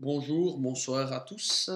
Bonjour, 0.00 0.58
bonsoir 0.58 1.12
à 1.12 1.20
tous. 1.20 1.70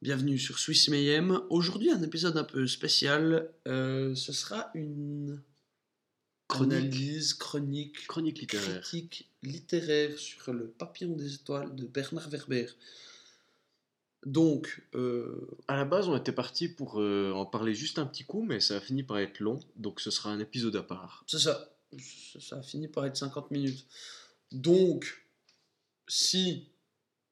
Bienvenue 0.00 0.38
sur 0.38 0.58
Swiss 0.58 0.88
Mayhem. 0.88 1.40
Aujourd'hui, 1.48 1.90
un 1.90 2.02
épisode 2.02 2.36
un 2.36 2.44
peu 2.44 2.66
spécial. 2.66 3.52
Euh, 3.68 4.14
ce 4.16 4.32
sera 4.32 4.70
une 4.74 5.40
Chronique. 6.48 6.72
analyse, 6.72 7.34
chronique, 7.34 8.06
Chronique 8.08 8.40
littéraire. 8.40 8.80
critique 8.82 9.30
littéraire 9.44 10.18
sur 10.18 10.52
le 10.52 10.66
papillon 10.68 11.14
des 11.14 11.34
étoiles 11.34 11.74
de 11.76 11.86
Bernard 11.86 12.28
Werber. 12.30 12.66
Donc, 14.26 14.82
euh, 14.94 15.48
À 15.68 15.76
la 15.76 15.84
base, 15.84 16.08
on 16.08 16.16
était 16.16 16.32
parti 16.32 16.68
pour 16.68 17.00
euh, 17.00 17.32
en 17.32 17.46
parler 17.46 17.74
juste 17.74 17.98
un 17.98 18.06
petit 18.06 18.24
coup, 18.24 18.42
mais 18.42 18.58
ça 18.60 18.76
a 18.76 18.80
fini 18.80 19.02
par 19.04 19.18
être 19.18 19.38
long, 19.40 19.60
donc 19.76 20.00
ce 20.00 20.10
sera 20.10 20.30
un 20.30 20.38
épisode 20.40 20.74
à 20.76 20.82
part. 20.82 21.24
c'est 21.28 21.38
ça. 21.38 21.68
Ça- 21.98 22.40
Ça 22.40 22.56
a 22.58 22.62
fini 22.62 22.88
par 22.88 23.04
être 23.06 23.16
50 23.16 23.50
minutes. 23.50 23.86
Donc, 24.52 25.21
si 26.12 26.68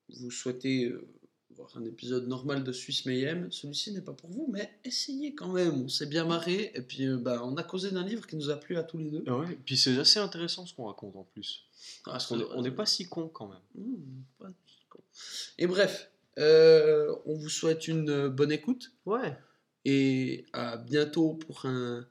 vous 0.09 0.31
souhaitez 0.31 0.87
euh, 0.87 1.07
voir 1.51 1.71
un 1.77 1.85
épisode 1.85 2.27
normal 2.27 2.65
de 2.65 2.73
Suisse 2.73 3.05
Mayhem, 3.05 3.53
celui-ci 3.53 3.93
n'est 3.93 4.01
pas 4.01 4.15
pour 4.15 4.31
vous, 4.31 4.49
mais 4.51 4.71
essayez 4.85 5.35
quand 5.35 5.53
même. 5.53 5.83
On 5.83 5.89
s'est 5.89 6.07
bien 6.07 6.25
marré, 6.25 6.73
et 6.75 6.81
puis 6.81 7.05
euh, 7.07 7.19
bah, 7.19 7.43
on 7.45 7.57
a 7.57 7.63
causé 7.63 7.91
d'un 7.91 8.05
livre 8.05 8.27
qui 8.27 8.37
nous 8.37 8.49
a 8.51 8.57
plu 8.57 8.77
à 8.79 8.83
tous 8.83 8.97
les 8.99 9.11
deux. 9.11 9.23
Ah 9.27 9.37
ouais, 9.39 9.59
puis 9.67 9.77
c'est 9.77 9.99
assez 9.99 10.19
intéressant 10.19 10.65
ce 10.67 10.75
qu'on 10.75 10.87
raconte 10.87 11.15
en 11.17 11.25
plus. 11.25 11.65
Ah, 12.07 12.13
Parce 12.13 12.27
qu'on 12.27 12.63
n'est 12.63 12.71
pas 12.71 12.87
si 12.87 13.07
con 13.09 13.29
quand 13.29 13.49
même. 13.49 13.59
Mmh, 13.75 14.23
pas 14.39 14.49
si 14.67 14.87
con. 14.89 15.01
Et 15.59 15.67
bref, 15.67 16.11
euh, 16.39 17.15
on 17.27 17.35
vous 17.35 17.51
souhaite 17.51 17.87
une 17.87 18.29
bonne 18.29 18.53
écoute, 18.53 18.93
Ouais. 19.05 19.37
et 19.85 20.47
à 20.55 20.79
bientôt 20.79 21.35
pour 21.35 21.67
un 21.67 22.07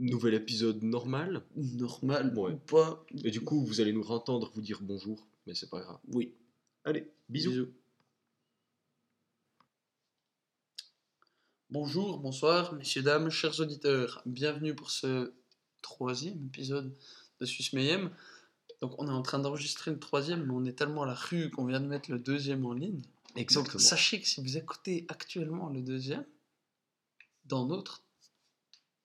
Nouvel 0.00 0.34
épisode 0.34 0.82
normal. 0.82 1.42
normal 1.54 2.36
Ouais. 2.36 2.52
ou 2.52 2.56
pas. 2.56 3.04
Et 3.24 3.30
du 3.30 3.40
coup, 3.40 3.64
vous 3.64 3.80
allez 3.80 3.92
nous 3.92 4.10
entendre 4.10 4.50
vous 4.54 4.60
dire 4.62 4.80
bonjour, 4.82 5.26
mais 5.46 5.54
c'est 5.54 5.70
pas 5.70 5.80
grave. 5.80 5.98
Oui. 6.08 6.34
Allez, 6.84 7.06
bisous. 7.28 7.68
Bonjour, 11.70 12.18
bonsoir, 12.18 12.74
messieurs, 12.74 13.02
dames, 13.02 13.30
chers 13.30 13.60
auditeurs. 13.60 14.22
Bienvenue 14.26 14.74
pour 14.74 14.90
ce 14.90 15.32
troisième 15.80 16.44
épisode 16.46 16.94
de 17.40 17.46
Suisse 17.46 17.72
Mayhem. 17.72 18.10
Donc, 18.80 18.94
on 18.98 19.06
est 19.06 19.12
en 19.12 19.22
train 19.22 19.38
d'enregistrer 19.38 19.90
le 19.92 19.98
troisième, 20.00 20.44
mais 20.46 20.52
on 20.52 20.64
est 20.64 20.72
tellement 20.76 21.04
à 21.04 21.06
la 21.06 21.14
rue 21.14 21.50
qu'on 21.50 21.64
vient 21.64 21.80
de 21.80 21.86
mettre 21.86 22.10
le 22.10 22.18
deuxième 22.18 22.66
en 22.66 22.72
ligne. 22.72 23.00
Donc, 23.00 23.36
Exactement. 23.36 23.78
sachez 23.78 24.20
que 24.20 24.26
si 24.26 24.40
vous 24.42 24.56
écoutez 24.58 25.06
actuellement 25.08 25.68
le 25.70 25.80
deuxième, 25.80 26.24
dans 27.44 27.66
notre 27.66 28.02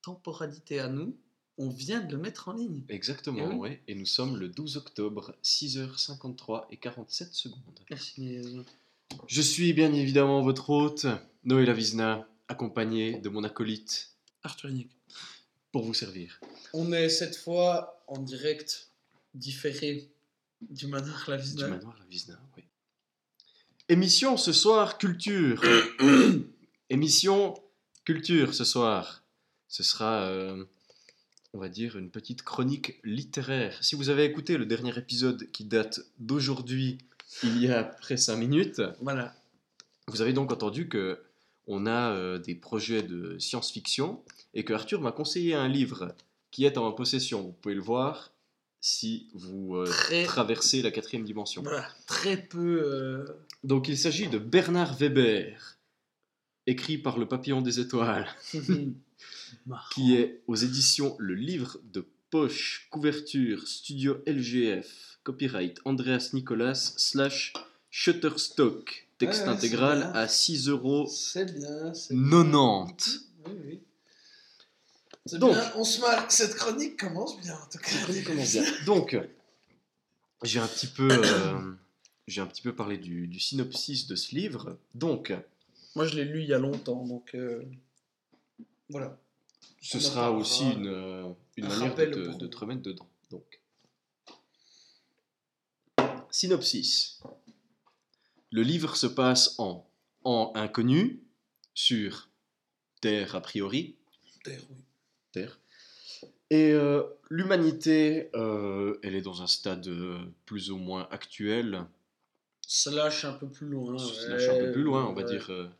temporalité 0.02 0.78
à 0.80 0.88
nous, 0.88 1.16
on 1.56 1.68
vient 1.70 2.00
de 2.00 2.12
le 2.12 2.18
mettre 2.18 2.48
en 2.48 2.52
ligne. 2.52 2.82
Exactement, 2.88 3.38
Eh 3.50 3.54
oui. 3.54 3.56
ouais. 3.56 3.82
Et 3.88 3.94
nous 3.94 4.06
sommes 4.06 4.36
le 4.36 4.48
12 4.48 4.76
octobre, 4.76 5.34
6h53 5.42 6.66
et 6.70 6.76
47 6.76 7.34
secondes. 7.34 7.60
Merci, 7.90 8.38
Je 9.26 9.42
suis 9.42 9.72
bien 9.72 9.92
évidemment 9.92 10.42
votre 10.42 10.70
hôte, 10.70 11.06
Noël 11.44 11.68
Avizna, 11.70 12.28
accompagné 12.46 13.18
de 13.18 13.28
mon 13.28 13.42
acolyte, 13.44 14.12
Arthur 14.44 14.70
Nick. 14.70 14.90
pour 15.72 15.84
vous 15.84 15.94
servir. 15.94 16.40
On 16.72 16.92
est 16.92 17.08
cette 17.08 17.36
fois 17.36 18.02
en 18.06 18.18
direct 18.22 18.90
différé 19.34 20.08
du 20.60 20.86
manoir 20.86 21.24
La 21.28 21.38
Du 21.38 21.64
manoir 21.64 21.96
La 21.98 22.04
Vizna, 22.06 22.38
oui. 22.56 22.64
Émission 23.88 24.36
ce 24.36 24.52
soir, 24.52 24.98
culture. 24.98 25.62
Émission 26.90 27.54
culture 28.04 28.54
ce 28.54 28.64
soir. 28.64 29.22
Ce 29.68 29.82
sera, 29.82 30.22
euh, 30.22 30.64
on 31.52 31.58
va 31.58 31.68
dire, 31.68 31.96
une 31.96 32.10
petite 32.10 32.42
chronique 32.42 32.98
littéraire. 33.04 33.76
Si 33.82 33.94
vous 33.94 34.08
avez 34.08 34.24
écouté 34.24 34.56
le 34.56 34.66
dernier 34.66 34.96
épisode 34.98 35.50
qui 35.52 35.64
date 35.64 36.00
d'aujourd'hui, 36.18 36.98
il 37.42 37.62
y 37.62 37.70
a 37.70 37.84
près 37.84 38.16
5 38.16 38.36
minutes, 38.36 38.80
Voilà. 39.00 39.34
vous 40.08 40.22
avez 40.22 40.32
donc 40.32 40.52
entendu 40.52 40.88
que 40.88 41.22
on 41.66 41.84
a 41.84 42.12
euh, 42.12 42.38
des 42.38 42.54
projets 42.54 43.02
de 43.02 43.38
science-fiction 43.38 44.22
et 44.54 44.64
que 44.64 44.72
Arthur 44.72 45.02
m'a 45.02 45.12
conseillé 45.12 45.54
un 45.54 45.68
livre 45.68 46.14
qui 46.50 46.64
est 46.64 46.78
en 46.78 46.88
ma 46.88 46.96
possession. 46.96 47.42
Vous 47.42 47.52
pouvez 47.52 47.74
le 47.74 47.82
voir 47.82 48.32
si 48.80 49.28
vous 49.34 49.76
euh, 49.76 49.84
Très- 49.84 50.24
traversez 50.24 50.80
la 50.80 50.90
quatrième 50.90 51.24
dimension. 51.24 51.60
Voilà, 51.62 51.86
très 52.06 52.38
peu. 52.38 52.80
euh, 52.82 53.26
Donc 53.64 53.88
il 53.88 53.98
s'agit 53.98 54.28
de 54.28 54.38
Bernard 54.38 54.94
Weber, 54.96 55.76
écrit 56.66 56.96
par 56.96 57.18
le 57.18 57.26
Papillon 57.28 57.60
des 57.60 57.80
Étoiles, 57.80 58.28
marrant. 59.66 59.88
qui 59.94 60.14
est 60.16 60.42
aux 60.46 60.56
éditions 60.56 61.16
Le 61.18 61.34
Livre 61.34 61.78
de 61.92 62.06
Poche, 62.30 62.88
couverture, 62.90 63.66
studio 63.66 64.22
LGF, 64.26 65.18
copyright 65.24 65.80
Andreas 65.84 66.30
Nicolas 66.34 66.74
slash 66.74 67.52
Shutterstock, 67.90 69.08
texte 69.18 69.40
Ouais, 69.42 69.46
ouais, 69.48 69.52
intégral 69.54 70.10
à 70.14 70.28
6 70.28 70.68
euros. 70.68 71.06
C'est 71.06 71.46
bien. 71.58 71.92
c'est 71.94 72.14
90. 72.14 73.26
bien. 73.44 73.52
Oui, 73.52 73.58
oui. 73.66 73.80
C'est 75.26 75.38
Donc- 75.38 75.52
bien, 75.52 75.72
on 75.76 75.84
se 75.84 76.00
marque. 76.00 76.30
Cette 76.32 76.54
chronique 76.54 76.98
commence 76.98 77.40
bien 77.40 77.54
en 77.54 77.66
tout 77.70 77.78
cas. 77.78 78.84
Donc, 78.86 79.16
j'ai 80.42 80.60
un 80.60 80.66
petit 80.66 80.86
peu, 80.86 81.08
euh, 81.10 81.72
j'ai 82.26 82.40
un 82.40 82.46
petit 82.46 82.62
peu 82.62 82.74
parlé 82.74 82.96
du, 82.98 83.26
du 83.26 83.40
synopsis 83.40 84.06
de 84.06 84.16
ce 84.16 84.34
livre. 84.34 84.78
Donc, 84.94 85.32
Moi 85.94 86.06
je 86.06 86.14
l'ai 86.16 86.24
lu 86.24 86.42
il 86.42 86.48
y 86.48 86.54
a 86.54 86.58
longtemps 86.58 87.04
donc. 87.06 87.34
euh, 87.34 87.62
Voilà. 88.90 89.18
Ce 89.80 90.00
sera 90.00 90.32
aussi 90.32 90.64
une, 90.72 90.86
euh, 90.86 91.28
une 91.56 91.66
Un 91.66 91.68
manière 91.68 91.94
de 91.94 92.38
de 92.38 92.46
te 92.46 92.56
remettre 92.56 92.82
dedans. 92.82 93.08
Donc, 93.30 93.60
synopsis. 96.30 97.20
Le 98.50 98.62
livre 98.62 98.96
se 98.96 99.06
passe 99.06 99.54
en 99.58 99.86
en 100.24 100.52
inconnu 100.54 101.22
sur 101.74 102.28
Terre 103.00 103.34
a 103.34 103.40
priori, 103.40 103.96
Terre, 104.44 104.60
oui. 104.70 104.76
Terre. 105.32 105.60
Et 106.50 106.72
euh, 106.72 107.02
l'humanité, 107.30 108.30
euh, 108.34 108.98
elle 109.02 109.14
est 109.14 109.22
dans 109.22 109.42
un 109.42 109.46
stade 109.46 109.88
plus 110.44 110.70
ou 110.70 110.76
moins 110.76 111.06
actuel, 111.10 111.86
Slash 112.70 113.24
un 113.24 113.32
peu 113.32 113.48
plus 113.48 113.66
loin. 113.66 113.96
slash 113.96 114.46
un 114.50 114.58
peu 114.58 114.72
plus 114.72 114.82
loin, 114.82 115.06
on 115.06 115.14
va 115.14 115.22
ouais. 115.22 115.30
dire 115.30 115.48
euh, 115.48 115.70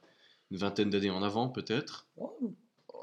une 0.50 0.56
vingtaine 0.56 0.88
d'années 0.88 1.11
en 1.11 1.22
avant 1.22 1.50
peut-être. 1.50 2.09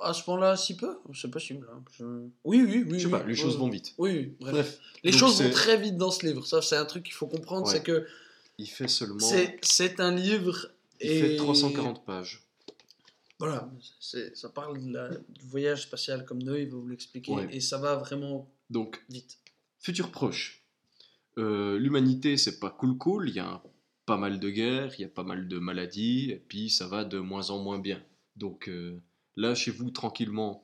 À 0.02 0.14
ce 0.14 0.30
moment-là, 0.30 0.58
si 0.58 0.76
peu, 0.76 0.98
c'est 1.14 1.32
possible. 1.32 1.68
hein. 1.74 1.84
Je- 1.98 2.04
Oui, 2.44 2.62
oui, 2.62 2.84
oui. 2.88 2.94
Je 2.94 2.98
sais 3.00 3.06
oui, 3.06 3.12
pas, 3.12 3.24
les 3.24 3.36
choses 3.36 3.58
vont 3.58 3.70
vite. 3.70 3.94
Oui, 3.98 4.12
oui, 4.12 4.36
bref. 4.40 4.54
Bref, 4.54 4.80
Les 5.04 5.12
donc 5.12 5.20
choses 5.20 5.42
vont 5.42 5.50
très 5.52 5.78
vite 5.78 5.98
dans 5.98 6.12
ce 6.12 6.26
livre. 6.26 6.46
Ça, 6.46 6.62
c'est 6.62 6.76
un 6.78 6.86
truc 6.86 7.04
qu'il 7.04 7.14
faut 7.14 7.28
comprendre, 7.28 7.66
Ouais. 7.68 7.74
c'est 7.74 7.84
que 7.84 8.06
il 8.58 8.68
fait 8.68 8.88
seulement 8.88 9.20
c'est 9.20 9.58
c'est 9.64 10.00
un 10.00 10.16
livre 10.16 10.70
il 11.02 11.10
et 11.12 11.22
fait 11.22 11.36
340 11.38 12.06
pages. 12.06 12.42
Voilà, 13.38 13.70
c'est- 14.00 14.34
ça 14.36 14.48
parle 14.50 14.82
de 14.82 14.94
la- 14.94 15.10
du 15.10 15.46
voyage 15.46 15.84
spatial 15.84 16.24
comme 16.26 16.42
Noé 16.42 16.66
va 16.66 16.78
vous 16.78 16.88
l'expliquer 16.88 17.32
Ouais. 17.34 17.48
et 17.52 17.60
ça 17.60 17.78
va 17.78 17.96
vraiment 17.98 18.50
Donc, 18.70 19.04
vite. 19.10 19.40
futur 19.80 20.10
proche. 20.10 20.64
Euh, 21.38 21.78
L'humanité, 21.78 22.38
c'est 22.38 22.60
pas 22.62 22.70
cool 22.70 22.98
cool, 22.98 23.28
il 23.30 23.36
y 23.36 23.40
a 23.40 23.48
un- 23.50 23.62
pas 24.06 24.16
mal 24.18 24.40
de 24.40 24.50
guerres, 24.50 24.94
il 24.98 25.02
y 25.02 25.06
a 25.06 25.10
pas 25.10 25.24
mal 25.24 25.48
de 25.50 25.60
maladies, 25.60 26.32
et 26.32 26.38
puis 26.38 26.70
ça 26.70 26.88
va 26.88 27.04
de 27.04 27.20
moins 27.20 27.50
en 27.50 27.62
moins 27.62 27.80
bien. 27.80 28.02
Donc 28.38 28.70
euh, 28.70 29.02
là, 29.36 29.56
chez 29.56 29.72
vous, 29.72 29.90
tranquillement, 29.92 30.64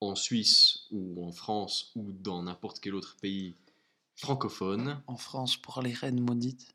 en 0.00 0.14
Suisse 0.14 0.80
ou 0.90 1.24
en 1.26 1.32
France 1.32 1.90
ou 1.94 2.12
dans 2.12 2.42
n'importe 2.42 2.80
quel 2.80 2.94
autre 2.94 3.16
pays 3.20 3.54
francophone, 4.16 5.00
En 5.06 5.16
France, 5.16 5.56
pour 5.56 5.82
les 5.82 5.92
reines 5.92 6.20
maudites, 6.20 6.74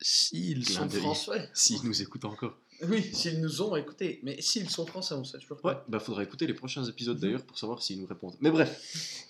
s'ils 0.00 0.68
sont 0.68 0.88
français. 0.88 1.50
s'ils 1.54 1.84
nous 1.84 2.02
écoutent 2.02 2.24
encore. 2.26 2.58
Oui, 2.82 3.02
s'ils 3.14 3.40
nous 3.40 3.62
ont 3.62 3.74
écoutés. 3.76 4.20
Mais 4.22 4.40
s'ils 4.42 4.68
sont 4.68 4.84
français, 4.86 5.14
on 5.14 5.24
sait 5.24 5.38
toujours 5.38 5.64
Ouais, 5.64 5.76
bah 5.88 5.98
faudra 6.00 6.22
écouter 6.22 6.46
les 6.46 6.52
prochains 6.54 6.84
épisodes 6.84 7.16
Mhm. 7.16 7.22
d'ailleurs 7.22 7.46
pour 7.46 7.58
savoir 7.58 7.82
s'ils 7.82 7.98
nous 8.00 8.06
répondent. 8.06 8.36
Mais 8.40 8.50
bref. 8.50 9.26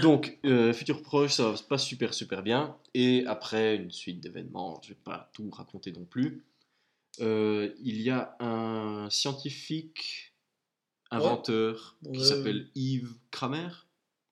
Donc, 0.00 0.38
euh, 0.44 0.72
futur 0.72 1.02
proche, 1.02 1.32
ça 1.32 1.56
se 1.56 1.62
passe 1.64 1.84
super 1.84 2.14
super 2.14 2.42
bien. 2.42 2.76
Et 2.94 3.24
après 3.26 3.74
une 3.76 3.90
suite 3.90 4.20
d'événements, 4.20 4.80
je 4.82 4.90
vais 4.90 4.94
pas 5.02 5.30
tout 5.32 5.50
raconter 5.50 5.90
non 5.92 6.04
plus. 6.04 6.44
euh, 7.20 7.74
il 7.82 8.00
y 8.00 8.08
a 8.10 8.36
un 8.40 9.10
scientifique 9.10 10.31
inventeur 11.16 11.96
qui 12.02 12.18
Ouais. 12.20 12.24
s'appelle 12.24 12.68
Yves 12.74 13.12
Kramer. 13.30 13.68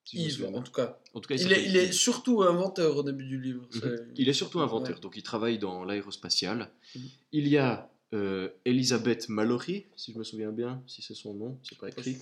si 0.05 0.17
Yves, 0.25 0.45
en 0.55 0.63
tout 0.63 0.73
cas. 0.73 0.99
En 1.15 1.21
tout 1.21 1.29
cas, 1.29 1.37
il, 1.37 1.43
Il 1.43 1.77
est, 1.77 1.87
il 1.87 1.93
surtout 1.95 2.43
inventeur 2.43 2.97
au 2.97 3.03
début 3.05 3.27
du 3.27 3.41
livre. 3.41 3.67
Mhm. 3.75 4.13
Il 4.17 4.29
est 4.29 4.33
surtout 4.33 4.61
inventeur, 4.61 4.97
Ouais. 4.97 5.01
donc 5.01 5.17
il 5.17 5.23
travaille 5.23 5.59
dans 5.59 5.85
l'aérospatial. 5.85 6.71
Mhm. 6.97 7.03
Il 7.33 7.49
y 7.49 7.59
a 7.59 7.89
euh, 8.13 8.49
Elisabeth 8.65 9.29
Mallory, 9.29 9.87
si 9.95 10.13
je 10.13 10.19
me 10.19 10.25
souviens 10.25 10.51
bien, 10.51 10.83
si 10.89 11.01
c'est 11.01 11.15
son 11.15 11.33
nom, 11.35 11.59
c'est 11.63 11.79
pas 11.79 11.89
écrit. 11.91 12.17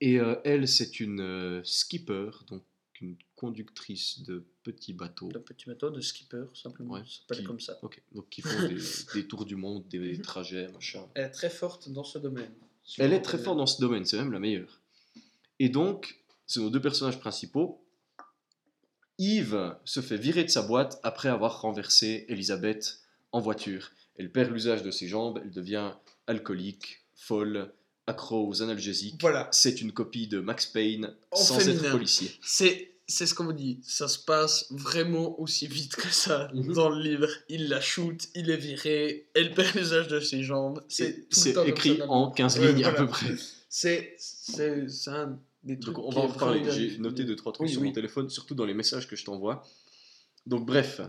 Et 0.00 0.20
euh, 0.20 0.36
elle, 0.44 0.68
c'est 0.68 1.00
une 1.00 1.20
euh, 1.20 1.60
skipper, 1.64 2.30
donc 2.48 2.62
une 3.00 3.16
conductrice 3.34 4.22
de 4.22 4.44
petits 4.62 4.92
bateaux. 4.92 5.28
Le 5.34 5.40
petit 5.40 5.66
bateau 5.66 5.90
de 5.90 6.00
skipper, 6.00 6.44
simplement. 6.54 6.94
Ouais, 6.94 7.00
Ça 7.00 7.18
s'appelle 7.22 7.38
qui- 7.38 7.44
comme 7.44 7.58
ça. 7.60 7.76
Ok, 7.82 8.00
donc 8.12 8.28
qui 8.30 8.42
font 8.42 8.68
des, 8.68 8.76
des 9.14 9.26
tours 9.26 9.44
du 9.44 9.56
monde, 9.56 9.86
des 9.88 9.98
Mhm. 9.98 10.22
trajets, 10.22 10.68
machin. 10.68 11.04
Elle 11.14 11.24
est 11.24 11.30
très 11.30 11.50
forte 11.50 11.88
dans 11.88 12.04
ce 12.04 12.18
domaine. 12.18 12.52
Elle 12.98 13.12
est 13.12 13.22
très 13.22 13.38
forte 13.38 13.56
dans 13.58 13.66
ce 13.66 13.80
domaine, 13.80 14.04
c'est 14.04 14.16
même 14.18 14.32
la 14.32 14.38
meilleure. 14.40 14.80
Et 15.58 15.68
donc, 15.68 16.20
c'est 16.46 16.60
nos 16.60 16.70
deux 16.70 16.80
personnages 16.80 17.18
principaux. 17.20 17.84
Yves 19.18 19.76
se 19.84 20.00
fait 20.00 20.16
virer 20.16 20.44
de 20.44 20.50
sa 20.50 20.62
boîte 20.62 20.98
après 21.02 21.28
avoir 21.28 21.60
renversé 21.60 22.24
Elisabeth 22.28 23.00
en 23.30 23.40
voiture. 23.40 23.90
Elle 24.16 24.30
perd 24.32 24.50
l'usage 24.50 24.82
de 24.82 24.90
ses 24.90 25.08
jambes, 25.08 25.40
elle 25.42 25.52
devient 25.52 25.92
alcoolique, 26.26 27.02
folle, 27.14 27.72
accro 28.06 28.46
aux 28.46 28.62
analgésiques. 28.62 29.20
Voilà. 29.20 29.48
C'est 29.52 29.80
une 29.80 29.92
copie 29.92 30.26
de 30.26 30.40
Max 30.40 30.66
Payne 30.66 31.14
En 31.30 31.36
sans 31.36 31.58
féminin. 31.58 31.82
être 31.84 31.90
policier. 31.92 32.32
C'est 32.42 32.91
c'est 33.06 33.26
ce 33.26 33.34
qu'on 33.34 33.44
vous 33.44 33.52
dit. 33.52 33.80
Ça 33.82 34.08
se 34.08 34.18
passe 34.18 34.66
vraiment 34.70 35.38
aussi 35.40 35.66
vite 35.66 35.96
que 35.96 36.08
ça 36.08 36.50
Mhm. 36.54 36.72
dans 36.72 36.88
le 36.88 37.02
livre. 37.02 37.28
Il 37.48 37.68
la 37.68 37.80
shoot, 37.80 38.28
il 38.34 38.48
est 38.50 38.56
viré, 38.56 39.28
elle 39.34 39.52
perd 39.54 39.74
l'usage 39.76 40.08
de 40.08 40.20
ses 40.20 40.42
jambes. 40.42 40.82
C'est 40.88 41.26
écrit 41.66 42.00
en 42.02 42.26
livre. 42.26 42.34
15 42.34 42.58
Ouais, 42.58 42.72
lignes 42.72 42.84
à 42.84 42.90
voilà. 42.90 43.06
peu 43.06 43.10
près. 43.10 43.34
C'est 43.68 44.16
un 45.08 45.38
des 45.64 45.78
trucs. 45.78 45.94
Donc 45.94 46.04
on 46.04 46.10
va 46.10 46.20
en 46.22 46.26
vraiment 46.28 46.70
J'ai 46.70 46.98
noté 46.98 47.24
deux 47.24 47.36
trois 47.36 47.52
trucs 47.52 47.66
Oui, 47.66 47.72
sur 47.72 47.82
oui. 47.82 47.88
mon 47.88 47.94
téléphone, 47.94 48.28
surtout 48.30 48.54
dans 48.54 48.64
les 48.66 48.74
messages 48.74 49.06
que 49.08 49.16
je 49.16 49.24
t'envoie. 49.24 49.64
Donc 50.46 50.66
bref, 50.66 51.00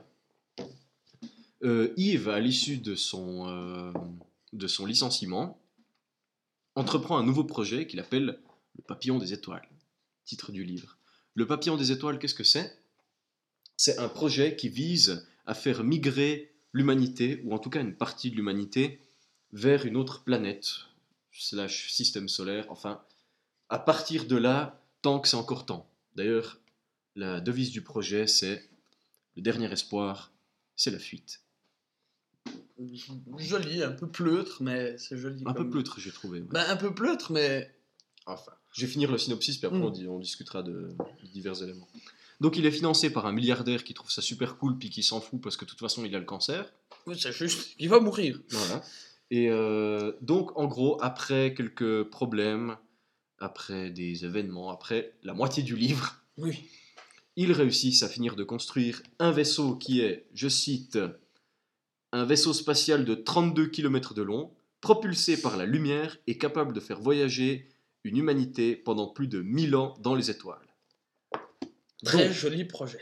Euh, 1.63 1.93
Yves, 1.95 2.27
à 2.27 2.39
l'issue 2.41 2.77
de 2.77 2.93
son 2.95 3.47
euh, 3.47 3.93
de 4.51 4.67
son 4.67 4.85
licenciement, 4.85 5.57
entreprend 6.75 7.17
un 7.17 7.23
nouveau 7.23 7.45
projet 7.45 7.87
qu'il 7.87 7.99
appelle 8.01 8.37
le 8.75 8.83
Papillon 8.85 9.17
des 9.17 9.31
étoiles. 9.31 9.67
Titre 10.25 10.51
du 10.51 10.63
livre. 10.65 10.97
Le 11.35 11.47
Papillon 11.47 11.77
des 11.77 11.91
étoiles, 11.91 12.19
qu'est-ce 12.19 12.35
que 12.35 12.43
c'est? 12.43 12.77
C'est 13.77 13.97
un 13.97 14.09
projet 14.09 14.55
qui 14.55 14.69
vise 14.69 15.27
à 15.45 15.53
faire 15.53 15.83
migrer 15.83 16.53
l'humanité, 16.73 17.41
ou 17.43 17.53
en 17.53 17.59
tout 17.59 17.69
cas 17.69 17.81
une 17.81 17.95
partie 17.95 18.31
de 18.31 18.35
l'humanité, 18.35 18.99
vers 19.51 19.85
une 19.85 19.97
autre 19.97 20.23
planète, 20.23 20.67
slash 21.31 21.91
système 21.91 22.29
solaire, 22.29 22.65
enfin, 22.69 23.01
à 23.69 23.79
partir 23.79 24.25
de 24.25 24.35
là, 24.35 24.81
tant 25.01 25.19
que 25.19 25.27
c'est 25.27 25.37
encore 25.37 25.65
temps. 25.65 25.89
D'ailleurs, 26.15 26.59
la 27.15 27.41
devise 27.41 27.71
du 27.71 27.81
projet, 27.81 28.27
c'est 28.27 28.67
le 29.35 29.41
dernier 29.41 29.71
espoir, 29.71 30.31
c'est 30.75 30.91
la 30.91 30.99
fuite. 30.99 31.41
Joli, 33.37 33.83
un 33.83 33.91
peu 33.91 34.09
pleutre, 34.09 34.61
mais 34.61 34.97
c'est 34.97 35.17
joli. 35.17 35.43
Un 35.45 35.53
peu 35.53 35.69
pleutre, 35.69 35.99
j'ai 35.99 36.11
trouvé. 36.11 36.41
ouais. 36.41 36.47
Bah, 36.49 36.65
un 36.69 36.75
peu 36.75 36.93
pleutre, 36.93 37.31
mais. 37.31 37.73
Enfin. 38.25 38.51
Je 38.73 38.85
vais 38.85 38.91
finir 38.91 39.11
le 39.11 39.17
synopsis, 39.17 39.57
puis 39.57 39.67
après 39.67 39.79
Mm. 39.79 39.83
on, 39.83 39.89
dit- 39.89 40.07
on 40.07 40.19
discutera 40.19 40.63
de, 40.63 40.71
de 41.21 41.27
divers 41.33 41.61
éléments. 41.61 41.87
Donc 42.39 42.57
il 42.57 42.65
est 42.65 42.71
financé 42.71 43.09
par 43.11 43.25
un 43.25 43.31
milliardaire 43.31 43.83
qui 43.83 43.93
trouve 43.93 44.11
ça 44.11 44.21
super 44.21 44.57
cool, 44.57 44.77
puis 44.77 44.89
qui 44.89 45.03
s'en 45.03 45.21
fout 45.21 45.39
parce 45.41 45.55
que 45.57 45.65
de 45.65 45.69
toute 45.69 45.79
façon 45.79 46.03
il 46.05 46.15
a 46.15 46.19
le 46.19 46.25
cancer. 46.25 46.71
Oui, 47.05 47.17
c'est 47.19 47.31
juste. 47.33 47.75
Il 47.79 47.89
va 47.89 47.99
mourir. 47.99 48.39
Voilà. 48.49 48.83
Et 49.31 49.49
euh, 49.49 50.13
donc, 50.21 50.57
en 50.57 50.65
gros, 50.67 50.97
après 51.01 51.53
quelques 51.53 52.03
problèmes, 52.03 52.77
après 53.39 53.89
des 53.89 54.25
événements, 54.25 54.69
après 54.71 55.13
la 55.23 55.33
moitié 55.33 55.63
du 55.63 55.75
livre, 55.75 56.15
Oui. 56.37 56.65
ils 57.35 57.51
réussissent 57.51 58.03
à 58.03 58.09
finir 58.09 58.35
de 58.35 58.43
construire 58.43 59.01
un 59.19 59.31
vaisseau 59.31 59.75
qui 59.75 60.01
est, 60.01 60.27
je 60.33 60.47
cite, 60.47 60.97
un 62.11 62.25
vaisseau 62.25 62.53
spatial 62.53 63.05
de 63.05 63.15
32 63.15 63.67
km 63.67 64.13
de 64.13 64.21
long, 64.21 64.51
propulsé 64.81 65.41
par 65.41 65.57
la 65.57 65.65
lumière 65.65 66.17
et 66.27 66.37
capable 66.37 66.73
de 66.73 66.79
faire 66.79 66.99
voyager 66.99 67.67
une 68.03 68.17
humanité 68.17 68.75
pendant 68.75 69.07
plus 69.07 69.27
de 69.27 69.41
1000 69.41 69.75
ans 69.75 69.95
dans 69.99 70.15
les 70.15 70.29
étoiles. 70.29 70.67
Très 72.03 72.27
Donc, 72.27 72.33
joli 72.37 72.65
projet. 72.65 72.99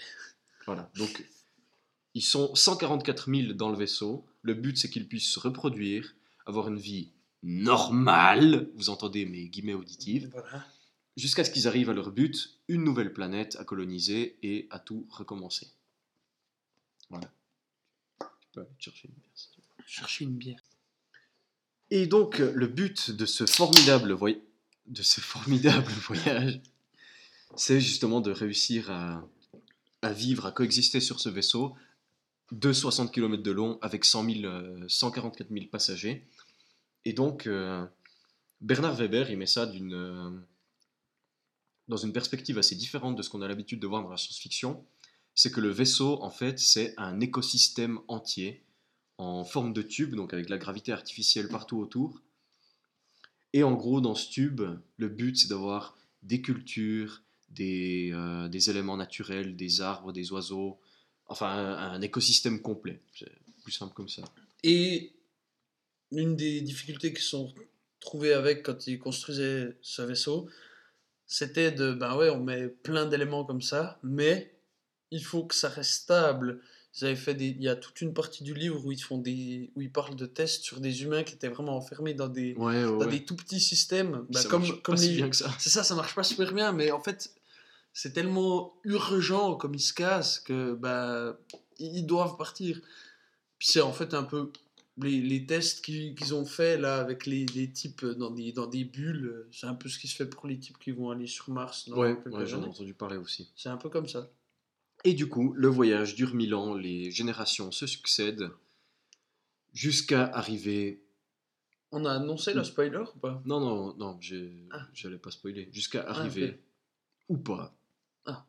Voilà, 0.68 0.92
donc 0.96 1.26
ils 2.14 2.22
sont 2.22 2.54
144 2.54 3.34
000 3.34 3.54
dans 3.54 3.70
le 3.72 3.78
vaisseau. 3.78 4.26
Le 4.44 4.54
but, 4.54 4.78
c'est 4.78 4.90
qu'ils 4.90 5.08
puissent 5.08 5.30
se 5.32 5.40
reproduire, 5.40 6.14
avoir 6.46 6.68
une 6.68 6.78
vie 6.78 7.12
normale, 7.44 8.70
vous 8.76 8.90
entendez 8.90 9.26
mes 9.26 9.48
guillemets 9.50 9.74
auditives, 9.74 10.30
Voilà. 10.34 10.66
jusqu'à 11.18 11.44
ce 11.44 11.50
qu'ils 11.50 11.68
arrivent 11.68 11.90
à 11.90 11.94
leur 11.94 12.12
but, 12.12 12.60
une 12.68 12.84
nouvelle 12.84 13.12
planète 13.14 13.56
à 13.60 13.64
coloniser 13.66 14.38
et 14.44 14.68
à 14.70 14.78
tout 14.78 15.08
recommencer. 15.10 15.68
Voilà. 17.10 17.32
Tu 18.20 18.48
peux 18.54 18.62
aller 18.62 18.70
chercher 18.78 19.08
une 19.08 19.16
bière, 19.16 19.32
si 19.34 19.50
tu 19.52 19.60
veux. 19.62 19.84
Chercher 19.88 20.26
une 20.26 20.36
bière. 20.38 20.62
Et 21.90 22.06
donc, 22.06 22.38
le 22.38 22.68
but 22.68 23.10
de 23.12 23.26
ce 23.26 23.46
formidable, 23.48 24.12
voy- 24.14 24.42
de 24.92 25.02
ce 25.02 25.22
formidable 25.22 25.92
voyage, 25.92 26.62
c'est 27.56 27.82
justement 27.82 28.22
de 28.22 28.32
réussir 28.32 28.92
à, 28.92 30.14
vivre, 30.14 30.46
à 30.46 30.52
coexister 30.52 31.00
sur 31.00 31.20
ce 31.20 31.30
vaisseau 31.30 31.76
de 32.52 32.74
60 32.74 33.14
km 33.14 33.42
de 33.42 33.52
long 33.52 33.80
avec 33.82 34.04
100 34.04 34.26
000, 34.26 34.46
euh, 34.46 34.86
144 34.88 35.50
000 35.50 35.66
passagers. 35.68 36.28
Et 37.06 37.14
donc, 37.14 37.48
euh, 37.48 37.86
Bernard 38.60 38.96
Weber, 38.96 39.32
il 39.32 39.38
met 39.38 39.46
ça 39.46 39.66
d'une, 39.66 39.94
euh, 39.94 40.30
dans 41.88 41.98
une 41.98 42.12
perspective 42.12 42.58
assez 42.58 42.76
différente 42.76 43.16
de 43.16 43.22
ce 43.22 43.30
qu'on 43.30 43.42
a 43.42 43.48
l'habitude 43.48 43.80
de 43.80 43.88
voir 43.88 44.04
dans 44.04 44.10
la 44.10 44.18
science-fiction. 44.18 44.86
C'est 45.34 45.52
que 45.52 45.62
le 45.62 45.70
vaisseau, 45.70 46.22
en 46.22 46.30
fait, 46.30 46.60
c'est 46.60 46.94
un 46.98 47.22
écosystème 47.22 48.00
entier 48.10 48.64
en 49.18 49.46
forme 49.46 49.72
de 49.72 49.82
tube, 49.82 50.16
donc 50.16 50.34
avec 50.34 50.50
la 50.50 50.58
gravité 50.58 50.92
artificielle 50.92 51.48
partout 51.48 51.78
autour. 51.78 52.22
Et 53.54 53.64
en 53.64 53.74
gros, 53.74 54.02
dans 54.02 54.16
ce 54.16 54.30
tube, 54.30 54.62
le 54.98 55.10
but, 55.10 55.38
c'est 55.38 55.50
d'avoir 55.50 55.98
des 56.24 56.42
cultures, 56.42 57.22
des, 57.50 58.12
euh, 58.14 58.50
éléments 58.50 58.98
naturels, 58.98 59.56
des 59.56 59.82
arbres, 59.82 60.14
des 60.14 60.32
oiseaux, 60.32 60.80
enfin 61.28 61.48
un, 61.48 61.94
un 61.94 62.02
écosystème 62.02 62.62
complet. 62.62 63.02
C'est 63.14 63.32
plus 63.64 63.72
simple 63.72 63.94
comme 63.94 64.10
ça. 64.10 64.24
Et 64.64 65.14
une 66.12 66.36
des 66.36 66.62
difficultés 66.62 67.14
qui 67.14 67.22
sont 67.22 67.54
trouvées 68.00 68.34
avec 68.34 68.64
quand 68.64 68.88
ils 68.88 69.00
construisaient 69.00 69.78
ce 69.82 70.02
vaisseau, 70.02 70.50
c'était 71.26 71.72
de, 71.72 71.94
ben 71.94 72.18
ouais, 72.18 72.30
on 72.30 72.42
met 72.44 72.68
plein 72.68 73.06
d'éléments 73.06 73.46
comme 73.46 73.62
ça, 73.62 74.00
mais 74.04 74.54
il 75.12 75.24
faut 75.24 75.46
que 75.46 75.56
ça 75.56 75.70
reste 75.70 75.92
stable. 75.92 76.62
Ils 76.94 77.06
avaient 77.06 77.16
fait 77.16 77.34
des, 77.34 77.48
il 77.48 77.62
y 77.62 77.70
a 77.70 77.76
toute 77.76 78.02
une 78.02 78.14
partie 78.14 78.44
du 78.44 78.54
livre 78.54 78.86
où 78.86 78.92
ils 78.92 79.02
font 79.02 79.18
des, 79.18 79.72
où 79.76 79.82
ils 79.82 79.92
parlent 79.92 80.16
de 80.16 80.26
tests 80.26 80.64
sur 80.64 80.82
des 80.82 81.04
humains 81.04 81.24
qui 81.24 81.36
étaient 81.36 81.48
vraiment 81.48 81.78
enfermés 81.78 82.14
dans 82.14 82.28
des, 82.28 82.54
Ouais, 82.56 82.84
ouais, 82.84 83.00
dans 83.00 83.10
des 83.10 83.24
tout 83.24 83.36
petits 83.36 83.62
systèmes, 83.62 84.26
bah, 84.30 84.42
ça 84.42 84.50
comme, 84.50 84.62
marche 84.62 84.82
comme 84.82 84.96
pas 84.96 85.02
si 85.02 85.10
les, 85.10 85.16
bien 85.16 85.30
que 85.30 85.36
ça. 85.36 85.50
c'est 85.58 85.70
ça, 85.70 85.84
ça 85.84 85.96
marche 85.96 86.16
pas 86.16 86.24
super 86.24 86.54
bien, 86.54 86.74
mais 86.74 86.92
en 86.92 87.00
fait, 87.00 87.34
c'est 87.94 88.12
tellement 88.12 88.74
urgent 88.84 89.56
comme 89.56 89.74
ils 89.74 89.80
se 89.80 89.94
cassent 89.94 90.40
que 90.40 90.74
bah, 90.74 91.38
ils 91.80 92.06
doivent 92.06 92.36
partir. 92.38 92.82
Puis 93.58 93.70
c'est 93.70 93.82
en 93.82 93.94
fait 93.94 94.14
un 94.14 94.24
peu 94.24 94.52
les, 94.98 95.22
les 95.22 95.46
tests 95.46 95.84
qu'ils 95.84 96.36
ont 96.36 96.46
fait 96.46 96.78
là 96.78 96.98
avec 96.98 97.26
les, 97.26 97.46
les 97.46 97.72
types 97.72 98.06
dans 98.06 98.32
des, 98.32 98.52
dans 98.52 98.68
des 98.68 98.84
bulles, 98.84 99.48
c'est 99.52 99.68
un 99.68 99.76
peu 99.76 99.88
ce 99.88 99.98
qui 99.98 100.08
se 100.08 100.16
fait 100.16 100.26
pour 100.26 100.48
les 100.48 100.60
types 100.60 100.78
qui 100.78 100.92
vont 100.92 101.10
aller 101.10 101.28
sur 101.28 101.50
Mars 101.50 101.88
dans 101.90 101.98
Ouais, 101.98 102.18
ouais, 102.26 102.46
j'en 102.46 102.64
ai 102.64 102.68
entendu 102.68 102.94
parler 102.94 103.18
aussi. 103.18 103.52
C'est 103.56 103.70
un 103.70 103.78
peu 103.78 103.90
comme 103.90 104.08
ça. 104.08 104.30
Et 105.04 105.14
du 105.14 105.28
coup, 105.28 105.54
le 105.54 105.68
voyage 105.68 106.16
dure 106.16 106.34
mille 106.36 106.54
ans, 106.54 106.76
les 106.76 107.10
générations 107.12 107.72
se 107.72 107.88
succèdent, 107.88 108.50
jusqu'à 109.74 110.26
arriver... 110.28 111.04
On 111.92 112.06
a 112.06 112.14
annoncé 112.14 112.54
le 112.54 112.64
spoiler 112.64 113.04
ou 113.16 113.20
pas? 113.20 113.42
Non, 113.46 113.60
non, 113.60 113.96
non, 113.98 114.20
Ah. 114.72 114.88
j'allais 114.94 115.18
pas 115.18 115.32
spoiler. 115.32 115.68
Jusqu'à 115.74 116.06
Ah, 116.08 116.12
arriver, 116.12 116.62
ou 117.28 117.38
pas, 117.38 117.76
Ah. 118.26 118.46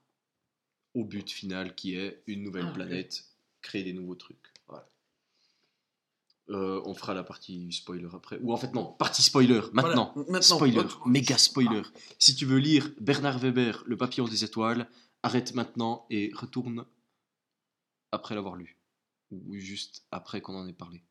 au 0.95 1.05
but 1.05 1.29
final 1.31 1.75
qui 1.75 1.97
est 1.97 2.23
une 2.27 2.43
nouvelle 2.45 2.73
planète, 2.73 3.25
créer 3.63 3.83
des 3.83 3.93
nouveaux 3.95 4.15
trucs. 4.15 4.53
Voilà. 4.69 4.89
Euh, 6.51 6.83
on 6.85 6.95
fera 6.95 7.15
la 7.15 7.25
partie 7.25 7.73
spoiler 7.73 8.09
après. 8.15 8.39
Ou 8.43 8.53
en 8.53 8.57
fait, 8.57 8.73
non, 8.75 8.93
partie 8.93 9.23
spoiler, 9.23 9.61
maintenant. 9.73 10.13
Voilà, 10.15 10.31
maintenant. 10.33 10.57
Spoiler, 10.57 10.87
méga 11.07 11.39
spoiler. 11.39 11.83
Si 12.19 12.37
tu 12.37 12.45
veux 12.47 12.59
lire 12.59 12.93
Bernard 13.01 13.39
Weber, 13.39 13.83
Le 13.87 13.97
papillon 13.97 14.29
des 14.29 14.45
étoiles, 14.45 14.89
arrête 15.23 15.55
maintenant 15.55 16.07
et 16.11 16.31
retourne 16.35 16.85
après 18.13 18.35
l'avoir 18.35 18.57
lu. 18.57 18.79
Ou 19.31 19.55
juste 19.57 20.05
après 20.11 20.41
qu'on 20.41 20.55
en 20.55 20.67
ait 20.69 20.73
parlé. 20.73 21.03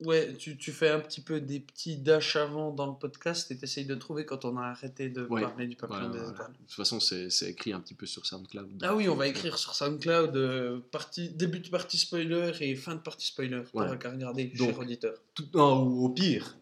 Ouais, 0.00 0.34
tu, 0.36 0.58
tu 0.58 0.72
fais 0.72 0.90
un 0.90 0.98
petit 0.98 1.20
peu 1.20 1.40
des 1.40 1.60
petits 1.60 1.96
dash 1.96 2.34
avant 2.34 2.72
dans 2.72 2.86
le 2.86 2.94
podcast 2.98 3.50
et 3.52 3.56
t'essayes 3.56 3.84
de 3.86 3.94
trouver 3.94 4.26
quand 4.26 4.44
on 4.44 4.56
a 4.56 4.62
arrêté 4.64 5.08
de 5.08 5.24
Ouais, 5.26 5.42
parler 5.42 5.68
du 5.68 5.76
papillon 5.76 6.00
Voilà, 6.00 6.12
des 6.12 6.18
voilà. 6.18 6.32
étoiles. 6.34 6.52
De 6.54 6.58
toute 6.66 6.72
façon, 6.72 6.98
c'est 6.98 7.30
c'est 7.30 7.50
écrit 7.50 7.72
un 7.72 7.78
petit 7.80 7.94
peu 7.94 8.04
sur 8.04 8.26
SoundCloud. 8.26 8.82
Ah 8.82 8.96
oui, 8.96 9.08
on 9.08 9.14
va 9.14 9.28
écrire 9.28 9.56
sur 9.58 9.74
SoundCloud 9.76 10.36
euh, 10.36 10.80
partie, 10.90 11.30
début 11.30 11.60
de 11.60 11.68
partie 11.68 11.98
spoiler 11.98 12.50
et 12.60 12.74
fin 12.74 12.96
de 12.96 13.00
partie 13.00 13.26
spoiler. 13.28 13.62
Voilà. 13.72 13.90
T'auras 13.90 13.96
qu'à 14.02 14.10
regarder, 14.10 14.46
Donc- 14.46 14.70
cher 14.70 14.78
auditeur. 14.80 15.14
tout- 15.34 15.46
non, 15.54 15.84
ou 15.84 16.04
au 16.06 16.08
pire, 16.08 16.56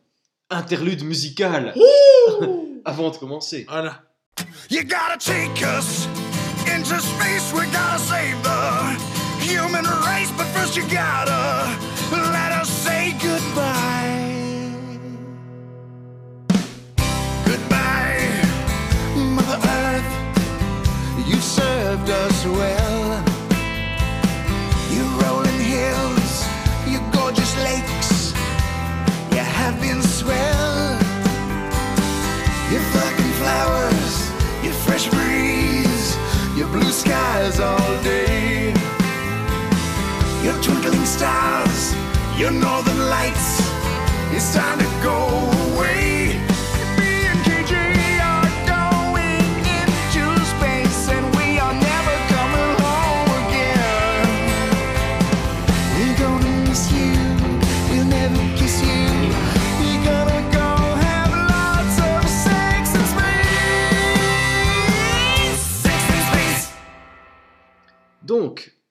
interlude 0.50 1.02
musical 1.02 1.74
avant 2.84 3.10
de 3.10 3.16
commencer. 3.16 3.64
Voilà. 3.68 4.04
You 4.70 4.82
gotta 4.82 5.16
take 5.18 5.64
us 5.64 6.06
into 6.74 6.98
space. 7.00 7.52
We 7.52 7.66
gotta 7.72 7.98
save 7.98 8.42
the 8.42 8.60
human 9.40 9.84
race. 10.06 10.30
But 10.36 10.46
first, 10.54 10.76
you 10.76 10.84
gotta 10.88 11.40
let 12.10 12.52
us 12.52 12.68
say 12.68 13.12
goodbye. 13.22 14.98
Goodbye, 17.44 18.28
Mother 19.36 19.60
Earth. 19.80 21.28
You 21.28 21.36
served 21.36 22.08
us 22.10 22.46
well. 22.46 22.79
blue 36.72 36.92
skies 36.92 37.58
all 37.60 38.02
day. 38.02 38.72
Your 40.44 40.54
twinkling 40.62 41.04
stars, 41.04 41.94
your 42.38 42.50
northern 42.50 42.98
lights. 43.08 43.60
It's 44.32 44.54
time 44.54 44.78
to 44.78 44.84
go. 45.02 45.59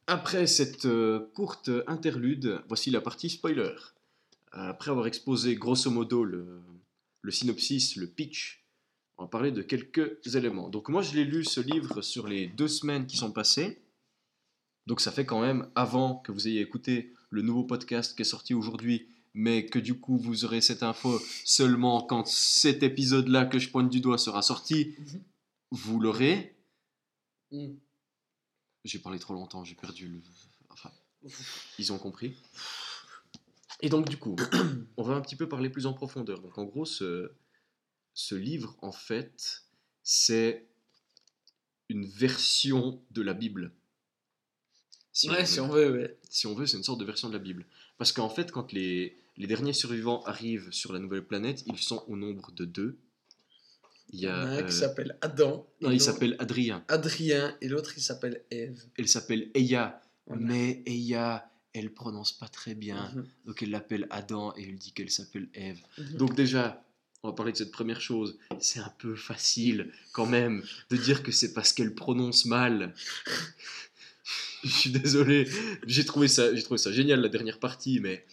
Après 0.09 0.47
cette 0.47 0.85
euh, 0.85 1.29
courte 1.35 1.69
interlude, 1.85 2.61
voici 2.67 2.89
la 2.89 2.99
partie 2.99 3.29
spoiler. 3.29 3.75
Après 4.51 4.89
avoir 4.89 5.05
exposé 5.05 5.55
grosso 5.55 5.91
modo 5.91 6.23
le, 6.23 6.61
le 7.21 7.31
synopsis, 7.31 7.95
le 7.95 8.07
pitch, 8.07 8.65
on 9.17 9.23
va 9.23 9.29
parler 9.29 9.51
de 9.51 9.61
quelques 9.61 10.17
éléments. 10.35 10.69
Donc 10.69 10.89
moi, 10.89 11.03
je 11.03 11.13
l'ai 11.13 11.25
lu 11.25 11.45
ce 11.45 11.61
livre 11.61 12.01
sur 12.01 12.27
les 12.27 12.47
deux 12.47 12.67
semaines 12.67 13.05
qui 13.05 13.17
sont 13.17 13.31
passées. 13.31 13.83
Donc 14.87 14.99
ça 14.99 15.11
fait 15.11 15.25
quand 15.25 15.41
même 15.41 15.69
avant 15.75 16.15
que 16.15 16.31
vous 16.31 16.47
ayez 16.47 16.61
écouté 16.61 17.13
le 17.29 17.43
nouveau 17.43 17.63
podcast 17.63 18.15
qui 18.15 18.23
est 18.23 18.25
sorti 18.25 18.55
aujourd'hui, 18.55 19.07
mais 19.35 19.67
que 19.67 19.77
du 19.77 19.99
coup 19.99 20.17
vous 20.17 20.43
aurez 20.43 20.61
cette 20.61 20.81
info 20.81 21.21
seulement 21.45 22.01
quand 22.01 22.25
cet 22.25 22.81
épisode-là 22.81 23.45
que 23.45 23.59
je 23.59 23.69
pointe 23.69 23.91
du 23.91 24.01
doigt 24.01 24.17
sera 24.17 24.41
sorti. 24.41 24.95
Mhm. 24.97 25.23
Vous 25.71 25.99
l'aurez. 25.99 26.55
Mm. 27.51 27.75
J'ai 28.89 28.97
parlé 28.97 29.19
trop 29.19 29.35
longtemps, 29.35 29.63
j'ai 29.63 29.75
perdu 29.75 30.07
le. 30.07 30.19
Enfin, 30.69 30.91
ils 31.77 31.93
ont 31.93 31.99
compris. 31.99 32.35
Et 33.81 33.89
donc, 33.89 34.09
du 34.09 34.17
coup, 34.17 34.35
on 34.97 35.03
va 35.03 35.13
un 35.13 35.21
petit 35.21 35.35
peu 35.35 35.47
parler 35.47 35.69
plus 35.69 35.85
en 35.85 35.93
profondeur. 35.93 36.41
Donc, 36.41 36.57
en 36.57 36.63
gros, 36.63 36.85
ce, 36.85 37.31
ce 38.15 38.33
livre, 38.33 38.75
en 38.81 38.91
fait, 38.91 39.65
c'est 40.01 40.67
une 41.87 42.07
version 42.07 42.99
de 43.11 43.21
la 43.21 43.35
Bible. 43.35 43.73
Si 45.13 45.29
on 45.29 45.33
ouais, 45.33 45.41
veut. 45.41 45.45
si 45.45 45.59
on 45.59 45.67
veut, 45.67 45.91
ouais. 45.91 46.19
Si 46.27 46.47
on 46.47 46.55
veut, 46.55 46.65
c'est 46.65 46.77
une 46.77 46.83
sorte 46.83 46.99
de 46.99 47.05
version 47.05 47.27
de 47.27 47.33
la 47.33 47.39
Bible. 47.39 47.67
Parce 47.99 48.11
qu'en 48.11 48.29
fait, 48.29 48.51
quand 48.51 48.71
les, 48.71 49.21
les 49.37 49.45
derniers 49.45 49.73
survivants 49.73 50.23
arrivent 50.23 50.71
sur 50.71 50.93
la 50.93 50.99
nouvelle 50.99 51.25
planète, 51.25 51.63
ils 51.67 51.77
sont 51.77 52.03
au 52.07 52.15
nombre 52.15 52.51
de 52.53 52.65
deux. 52.65 52.97
Il 54.11 54.21
y 54.21 54.27
a. 54.27 54.35
un 54.35 54.57
euh, 54.57 54.63
qui 54.63 54.73
s'appelle 54.73 55.17
Adam. 55.21 55.67
non, 55.81 55.91
il 55.91 56.01
s'appelle 56.01 56.35
Adrien. 56.39 56.83
Adrien, 56.87 57.55
et 57.61 57.67
l'autre 57.67 57.93
il 57.97 58.01
s'appelle 58.01 58.43
Eve. 58.51 58.83
Elle 58.97 59.07
s'appelle 59.07 59.49
Eya. 59.53 60.01
Voilà. 60.27 60.41
Mais 60.43 60.83
Eya, 60.85 61.49
elle 61.73 61.91
prononce 61.93 62.31
pas 62.31 62.47
très 62.47 62.75
bien. 62.75 63.11
Mhm. 63.13 63.27
Donc 63.45 63.63
elle 63.63 63.71
l'appelle 63.71 64.07
Adam 64.09 64.53
et 64.57 64.63
elle 64.63 64.77
dit 64.77 64.91
qu'elle 64.91 65.11
s'appelle 65.11 65.47
Ève. 65.53 65.79
Mhm. 65.97 66.17
Donc 66.17 66.35
déjà, 66.35 66.83
on 67.23 67.29
va 67.29 67.33
parler 67.35 67.51
de 67.51 67.57
cette 67.57 67.71
première 67.71 68.01
chose. 68.01 68.37
C'est 68.59 68.79
un 68.79 68.93
peu 68.97 69.15
facile 69.15 69.91
quand 70.13 70.25
même 70.25 70.63
de 70.89 70.97
dire 70.97 71.23
que 71.23 71.31
c'est 71.31 71.53
parce 71.53 71.73
qu'elle 71.73 71.93
prononce 71.93 72.45
mal. 72.45 72.93
Je 74.63 74.69
suis 74.69 74.89
désolé. 74.89 75.47
J'ai 75.85 76.03
trouvé 76.05 76.27
ça, 76.27 76.53
j'ai 76.53 76.63
trouvé 76.63 76.77
ça 76.77 76.91
génial 76.91 77.21
la 77.21 77.29
dernière 77.29 77.59
partie, 77.59 78.01
mais 78.01 78.25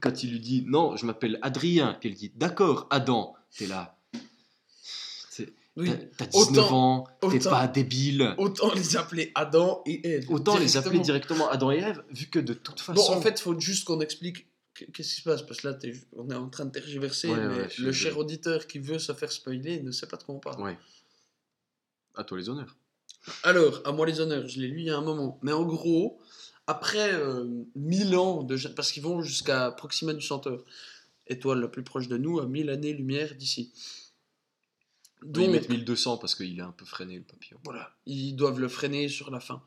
quand 0.00 0.22
il 0.22 0.30
lui 0.30 0.38
dit 0.38 0.62
non, 0.66 0.96
je 0.96 1.04
m'appelle 1.04 1.38
Adrien, 1.42 1.98
qu'elle 2.00 2.14
dit 2.14 2.30
d'accord, 2.36 2.86
Adam, 2.90 3.34
t'es 3.56 3.66
là. 3.66 3.98
Oui. 5.76 5.90
T'as 6.16 6.26
t'as 6.26 6.26
19 6.26 6.64
Autant- 6.66 6.76
ans, 6.76 7.06
t'es 7.30 7.38
pas 7.40 7.66
débile. 7.66 8.34
Autant 8.38 8.72
les 8.74 8.96
appeler 8.96 9.32
Adam 9.34 9.82
et 9.86 10.06
Eve. 10.08 10.30
Autant 10.30 10.56
les 10.56 10.76
appeler 10.76 11.00
directement. 11.00 11.48
Adam 11.50 11.72
et 11.72 11.78
Ève, 11.78 12.04
vu 12.10 12.26
que 12.26 12.38
de 12.38 12.54
toute 12.54 12.80
façon. 12.80 12.94
Bon, 13.12 13.18
en 13.18 13.20
fait, 13.20 13.40
il 13.40 13.42
faut 13.42 13.58
juste 13.58 13.84
qu'on 13.84 14.00
explique 14.00 14.46
qu- 14.74 14.86
qu'est-ce 14.92 15.14
qui 15.16 15.20
se 15.20 15.28
passe, 15.28 15.42
parce 15.42 15.60
que 15.62 15.68
là, 15.68 15.76
on 16.16 16.30
est 16.30 16.34
en 16.34 16.48
train 16.48 16.66
de 16.66 16.70
tergiverser, 16.70 17.28
Ouais, 17.28 17.36
mais 17.48 17.56
ouais, 17.56 17.64
je 17.68 17.74
suis 17.74 17.82
le 17.82 17.92
cher 17.92 18.16
auditeur 18.18 18.66
qui 18.68 18.78
veut 18.78 19.00
se 19.00 19.12
faire 19.14 19.32
spoiler 19.32 19.82
ne 19.82 19.90
sait 19.90 20.06
pas 20.06 20.16
de 20.16 20.22
quoi 20.22 20.36
on 20.36 20.40
parle. 20.40 20.62
Ouais. 20.62 20.78
À 22.14 22.22
toi 22.24 22.38
les 22.38 22.48
honneurs. 22.48 22.76
Alors, 23.42 23.80
à 23.84 23.90
moi 23.92 24.06
les 24.06 24.20
honneurs, 24.20 24.46
je 24.46 24.60
l'ai 24.60 24.68
lu 24.68 24.80
il 24.80 24.86
y 24.86 24.90
a 24.90 24.96
un 24.96 25.00
moment. 25.02 25.40
Mais 25.42 25.52
en 25.52 25.64
gros, 25.64 26.20
après 26.68 27.12
euh, 27.14 27.46
1000 27.74 28.14
ans 28.16 28.42
de... 28.44 28.56
Parce 28.76 28.92
qu'ils 28.92 29.02
vont 29.02 29.22
jusqu'à 29.22 29.72
Proxima 29.72 30.12
du 30.12 30.20
Centaure, 30.24 30.64
étoile 31.26 31.60
la 31.60 31.68
plus 31.68 31.82
proche 31.82 32.06
de 32.06 32.16
nous, 32.16 32.38
à 32.38 32.46
1000 32.46 32.70
années-lumière 32.70 33.34
d'ici. 33.34 33.72
Donc, 35.24 35.44
ils 35.44 35.50
mettent 35.50 35.68
1200 35.68 36.18
parce 36.18 36.34
qu'il 36.34 36.58
est 36.58 36.62
un 36.62 36.72
peu 36.72 36.84
freiné 36.84 37.16
le 37.16 37.24
papillon. 37.24 37.58
voilà, 37.64 37.96
ils 38.06 38.34
doivent 38.34 38.60
le 38.60 38.68
freiner 38.68 39.08
sur 39.08 39.30
la 39.30 39.40
fin. 39.40 39.62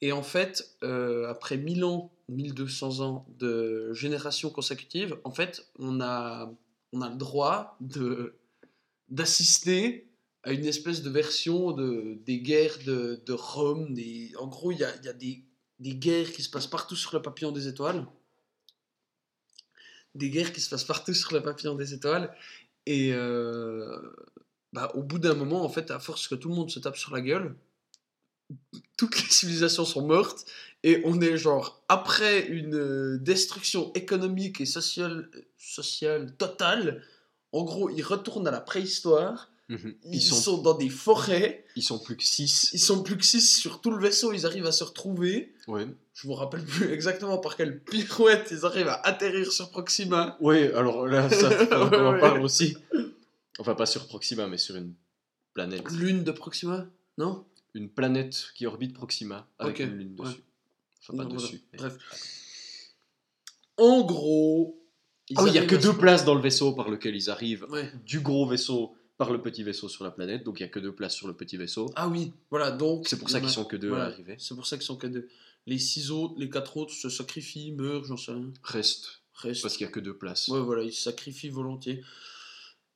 Et 0.00 0.12
en 0.12 0.22
fait, 0.22 0.76
euh, 0.82 1.28
après 1.28 1.56
1000 1.56 1.84
ans, 1.84 2.12
1200 2.28 3.00
ans 3.00 3.26
de 3.38 3.92
générations 3.92 4.50
consécutives, 4.50 5.18
en 5.24 5.30
fait, 5.30 5.66
on 5.78 6.00
a, 6.00 6.52
on 6.92 7.00
a 7.00 7.10
le 7.10 7.16
droit 7.16 7.76
de 7.80 8.36
d'assister 9.10 10.10
à 10.42 10.52
une 10.52 10.64
espèce 10.64 11.02
de 11.02 11.10
version 11.10 11.72
de, 11.72 12.18
des 12.24 12.40
guerres 12.40 12.78
de, 12.86 13.22
de 13.24 13.32
Rome. 13.32 13.94
Des, 13.94 14.32
en 14.38 14.46
gros, 14.46 14.72
il 14.72 14.78
y 14.78 14.84
a, 14.84 14.94
y 15.02 15.08
a 15.08 15.12
des, 15.12 15.44
des 15.78 15.94
guerres 15.94 16.32
qui 16.32 16.42
se 16.42 16.50
passent 16.50 16.66
partout 16.66 16.96
sur 16.96 17.14
le 17.14 17.22
papillon 17.22 17.52
des 17.52 17.68
étoiles. 17.68 18.06
Des 20.14 20.30
guerres 20.30 20.52
qui 20.52 20.60
se 20.60 20.70
passent 20.70 20.84
partout 20.84 21.14
sur 21.14 21.32
le 21.34 21.42
papillon 21.42 21.74
des 21.74 21.94
étoiles. 21.94 22.34
Et 22.86 23.12
euh, 23.12 23.98
bah, 24.74 24.90
au 24.94 25.02
bout 25.02 25.18
d'un 25.20 25.34
moment, 25.34 25.64
en 25.64 25.68
fait, 25.68 25.90
à 25.92 25.98
force 26.00 26.26
que 26.28 26.34
tout 26.34 26.48
le 26.48 26.54
monde 26.56 26.68
se 26.70 26.80
tape 26.80 26.96
sur 26.96 27.14
la 27.14 27.20
gueule, 27.20 27.54
toutes 28.98 29.16
les 29.22 29.30
civilisations 29.30 29.84
sont 29.84 30.06
mortes 30.06 30.44
et 30.82 31.00
on 31.04 31.20
est 31.20 31.38
genre 31.38 31.82
après 31.88 32.46
une 32.46 32.74
euh, 32.74 33.18
destruction 33.18 33.92
économique 33.94 34.60
et 34.60 34.66
sociale, 34.66 35.30
sociale 35.56 36.34
totale. 36.36 37.02
En 37.52 37.62
gros, 37.62 37.88
ils 37.88 38.02
retournent 38.02 38.46
à 38.48 38.50
la 38.50 38.60
préhistoire. 38.60 39.50
Mhm. 39.70 39.94
Ils, 40.04 40.16
Ils, 40.16 40.20
sont, 40.20 40.34
sont... 40.34 40.58
dans 40.62 40.74
des 40.74 40.90
forêts. 40.90 41.64
ils 41.76 41.82
sont 41.82 41.98
plus 41.98 42.16
que 42.16 42.24
6. 42.24 42.70
Ils 42.74 42.78
sont 42.80 43.02
plus 43.02 43.16
que 43.16 43.24
6 43.24 43.58
sur 43.60 43.80
tout 43.80 43.90
le 43.92 44.02
vaisseau. 44.02 44.32
Ils 44.34 44.44
arrivent 44.44 44.66
à 44.66 44.72
se 44.72 44.84
retrouver. 44.84 45.54
Ouais. 45.68 45.86
Je 46.12 46.28
me 46.28 46.34
rappelle 46.34 46.64
plus 46.64 46.92
exactement 46.92 47.38
par 47.38 47.56
quelle 47.56 47.80
pirouette 47.80 48.48
ils 48.50 48.66
arrivent 48.66 48.88
à 48.88 49.00
atterrir 49.06 49.50
sur 49.52 49.70
Proxima. 49.70 50.36
ouais, 50.40 50.72
alors 50.74 51.06
là, 51.06 51.30
ça, 51.30 51.48
Ouais, 51.88 51.96
en 51.98 52.18
parle 52.20 52.42
aussi. 52.42 52.76
Enfin, 53.58 53.74
pas 53.74 53.86
sur 53.86 54.06
Proxima, 54.06 54.46
mais 54.46 54.58
sur 54.58 54.76
une 54.76 54.94
planète. 55.52 55.90
Lune 55.92 56.24
de 56.24 56.32
Proxima 56.32 56.86
Non? 57.18 57.44
Une 57.74 57.88
planète 57.88 58.48
qui 58.54 58.66
orbite 58.66 58.94
Proxima 58.94 59.48
avec 59.58 59.78
une 59.80 59.96
lune 59.96 60.16
ouais. 60.18 60.26
dessus. 60.26 60.42
Enfin, 61.02 61.16
pas 61.16 61.24
Non, 61.24 61.30
voilà. 61.30 61.42
dessus. 61.42 61.62
mais- 61.72 61.78
Bref. 61.78 61.96
En 63.76 64.02
gros. 64.02 64.80
Ah 65.36 65.42
oui, 65.42 65.50
il 65.50 65.52
n'y 65.52 65.58
a 65.58 65.66
que 65.66 65.74
deux 65.76 65.96
places 65.96 66.24
dans 66.24 66.34
le 66.34 66.40
vaisseau 66.40 66.72
par 66.74 66.88
lequel 66.88 67.16
ils 67.16 67.30
arrivent. 67.30 67.66
Ouais. 67.70 67.90
Du 68.04 68.20
gros 68.20 68.46
vaisseau 68.46 68.94
par 69.16 69.30
le 69.32 69.40
petit 69.40 69.62
vaisseau 69.62 69.88
sur 69.88 70.04
la 70.04 70.10
planète. 70.10 70.44
Donc 70.44 70.60
il 70.60 70.62
n'y 70.62 70.68
a 70.68 70.70
que 70.70 70.78
deux 70.80 70.94
places 70.94 71.14
sur 71.14 71.26
le 71.26 71.34
petit 71.34 71.56
vaisseau. 71.56 71.90
Ah 71.96 72.08
oui, 72.08 72.32
voilà, 72.50 72.70
donc. 72.70 73.08
C'est 73.08 73.18
pour 73.18 73.30
ça 73.30 73.40
qu'ils 73.40 73.50
sont 73.50 73.64
que 73.64 73.76
deux 73.76 73.88
voilà, 73.88 74.04
à 74.04 74.08
arriver. 74.08 74.36
C'est 74.38 74.54
pour 74.54 74.66
ça 74.66 74.76
qu'ils 74.76 74.86
sont 74.86 74.96
que 74.96 75.06
deux. 75.06 75.28
Les 75.66 75.78
six 75.78 76.10
autres, 76.10 76.34
les 76.38 76.50
quatre 76.50 76.76
autres 76.76 76.92
se 76.92 77.08
sacrifient, 77.08 77.72
meurent, 77.72 78.04
j'en 78.04 78.16
sais 78.18 78.32
rien. 78.32 78.52
Reste. 78.62 79.22
Reste. 79.34 79.62
Parce 79.62 79.76
qu'il 79.76 79.86
n'y 79.86 79.90
a 79.90 79.92
que 79.92 80.00
deux 80.00 80.16
places. 80.16 80.48
Ouais, 80.48 80.60
voilà, 80.60 80.82
ils 80.82 80.92
se 80.92 81.02
sacrifient 81.02 81.48
volontiers. 81.48 82.02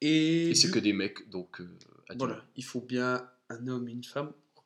Et, 0.00 0.50
Et 0.50 0.54
c'est 0.54 0.70
que 0.70 0.78
des 0.78 0.92
mecs, 0.92 1.28
donc. 1.28 1.60
euh. 1.60 1.68
Voilà, 2.16 2.42
il 2.56 2.64
faut 2.64 2.80
bien 2.80 3.28
un 3.50 3.66
homme 3.68 3.88
et 3.88 3.92
une 3.92 4.04
femme. 4.04 4.32
pour 4.54 4.64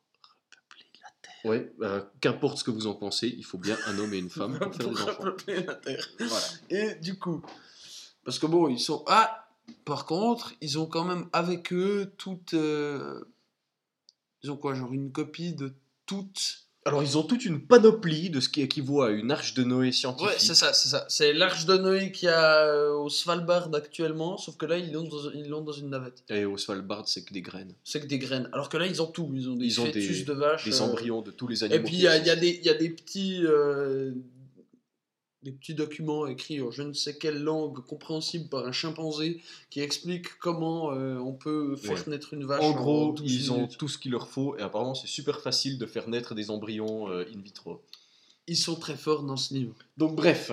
repeupler 0.49 0.85
la 1.01 1.09
Terre. 1.21 1.45
Ouais, 1.45 1.73
euh, 1.81 2.01
qu'importe 2.21 2.57
ce 2.59 2.63
que 2.63 2.71
vous 2.71 2.87
en 2.87 2.95
pensez, 2.95 3.27
il 3.27 3.43
faut 3.43 3.57
bien 3.57 3.77
un 3.87 3.97
homme 3.99 4.13
et 4.13 4.17
une 4.19 4.29
femme 4.29 4.57
pour 4.59 4.73
faire 4.75 4.89
des 4.89 5.01
enfants. 5.01 5.23
repeupler 5.23 5.63
la 5.63 5.75
Terre. 5.75 6.07
Voilà. 6.19 6.45
Et 6.69 6.95
du 6.95 7.17
coup, 7.19 7.43
parce 8.23 8.39
que 8.39 8.45
bon, 8.45 8.67
ils 8.69 8.79
sont. 8.79 9.03
Ah 9.07 9.49
Par 9.85 10.05
contre, 10.05 10.53
ils 10.61 10.77
ont 10.79 10.85
quand 10.85 11.03
même 11.03 11.27
avec 11.33 11.73
eux 11.73 12.13
toute. 12.17 12.53
euh, 12.53 13.23
Ils 14.43 14.51
ont 14.51 14.57
quoi 14.57 14.73
Genre 14.75 14.93
une 14.93 15.11
copie 15.11 15.53
de 15.53 15.73
toutes. 16.05 16.62
Alors, 16.85 17.01
ils 17.01 17.17
ont 17.17 17.23
toute 17.23 17.45
une 17.45 17.61
panoplie 17.65 18.29
de 18.29 18.39
ce 18.41 18.49
qui 18.49 18.61
équivaut 18.61 19.03
à 19.03 19.11
une 19.11 19.31
arche 19.31 19.53
de 19.53 19.63
Noé 19.63 19.91
scientifique. 19.93 20.27
Ouais, 20.29 20.35
c'est 20.37 20.53
ça, 20.53 20.73
c'est 20.73 20.89
ça. 20.89 21.05
C'est 21.07 21.31
l'arche 21.31 21.65
de 21.65 21.77
Noé 21.77 22.11
qu'il 22.11 22.25
y 22.27 22.29
a 22.31 22.65
euh, 22.65 22.91
au 22.93 23.09
Svalbard 23.09 23.69
actuellement, 23.73 24.37
sauf 24.37 24.57
que 24.57 24.65
là, 24.65 24.77
ils 24.77 24.91
l'ont 24.91 25.03
dans, 25.07 25.31
ils 25.33 25.47
l'ont 25.47 25.61
dans 25.61 25.71
une 25.71 25.89
navette. 25.89 26.23
Et 26.29 26.43
au 26.43 26.57
Svalbard, 26.57 27.07
c'est 27.07 27.23
que 27.23 27.33
des 27.33 27.41
graines. 27.41 27.73
C'est 27.85 28.01
que 28.01 28.07
des 28.07 28.19
graines. 28.19 28.49
Alors 28.51 28.67
que 28.67 28.75
là, 28.75 28.85
ils 28.85 29.01
ont 29.01 29.07
tout. 29.07 29.31
Ils 29.33 29.49
ont 29.49 29.55
des 29.55 29.65
Ils 29.65 29.79
ont 29.79 29.85
fœtus 29.85 30.19
des- 30.19 30.23
de 30.25 30.33
vaches. 30.33 30.65
Des 30.65 30.81
euh, 30.81 30.83
embryons 30.83 31.21
de 31.21 31.31
tous 31.31 31.47
les 31.47 31.63
animaux. 31.63 31.79
Et 31.79 31.83
puis, 31.83 31.95
il 31.95 32.01
y 32.01 32.03
y 32.03 32.69
a 32.69 32.73
des 32.73 32.89
petits. 32.89 33.41
euh, 33.45 34.11
des 35.43 35.51
petits 35.51 35.73
documents 35.73 36.25
écrits 36.27 36.61
en 36.61 36.71
je 36.71 36.81
ne 36.83 36.93
sais 36.93 37.17
quelle 37.17 37.41
langue 37.43 37.79
compréhensible 37.85 38.47
par 38.49 38.65
un 38.65 38.71
chimpanzé 38.71 39.41
qui 39.69 39.81
expliquent 39.81 40.37
comment 40.39 40.91
euh, 40.93 41.17
on 41.17 41.33
peut 41.33 41.75
faire 41.75 41.91
Ouais. 41.93 42.03
naître 42.11 42.33
une 42.33 42.45
vache. 42.45 42.63
En 42.63 42.73
gros, 42.73 43.11
12 43.13 43.31
ils 43.33 43.51
ont 43.51 43.67
tout 43.67 43.87
ce 43.87 43.97
qu'il 43.97 44.11
leur 44.11 44.27
faut 44.27 44.57
et 44.57 44.61
apparemment, 44.61 44.95
c'est 44.95 45.07
super 45.07 45.41
facile 45.41 45.77
de 45.77 45.85
faire 45.85 46.07
naître 46.09 46.33
des 46.35 46.49
embryons 46.49 47.09
euh, 47.09 47.25
in 47.35 47.41
vitro. 47.41 47.81
Ils 48.47 48.57
sont 48.57 48.75
très 48.75 48.95
forts 48.97 49.23
dans 49.23 49.37
ce 49.37 49.53
livre. 49.53 49.75
Donc, 49.97 50.15
bref, 50.15 50.51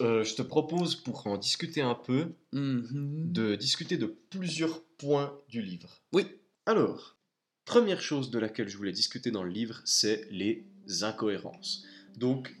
euh, 0.00 0.24
je 0.24 0.34
te 0.34 0.42
propose 0.42 0.96
pour 0.96 1.26
en 1.26 1.36
discuter 1.36 1.80
un 1.82 1.94
peu, 1.94 2.32
Mhm. 2.52 3.32
de 3.32 3.54
discuter 3.56 3.96
de 3.96 4.06
plusieurs 4.30 4.82
points 4.98 5.36
du 5.48 5.62
livre. 5.62 6.00
Oui. 6.12 6.24
Alors, 6.66 7.16
première 7.64 8.00
chose 8.00 8.30
de 8.30 8.38
laquelle 8.38 8.68
je 8.68 8.76
voulais 8.76 8.92
discuter 8.92 9.30
dans 9.30 9.42
le 9.44 9.50
livre, 9.50 9.80
c'est 9.84 10.26
les 10.30 10.64
incohérences. 11.02 11.84
Donc, 12.16 12.54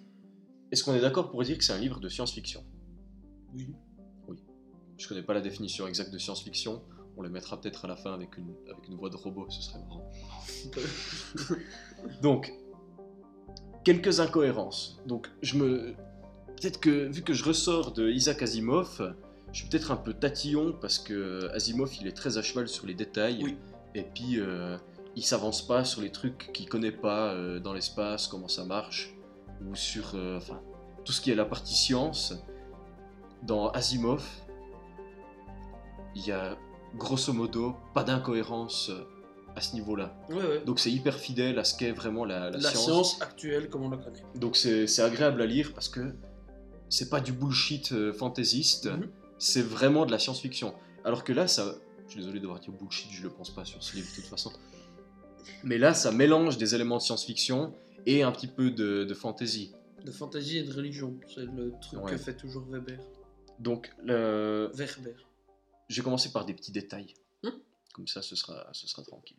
est-ce 0.70 0.84
qu'on 0.84 0.94
est 0.94 1.00
d'accord 1.00 1.30
pour 1.30 1.42
dire 1.42 1.58
que 1.58 1.64
c'est 1.64 1.72
un 1.72 1.78
livre 1.78 2.00
de 2.00 2.08
science-fiction? 2.08 2.64
Oui. 3.54 3.74
Je 4.98 5.06
connais 5.06 5.22
pas 5.22 5.32
la 5.32 5.40
définition 5.40 5.86
exacte 5.86 6.12
de 6.12 6.18
science-fiction. 6.18 6.82
On 7.16 7.22
le 7.22 7.30
mettra 7.30 7.60
peut-être 7.60 7.84
à 7.84 7.88
la 7.88 7.96
fin 7.96 8.12
avec 8.12 8.36
une, 8.36 8.52
avec 8.68 8.88
une 8.88 8.96
voix 8.96 9.10
de 9.10 9.16
robot, 9.16 9.46
ce 9.48 9.62
serait 9.62 9.78
marrant. 9.78 10.10
Donc, 12.22 12.52
quelques 13.84 14.20
incohérences. 14.20 15.00
Donc, 15.06 15.30
je 15.42 15.56
me. 15.56 15.94
Peut-être 16.60 16.80
que, 16.80 17.06
vu 17.06 17.22
que 17.22 17.32
je 17.32 17.44
ressors 17.44 17.92
de 17.92 18.10
Isaac 18.10 18.42
Asimov, 18.42 19.14
je 19.52 19.60
suis 19.60 19.68
peut-être 19.68 19.92
un 19.92 19.96
peu 19.96 20.12
tatillon 20.12 20.76
parce 20.80 20.98
que 20.98 21.48
Asimov, 21.54 21.94
il 22.00 22.08
est 22.08 22.16
très 22.16 22.36
à 22.36 22.42
cheval 22.42 22.68
sur 22.68 22.86
les 22.86 22.94
détails. 22.94 23.44
Oui. 23.44 23.56
Et 23.94 24.02
puis, 24.02 24.40
euh, 24.40 24.76
il 25.14 25.22
s'avance 25.22 25.66
pas 25.66 25.84
sur 25.84 26.02
les 26.02 26.10
trucs 26.10 26.50
qu'il 26.52 26.68
connaît 26.68 26.92
pas 26.92 27.32
euh, 27.32 27.60
dans 27.60 27.72
l'espace, 27.72 28.26
comment 28.26 28.48
ça 28.48 28.64
marche, 28.64 29.14
ou 29.66 29.74
sur. 29.74 30.12
euh, 30.14 30.36
enfin, 30.38 30.60
tout 31.04 31.12
ce 31.12 31.20
qui 31.20 31.30
est 31.30 31.34
la 31.34 31.44
partie 31.46 31.74
science. 31.74 32.34
Dans 33.44 33.68
Asimov, 33.70 34.26
il 36.14 36.26
y 36.26 36.32
a 36.32 36.56
grosso 36.96 37.32
modo 37.32 37.76
pas 37.94 38.02
d'incohérence 38.02 38.90
euh, 38.90 39.04
à 39.56 39.60
ce 39.60 39.74
niveau-là. 39.74 40.16
Ouais, 40.28 40.36
ouais. 40.36 40.60
Donc 40.64 40.78
c'est 40.80 40.90
hyper 40.90 41.14
fidèle 41.18 41.58
à 41.58 41.64
ce 41.64 41.76
qu'est 41.76 41.92
vraiment 41.92 42.24
la, 42.24 42.50
la 42.50 42.58
La, 42.58 42.70
science. 42.70 42.84
science. 42.84 43.22
actuelle 43.22 43.68
comme 43.70 43.82
on 43.84 43.90
la 43.90 43.96
connaît. 43.98 44.22
Donc 44.34 44.56
c'est 44.56 44.86
c'est 44.86 45.02
agréable 45.02 45.40
à 45.42 45.46
lire 45.46 45.72
parce 45.74 45.88
que 45.88 46.14
c'est 46.88 47.10
pas 47.10 47.20
du 47.20 47.32
bullshit 47.32 47.92
euh, 47.92 48.12
fantaisiste, 48.12 48.86
Mhm. 48.86 49.08
c'est 49.38 49.62
vraiment 49.62 50.06
de 50.06 50.10
la 50.10 50.18
science-fiction. 50.18 50.74
Alors 51.04 51.22
que 51.22 51.32
là, 51.32 51.46
ça, 51.46 51.74
je 52.06 52.12
suis 52.12 52.20
désolé 52.20 52.40
d'avoir 52.40 52.58
dit 52.60 52.70
bullshit, 52.70 53.10
je 53.12 53.22
le 53.22 53.30
pense 53.30 53.50
pas 53.50 53.64
sur 53.64 53.82
ce 53.82 53.94
livre 53.94 54.08
de 54.10 54.14
toute 54.16 54.24
façon. 54.24 54.50
Mais 55.64 55.78
là, 55.78 55.94
ça 55.94 56.10
mélange 56.12 56.56
des 56.58 56.74
éléments 56.74 56.96
de 56.96 57.02
science-fiction 57.02 57.74
et 58.06 58.22
un 58.22 58.32
petit 58.32 58.46
peu 58.46 58.70
de, 58.70 59.04
de 59.04 59.14
fantasy. 59.14 59.72
De 60.04 60.10
fantasy 60.12 60.58
et 60.58 60.62
de 60.62 60.72
religion. 60.72 61.18
C'est 61.34 61.44
le 61.44 61.72
truc 61.80 62.00
Ouais. 62.02 62.10
que 62.12 62.16
fait 62.16 62.34
toujours 62.36 62.64
Weber. 62.70 62.98
Donc 63.58 63.92
le- 64.04 64.70
Werber. 64.74 65.14
je 65.88 65.96
vais 66.00 66.04
commencer 66.04 66.30
par 66.32 66.44
des 66.46 66.54
petits 66.54 66.72
détails. 66.72 67.14
Hmm. 67.42 67.48
Comme 67.92 68.06
ça, 68.06 68.22
ce 68.22 68.36
sera, 68.36 68.68
ce 68.72 68.86
sera 68.86 69.02
tranquille. 69.02 69.36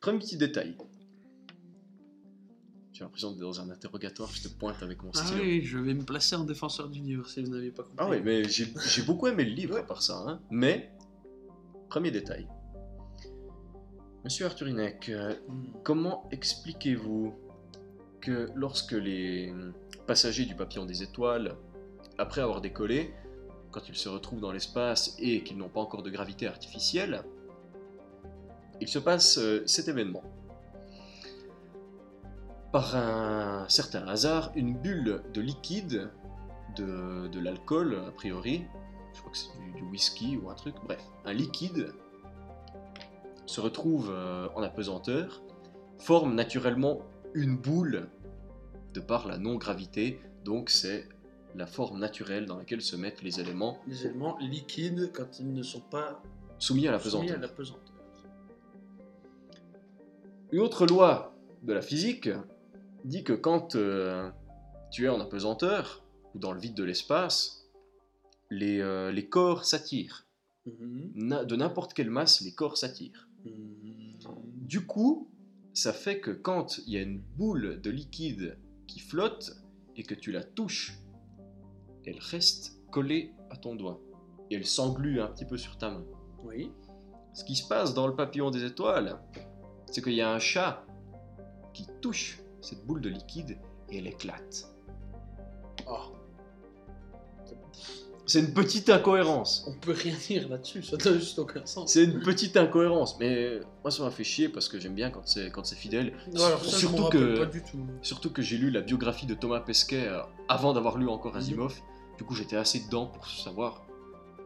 Premier 0.00 0.18
petit 0.18 0.36
détail. 0.36 0.76
J'ai 2.92 3.04
l'impression 3.04 3.30
d'être 3.30 3.40
dans 3.40 3.60
un 3.60 3.70
interrogatoire, 3.70 4.30
je 4.30 4.42
te 4.42 4.48
pointe 4.48 4.82
avec 4.82 5.02
mon 5.02 5.10
Ah 5.14 5.24
stylo. 5.24 5.42
oui, 5.42 5.62
je 5.62 5.78
vais 5.78 5.94
me 5.94 6.02
placer 6.02 6.34
en 6.36 6.44
défenseur 6.44 6.88
d'univers 6.88 7.26
si 7.28 7.42
vous 7.42 7.50
n'avez 7.50 7.70
pas 7.70 7.84
compris. 7.84 7.96
Ah 7.98 8.08
ouais, 8.08 8.20
mais 8.20 8.44
j'ai 8.44 8.66
j'ai 8.88 9.02
beaucoup 9.02 9.26
aimé 9.28 9.44
le 9.44 9.52
livre 9.52 9.74
Ouais. 9.74 9.80
à 9.80 9.84
part 9.84 10.02
ça. 10.02 10.18
hein. 10.26 10.40
Mais, 10.50 10.90
premier 11.88 12.10
détail. 12.10 12.46
Monsieur 14.24 14.44
Arthur 14.46 14.68
Hinek, 14.68 15.08
euh, 15.08 15.34
Hmm. 15.48 15.64
comment 15.82 16.28
expliquez-vous 16.30 17.32
que 18.20 18.50
lorsque 18.54 18.92
les 18.92 19.52
passagers 20.06 20.44
du 20.44 20.54
papillon 20.54 20.84
des 20.84 21.02
étoiles, 21.02 21.56
après 22.18 22.40
avoir 22.40 22.60
décollé, 22.60 23.14
quand 23.70 23.88
ils 23.88 23.96
se 23.96 24.08
retrouvent 24.08 24.40
dans 24.40 24.52
l'espace 24.52 25.14
et 25.18 25.42
qu'ils 25.42 25.56
n'ont 25.56 25.68
pas 25.68 25.80
encore 25.80 26.02
de 26.02 26.10
gravité 26.10 26.46
artificielle, 26.46 27.22
il 28.80 28.88
se 28.88 28.98
passe 28.98 29.38
euh, 29.38 29.62
cet 29.66 29.88
événement. 29.88 30.22
Par 32.72 32.96
un 32.96 33.68
certain 33.68 34.06
hasard, 34.06 34.52
une 34.54 34.76
bulle 34.76 35.22
de 35.34 35.40
liquide, 35.40 36.10
de, 36.76 37.28
de 37.28 37.40
l'alcool 37.40 37.98
a 38.06 38.12
priori, 38.12 38.64
je 39.12 39.20
crois 39.20 39.32
que 39.32 39.38
c'est 39.38 39.58
du, 39.58 39.72
du 39.72 39.82
whisky 39.82 40.36
ou 40.36 40.50
un 40.50 40.54
truc, 40.54 40.74
bref, 40.84 41.02
un 41.24 41.32
liquide 41.32 41.92
se 43.46 43.60
retrouve 43.60 44.10
euh, 44.12 44.48
en 44.54 44.62
apesanteur, 44.62 45.42
forme 45.98 46.34
naturellement 46.34 47.00
une 47.34 47.56
boule 47.56 48.08
de 48.94 49.00
par 49.00 49.26
la 49.28 49.38
non-gravité, 49.38 50.20
donc 50.44 50.70
c'est 50.70 51.08
la 51.54 51.66
forme 51.66 51.98
naturelle 51.98 52.46
dans 52.46 52.56
laquelle 52.56 52.82
se 52.82 52.96
mettent 52.96 53.22
les 53.22 53.40
éléments 53.40 53.78
Les 53.86 54.06
éléments 54.06 54.38
liquides 54.38 55.10
quand 55.12 55.38
ils 55.40 55.52
ne 55.52 55.62
sont 55.62 55.80
pas 55.80 56.22
soumis 56.58 56.86
à 56.88 56.92
la 56.92 56.98
soumis 56.98 57.26
pesanteur. 57.26 57.38
à 57.38 57.40
la 57.40 57.48
pesanteur. 57.48 57.94
Une 60.52 60.60
autre 60.60 60.86
loi 60.86 61.34
de 61.62 61.72
la 61.72 61.82
physique 61.82 62.28
dit 63.04 63.24
que 63.24 63.32
quand 63.32 63.76
euh, 63.76 64.30
tu 64.90 65.04
es 65.04 65.08
en 65.08 65.20
apesanteur 65.20 66.04
ou 66.34 66.38
dans 66.38 66.52
le 66.52 66.60
vide 66.60 66.74
de 66.74 66.84
l'espace, 66.84 67.68
les, 68.50 68.80
euh, 68.80 69.10
les 69.12 69.28
corps 69.28 69.64
s'attirent. 69.64 70.26
Mhm. 70.66 71.44
De 71.46 71.56
n'importe 71.56 71.94
quelle 71.94 72.10
masse, 72.10 72.40
les 72.42 72.52
corps 72.52 72.76
s'attirent. 72.76 73.28
Mhm. 73.44 74.18
Du 74.56 74.86
coup, 74.86 75.29
ça 75.80 75.94
fait 75.94 76.20
que 76.20 76.30
quand 76.30 76.76
il 76.86 76.92
y 76.92 76.98
a 76.98 77.00
une 77.00 77.20
boule 77.20 77.80
de 77.80 77.88
liquide 77.88 78.58
qui 78.86 79.00
flotte 79.00 79.56
et 79.96 80.02
que 80.02 80.14
tu 80.14 80.30
la 80.30 80.44
touches, 80.44 80.98
elle 82.04 82.18
reste 82.18 82.78
collée 82.90 83.32
à 83.48 83.56
ton 83.56 83.76
doigt. 83.76 83.98
Et 84.50 84.56
elle 84.56 84.66
s'englue 84.66 85.22
un 85.22 85.28
petit 85.28 85.46
peu 85.46 85.56
sur 85.56 85.78
ta 85.78 85.88
main. 85.88 86.04
Oui. 86.44 86.70
Ce 87.32 87.44
qui 87.44 87.56
se 87.56 87.66
passe 87.66 87.94
dans 87.94 88.06
le 88.06 88.14
papillon 88.14 88.50
des 88.50 88.64
étoiles, 88.64 89.18
c'est 89.86 90.02
qu'il 90.02 90.12
y 90.12 90.20
a 90.20 90.30
un 90.30 90.38
chat 90.38 90.84
qui 91.72 91.86
touche 92.02 92.42
cette 92.60 92.84
boule 92.84 93.00
de 93.00 93.08
liquide 93.08 93.58
et 93.88 93.98
elle 93.98 94.06
éclate. 94.06 94.70
Ah, 95.86 96.08
C'est 98.30 98.38
une 98.40 98.52
petite 98.52 98.88
incohérence. 98.90 99.64
on 99.66 99.72
peut 99.72 99.90
rien 99.92 100.14
dire 100.28 100.48
là-dessus, 100.48 100.82
ça 100.84 100.96
n'a 100.96 101.12
juste 101.18 101.38
aucun 101.40 101.66
sens. 101.66 101.90
C'est 101.92 102.04
une 102.04 102.20
petite 102.20 102.56
incohérence, 102.56 103.16
mais 103.18 103.58
moi 103.82 103.90
ça 103.90 104.04
m'a 104.04 104.10
fait 104.10 104.22
chier 104.22 104.48
parce 104.48 104.68
que 104.68 104.78
j'aime 104.78 104.94
bien 104.94 105.10
quand 105.10 105.26
c'est 105.26 105.50
quand 105.50 105.64
c'est 105.66 105.74
fidèle. 105.74 106.12
Non, 106.32 106.44
alors 106.44 106.64
ça, 106.64 106.78
Surtout 106.78 107.08
que- 107.08 107.38
pas 107.40 107.46
du 107.46 107.60
tout. 107.62 107.78
Surtout 108.02 108.30
que 108.30 108.40
j'ai 108.42 108.56
lu 108.56 108.70
la 108.70 108.82
biographie 108.82 109.26
de 109.26 109.34
Thomas 109.34 109.58
Pesquet 109.60 110.06
euh, 110.06 110.20
avant 110.48 110.72
d'avoir 110.72 110.96
lu 110.96 111.08
encore 111.08 111.32
Mhm. 111.32 111.38
Asimov. 111.38 111.74
Du 112.18 112.24
coup, 112.24 112.34
j'étais 112.36 112.56
assez 112.56 112.78
dedans 112.80 113.06
pour 113.06 113.26
savoir 113.26 113.82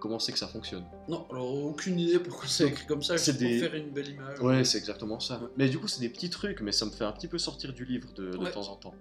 comment 0.00 0.18
c'est 0.18 0.32
que 0.32 0.38
ça 0.38 0.46
fonctionne. 0.48 0.84
Non, 1.08 1.26
alors 1.30 1.52
aucune 1.64 1.98
idée 2.00 2.18
pourquoi 2.18 2.46
c'est 2.48 2.68
écrit 2.68 2.86
comme 2.86 3.02
ça, 3.02 3.18
C'est 3.18 3.36
des- 3.36 3.58
pour 3.60 3.68
faire 3.68 3.74
une 3.74 3.90
belle 3.90 4.08
image. 4.08 4.40
Ouais, 4.40 4.64
c'est 4.64 4.78
exactement 4.78 5.20
ça. 5.20 5.34
Ouais. 5.40 5.48
Mais 5.58 5.68
du 5.68 5.78
coup, 5.78 5.88
c'est 5.88 6.00
des 6.00 6.08
petits 6.08 6.30
trucs, 6.30 6.60
mais 6.62 6.72
ça 6.72 6.86
me 6.86 6.90
fait 6.90 7.04
un 7.04 7.12
petit 7.12 7.28
peu 7.28 7.36
sortir 7.36 7.74
du 7.74 7.84
livre 7.84 8.08
de, 8.16 8.30
de 8.30 8.36
Ouais. 8.38 8.50
temps 8.50 8.68
en 8.70 8.76
temps. 8.76 8.94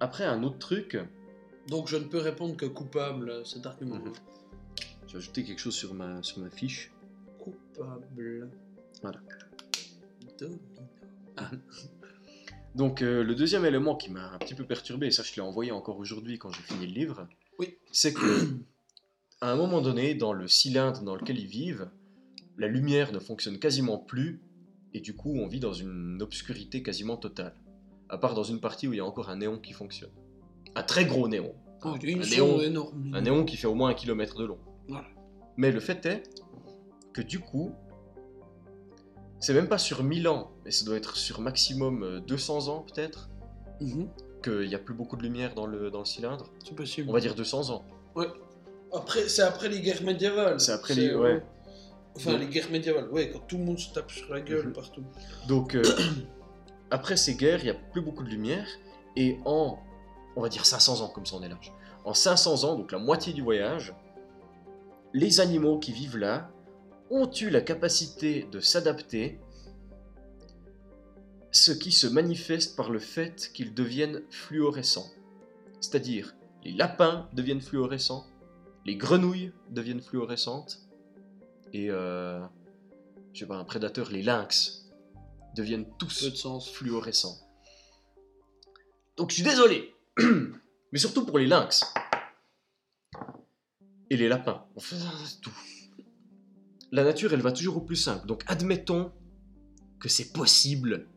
Après, 0.00 0.24
un 0.24 0.42
autre 0.42 0.58
truc, 0.58 0.96
Donc 1.68 1.88
je 1.88 1.96
ne 1.96 2.04
peux 2.04 2.18
répondre 2.18 2.56
que 2.56 2.66
coupable 2.66 3.30
à 3.30 3.44
cet 3.44 3.66
argument. 3.66 3.96
Mhm. 3.96 4.12
j'ai 5.06 5.16
ajouté 5.16 5.44
quelque 5.44 5.60
chose 5.60 5.74
sur 5.74 5.94
ma, 5.94 6.22
sur 6.22 6.38
ma 6.40 6.50
fiche. 6.50 6.92
Coupable. 7.38 8.50
Voilà. 9.02 9.20
Domino. 10.38 10.58
Donc, 12.74 13.02
euh, 13.02 13.22
le 13.22 13.34
deuxième 13.36 13.64
élément 13.64 13.94
qui 13.94 14.10
m'a 14.10 14.32
un 14.32 14.38
petit 14.38 14.54
peu 14.54 14.64
perturbé, 14.64 15.06
et 15.06 15.10
ça, 15.12 15.22
je 15.22 15.32
l'ai 15.34 15.40
envoyé 15.42 15.70
encore 15.70 15.98
aujourd'hui 15.98 16.38
quand 16.38 16.50
j'ai 16.50 16.62
fini 16.62 16.86
le 16.86 16.92
livre, 16.92 17.28
Oui. 17.60 17.76
c'est 17.92 18.12
que, 18.12 18.48
à 19.40 19.52
un 19.52 19.56
moment 19.56 19.80
donné, 19.80 20.14
dans 20.14 20.32
le 20.32 20.48
cylindre 20.48 21.02
dans 21.02 21.14
lequel 21.14 21.38
ils 21.38 21.46
vivent, 21.46 21.88
la 22.58 22.66
lumière 22.66 23.12
ne 23.12 23.20
fonctionne 23.20 23.60
quasiment 23.60 23.98
plus, 23.98 24.42
et 24.92 25.00
du 25.00 25.14
coup, 25.14 25.36
on 25.36 25.46
vit 25.46 25.60
dans 25.60 25.72
une 25.72 26.20
obscurité 26.20 26.82
quasiment 26.82 27.16
totale. 27.16 27.54
À 28.08 28.18
part 28.18 28.34
dans 28.34 28.42
une 28.44 28.60
partie 28.60 28.88
où 28.88 28.92
il 28.92 28.96
y 28.96 29.00
a 29.00 29.04
encore 29.04 29.30
un 29.30 29.36
néon 29.36 29.58
qui 29.58 29.72
fonctionne. 29.72 30.10
Un 30.76 30.82
très 30.82 31.04
gros 31.04 31.28
néon. 31.28 31.54
Oh, 31.84 31.94
une 32.02 32.22
un, 32.22 32.26
néon 32.26 32.60
énorme. 32.60 33.10
un 33.14 33.20
néon 33.20 33.44
qui 33.44 33.56
fait 33.56 33.66
au 33.66 33.74
moins 33.74 33.90
un 33.90 33.94
kilomètre 33.94 34.36
de 34.38 34.44
long. 34.44 34.58
Voilà. 34.88 35.06
Mais 35.56 35.70
le 35.70 35.80
fait 35.80 36.04
est 36.06 36.22
que 37.12 37.20
du 37.22 37.38
coup, 37.40 37.72
c'est 39.40 39.52
même 39.54 39.68
pas 39.68 39.78
sur 39.78 40.02
1000 40.02 40.26
ans, 40.28 40.50
mais 40.64 40.70
ça 40.70 40.84
doit 40.84 40.96
être 40.96 41.16
sur 41.16 41.40
maximum 41.40 42.02
euh, 42.02 42.20
200 42.20 42.68
ans 42.68 42.80
peut-être, 42.92 43.28
Mhm. 43.80 44.08
qu'il 44.42 44.68
n'y 44.68 44.74
a 44.74 44.78
plus 44.78 44.94
beaucoup 44.94 45.16
de 45.16 45.22
lumière 45.22 45.54
dans 45.54 45.66
le, 45.66 45.90
dans 45.90 45.98
le 46.00 46.04
cylindre. 46.04 46.50
C'est 46.64 46.74
possible. 46.74 47.10
On 47.10 47.12
va 47.12 47.20
dire 47.20 47.34
200 47.34 47.70
ans. 47.70 47.84
Après, 48.92 49.28
c'est 49.28 49.42
après 49.42 49.68
les 49.68 49.80
guerres 49.80 50.02
médiévales. 50.04 50.60
C'est 50.60 50.72
après 50.72 50.94
les... 50.94 51.14
Ouais. 51.14 51.42
Enfin, 52.16 52.30
Donc- 52.32 52.40
les 52.40 52.46
guerres 52.46 52.70
médiévales, 52.70 53.10
ouais, 53.10 53.30
quand 53.30 53.40
tout 53.40 53.58
le 53.58 53.64
monde 53.64 53.78
se 53.78 53.92
tape 53.92 54.10
sur 54.10 54.32
la 54.32 54.40
gueule 54.40 54.66
Mhm. 54.68 54.72
partout. 54.72 55.02
Donc, 55.48 55.74
euh, 55.74 55.82
après 56.90 57.16
ces 57.16 57.34
guerres, 57.34 57.58
il 57.60 57.64
n'y 57.64 57.70
a 57.70 57.74
plus 57.92 58.00
beaucoup 58.00 58.22
de 58.24 58.28
lumière. 58.30 58.66
Et 59.16 59.36
en, 59.44 59.78
on 60.36 60.42
va 60.42 60.48
dire 60.48 60.66
500 60.66 61.00
ans, 61.00 61.08
comme 61.08 61.26
ça 61.26 61.36
on 61.36 61.42
est 61.42 61.48
large. 61.48 61.72
En 62.04 62.14
500 62.14 62.64
ans, 62.64 62.76
donc 62.76 62.92
la 62.92 62.98
moitié 62.98 63.32
du 63.32 63.42
voyage, 63.42 63.94
les 65.12 65.40
animaux 65.40 65.78
qui 65.78 65.92
vivent 65.92 66.18
là 66.18 66.50
ont 67.10 67.30
eu 67.30 67.50
la 67.50 67.60
capacité 67.60 68.48
de 68.50 68.60
s'adapter, 68.60 69.38
ce 71.52 71.70
qui 71.70 71.92
se 71.92 72.06
manifeste 72.06 72.76
par 72.76 72.90
le 72.90 72.98
fait 72.98 73.50
qu'ils 73.54 73.74
deviennent 73.74 74.22
fluorescents. 74.30 75.06
C'est-à-dire, 75.80 76.34
les 76.64 76.72
lapins 76.72 77.28
deviennent 77.32 77.60
fluorescents, 77.60 78.26
les 78.84 78.96
grenouilles 78.96 79.52
deviennent 79.70 80.00
fluorescentes, 80.00 80.80
et, 81.72 81.90
euh, 81.90 82.40
je 83.32 83.40
sais 83.40 83.46
pas, 83.46 83.56
un 83.56 83.64
prédateur, 83.64 84.10
les 84.10 84.22
lynx, 84.22 84.90
deviennent 85.54 85.86
tous 85.98 86.24
de 86.24 86.34
sens. 86.34 86.70
fluorescents. 86.70 87.38
Donc 89.16 89.30
je 89.30 89.36
suis 89.36 89.44
désolé, 89.44 89.93
mais 90.92 90.98
surtout 90.98 91.26
pour 91.26 91.38
les 91.38 91.46
lynx 91.46 91.92
et 94.10 94.16
les 94.16 94.28
lapins. 94.28 94.64
Enfin, 94.76 94.96
tout. 95.42 95.56
La 96.92 97.02
nature, 97.02 97.32
elle 97.32 97.40
va 97.40 97.52
toujours 97.52 97.78
au 97.78 97.80
plus 97.80 97.96
simple. 97.96 98.26
Donc 98.26 98.44
admettons 98.46 99.12
que 99.98 100.08
c'est 100.08 100.32
possible 100.32 101.08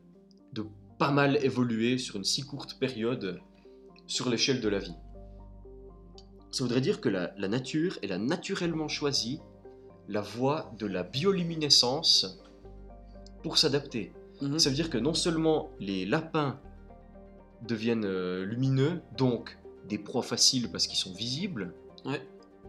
de 0.52 0.66
pas 0.98 1.12
mal 1.12 1.42
évoluer 1.44 1.98
sur 1.98 2.16
une 2.16 2.24
si 2.24 2.42
courte 2.42 2.78
période 2.78 3.40
sur 4.06 4.28
l'échelle 4.28 4.60
de 4.60 4.68
la 4.68 4.78
vie. 4.78 4.96
Ça 6.50 6.64
voudrait 6.64 6.80
dire 6.80 7.00
que 7.00 7.08
la, 7.08 7.32
la 7.36 7.46
nature, 7.46 7.98
elle 8.02 8.12
a 8.12 8.18
naturellement 8.18 8.88
choisi 8.88 9.40
la 10.08 10.22
voie 10.22 10.72
de 10.78 10.86
la 10.86 11.02
bioluminescence 11.02 12.42
pour 13.42 13.58
s'adapter. 13.58 14.12
Mhm. 14.40 14.58
Ça 14.58 14.70
veut 14.70 14.74
dire 14.74 14.90
que 14.90 14.98
non 14.98 15.14
seulement 15.14 15.70
les 15.78 16.06
lapins 16.06 16.60
deviennent 17.62 18.04
euh, 18.04 18.44
lumineux, 18.44 19.00
donc 19.16 19.58
des 19.88 19.98
proies 19.98 20.22
faciles 20.22 20.70
parce 20.70 20.86
qu'ils 20.86 20.98
sont 20.98 21.12
visibles. 21.12 21.74
Ouais. 22.04 22.20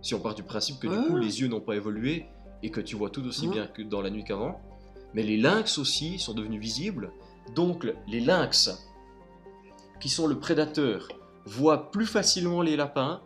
Si 0.02 0.14
on 0.16 0.20
part 0.20 0.36
du 0.36 0.44
principe 0.44 0.80
que 0.80 0.88
Ouais, 0.88 0.98
du 0.98 1.08
coup 1.08 1.18
les 1.18 1.42
yeux 1.42 1.48
n'ont 1.48 1.62
pas 1.62 1.76
évolué 1.76 2.26
et 2.64 2.72
que 2.72 2.82
tu 2.82 2.96
vois 2.96 3.10
tout 3.10 3.26
aussi 3.26 3.48
bien 3.48 3.68
que 3.68 3.82
dans 3.82 4.02
la 4.02 4.10
nuit 4.10 4.24
qu'avant. 4.24 4.60
Mais 5.14 5.24
les 5.24 5.38
lynx 5.38 5.78
aussi 5.78 6.20
sont 6.20 6.34
devenus 6.34 6.62
visibles. 6.62 7.12
Donc 7.56 7.88
les 8.08 8.20
lynx, 8.20 8.70
qui 10.00 10.10
sont 10.10 10.28
le 10.28 10.40
prédateur, 10.40 11.08
voient 11.46 11.92
plus 11.92 12.06
facilement 12.06 12.62
les 12.62 12.76
lapins 12.76 13.22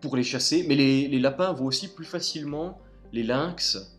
pour 0.00 0.16
les 0.16 0.22
chasser. 0.22 0.64
Mais 0.66 0.74
les, 0.74 1.08
les 1.08 1.18
lapins 1.20 1.52
voient 1.52 1.66
aussi 1.66 1.88
plus 1.88 2.06
facilement 2.06 2.78
les 3.12 3.22
lynx 3.22 3.97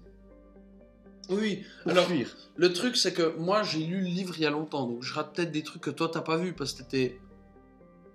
Oui, 1.29 1.63
pour 1.83 1.91
alors 1.91 2.07
fuir. 2.07 2.35
le 2.55 2.73
truc 2.73 2.97
c'est 2.97 3.13
que 3.13 3.37
moi 3.37 3.63
j'ai 3.63 3.85
lu 3.85 3.99
le 4.01 4.07
livre 4.07 4.33
il 4.37 4.41
y 4.41 4.45
a 4.45 4.49
longtemps, 4.49 4.87
donc 4.87 5.03
je 5.03 5.13
rate 5.13 5.35
peut-être 5.35 5.51
des 5.51 5.63
trucs 5.63 5.81
que 5.83 5.89
toi 5.91 6.09
t'as 6.11 6.21
pas 6.21 6.37
vu 6.37 6.53
parce 6.53 6.73
que 6.73 6.79
t'étais 6.83 7.19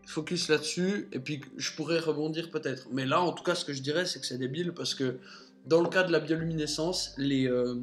focus 0.07 0.49
là-dessus, 0.49 1.09
et 1.13 1.19
puis 1.21 1.41
je 1.57 1.73
pourrais 1.73 1.99
rebondir 1.99 2.51
peut-être. 2.51 2.89
Mais 2.91 3.07
là 3.07 3.21
en 3.23 3.33
tout 3.33 3.43
cas 3.45 3.55
ce 3.55 3.65
que 3.65 3.73
je 3.73 3.83
dirais 3.83 4.05
c'est 4.07 4.21
que 4.21 4.27
c'est 4.27 4.39
débile 4.39 4.73
parce 4.73 4.95
que 4.95 5.19
dans 5.67 5.81
le 5.81 5.89
cas 5.89 6.03
de 6.03 6.13
la 6.13 6.21
bioluminescence, 6.21 7.15
les, 7.17 7.47
euh, 7.49 7.77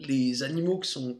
les 0.00 0.42
animaux 0.42 0.78
qui 0.80 0.90
sont 0.90 1.18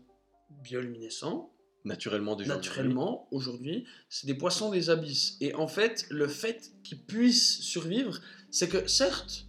bioluminescents, 0.63 1.51
Naturellement 1.85 2.37
déjà. 2.37 2.55
naturellement, 2.55 3.27
aujourd'hui, 3.33 3.87
c'est 4.09 4.27
des 4.27 4.35
poissons 4.35 4.71
des 4.71 4.89
abysses. 4.91 5.37
Et 5.41 5.55
en 5.55 5.67
fait, 5.67 6.07
le 6.11 6.29
fait 6.29 6.71
qu'ils 6.85 7.03
puissent 7.03 7.59
survivre, 7.61 8.21
c'est 8.51 8.69
que 8.69 8.87
certes, 8.87 9.47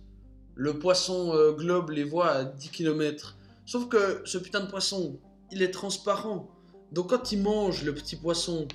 le 0.56 0.78
poisson 0.80 1.34
euh, 1.34 1.52
globe 1.52 1.90
les 1.92 2.04
voit 2.04 2.30
à 2.32 2.44
10 2.46 2.70
km, 2.70 3.38
sauf 3.66 3.88
que 3.88 4.22
ce 4.26 4.38
putain 4.38 4.62
de 4.62 4.68
poisson, 4.70 5.20
il 5.52 5.62
est 5.62 5.72
transparent. 5.72 6.50
Donc 6.92 7.10
quand 7.10 7.32
il 7.32 7.42
mange 7.42 7.84
le 7.84 7.94
petit 7.94 8.16
poisson 8.16 8.68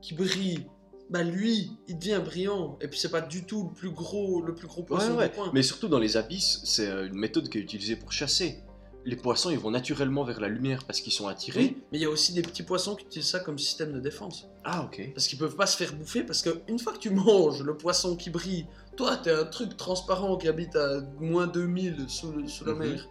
qui 0.00 0.14
brille, 0.14 0.66
bah 1.10 1.22
lui, 1.22 1.72
il 1.88 1.98
devient 1.98 2.20
brillant. 2.24 2.78
Et 2.80 2.88
puis 2.88 2.98
c'est 2.98 3.10
pas 3.10 3.20
du 3.20 3.44
tout 3.44 3.68
le 3.68 3.74
plus 3.74 3.90
gros, 3.90 4.42
le 4.42 4.54
plus 4.54 4.66
gros 4.66 4.80
Ouais, 4.80 4.86
poisson 4.86 5.16
ouais. 5.16 5.28
du 5.28 5.34
coin. 5.34 5.50
Mais 5.52 5.62
surtout 5.62 5.88
dans 5.88 5.98
les 5.98 6.16
abysses, 6.16 6.60
c'est 6.64 6.88
euh, 6.88 7.06
une 7.06 7.14
méthode 7.14 7.48
qui 7.48 7.58
est 7.58 7.60
utilisée 7.60 7.96
pour 7.96 8.12
chasser. 8.12 8.62
Les 9.04 9.16
poissons, 9.16 9.50
ils 9.50 9.58
vont 9.58 9.70
naturellement 9.72 10.22
vers 10.24 10.40
la 10.40 10.48
lumière 10.48 10.84
parce 10.84 11.00
qu'ils 11.00 11.12
sont 11.12 11.26
attirés. 11.26 11.60
Oui, 11.60 11.76
mais 11.90 11.98
il 11.98 12.02
y 12.02 12.04
a 12.04 12.10
aussi 12.10 12.32
des 12.32 12.42
petits 12.42 12.62
poissons 12.62 12.94
qui 12.94 13.04
utilisent 13.06 13.30
ça 13.30 13.40
comme 13.40 13.58
système 13.58 13.92
de 13.92 13.98
défense. 14.00 14.46
Ah, 14.64 14.84
ok. 14.84 15.10
Parce 15.14 15.26
qu'ils 15.26 15.38
peuvent 15.38 15.56
pas 15.56 15.66
se 15.66 15.76
faire 15.76 15.92
bouffer, 15.94 16.22
parce 16.22 16.42
qu'une 16.42 16.78
fois 16.78 16.92
que 16.92 16.98
tu 16.98 17.10
manges 17.10 17.62
le 17.64 17.76
poisson 17.76 18.14
qui 18.16 18.30
brille, 18.30 18.66
toi 18.96 19.16
t'es 19.16 19.32
un 19.32 19.44
truc 19.44 19.76
transparent 19.76 20.36
qui 20.36 20.46
habite 20.48 20.76
à 20.76 21.00
moins 21.18 21.46
2000 21.48 22.04
sous, 22.08 22.30
le- 22.32 22.46
sous 22.46 22.64
la 22.64 22.74
Mhm. 22.74 22.78
mer. 22.78 23.08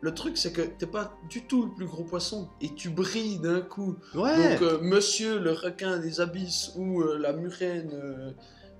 Le 0.00 0.12
truc 0.12 0.36
c'est 0.36 0.52
que 0.52 0.62
t'es 0.62 0.86
pas 0.86 1.16
du 1.30 1.46
tout 1.46 1.66
le 1.66 1.70
plus 1.72 1.86
gros 1.86 2.02
poisson, 2.02 2.48
et 2.60 2.74
tu 2.74 2.90
brilles 2.90 3.38
d'un 3.38 3.60
coup. 3.60 3.94
Ouais. 4.16 4.36
Donc 4.58 4.62
euh, 4.62 4.80
monsieur 4.80 5.38
le 5.38 5.52
requin 5.52 5.98
des 5.98 6.20
abysses 6.20 6.72
ou 6.74 7.00
euh, 7.02 7.16
la 7.18 7.32
murène, 7.32 7.90
euh, 7.94 8.32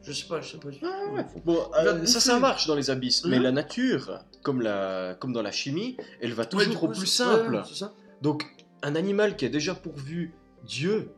je 0.03 0.13
sais 0.13 0.27
pas, 0.27 0.41
je 0.41 0.53
sais 0.53 0.59
pas. 0.59 0.69
ouais. 0.69 1.25
Bon, 1.45 1.59
euh, 1.79 2.05
ça, 2.07 2.21
ça 2.21 2.39
marche 2.39 2.67
dans 2.67 2.75
les 2.75 2.91
abysses. 2.91 3.25
Mais 3.25 3.37
Mhm. 3.39 3.43
la 3.43 3.53
nature, 3.53 4.19
comme, 4.43 4.61
la, 4.63 5.17
comme 5.21 5.33
dans 5.33 5.43
la 5.43 5.53
chimie, 5.53 5.97
elle 6.21 6.33
va 6.33 6.43
Ouais, 6.45 6.49
toujours 6.49 6.81
coup, 6.81 6.87
au 6.87 6.91
plus 6.91 7.07
simple. 7.07 7.55
ouais, 7.55 7.63
ça. 7.75 7.93
Donc, 8.21 8.45
un 8.83 8.95
animal 8.97 9.37
qui 9.37 9.45
a 9.45 9.49
déjà 9.49 9.75
pourvu 9.75 10.35
Dieu, 10.65 11.11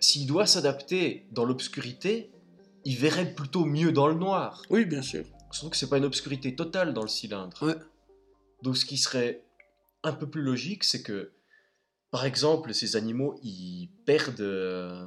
s'il 0.00 0.26
doit 0.26 0.46
s'adapter 0.46 1.26
dans 1.32 1.44
l'obscurité, 1.44 2.30
il 2.84 2.96
verrait 2.96 3.32
plutôt 3.34 3.64
mieux 3.64 3.92
dans 3.92 4.06
le 4.08 4.14
noir. 4.14 4.62
Oui, 4.70 4.84
bien 4.84 5.02
sûr. 5.02 5.24
Surtout 5.50 5.70
que 5.70 5.76
c'est 5.76 5.88
pas 5.88 5.98
une 5.98 6.04
obscurité 6.04 6.54
totale 6.54 6.94
dans 6.94 7.02
le 7.02 7.08
cylindre. 7.08 7.56
Ouais. 7.62 7.74
Donc 8.62 8.76
ce 8.76 8.84
qui 8.84 8.96
serait 8.98 9.42
un 10.04 10.12
peu 10.12 10.28
plus 10.28 10.42
logique, 10.42 10.84
c'est 10.84 11.02
que, 11.02 11.32
par 12.10 12.24
exemple, 12.24 12.72
ces 12.74 12.96
animaux, 12.96 13.38
ils 13.42 13.88
perdent, 14.06 14.40
euh, 14.40 15.06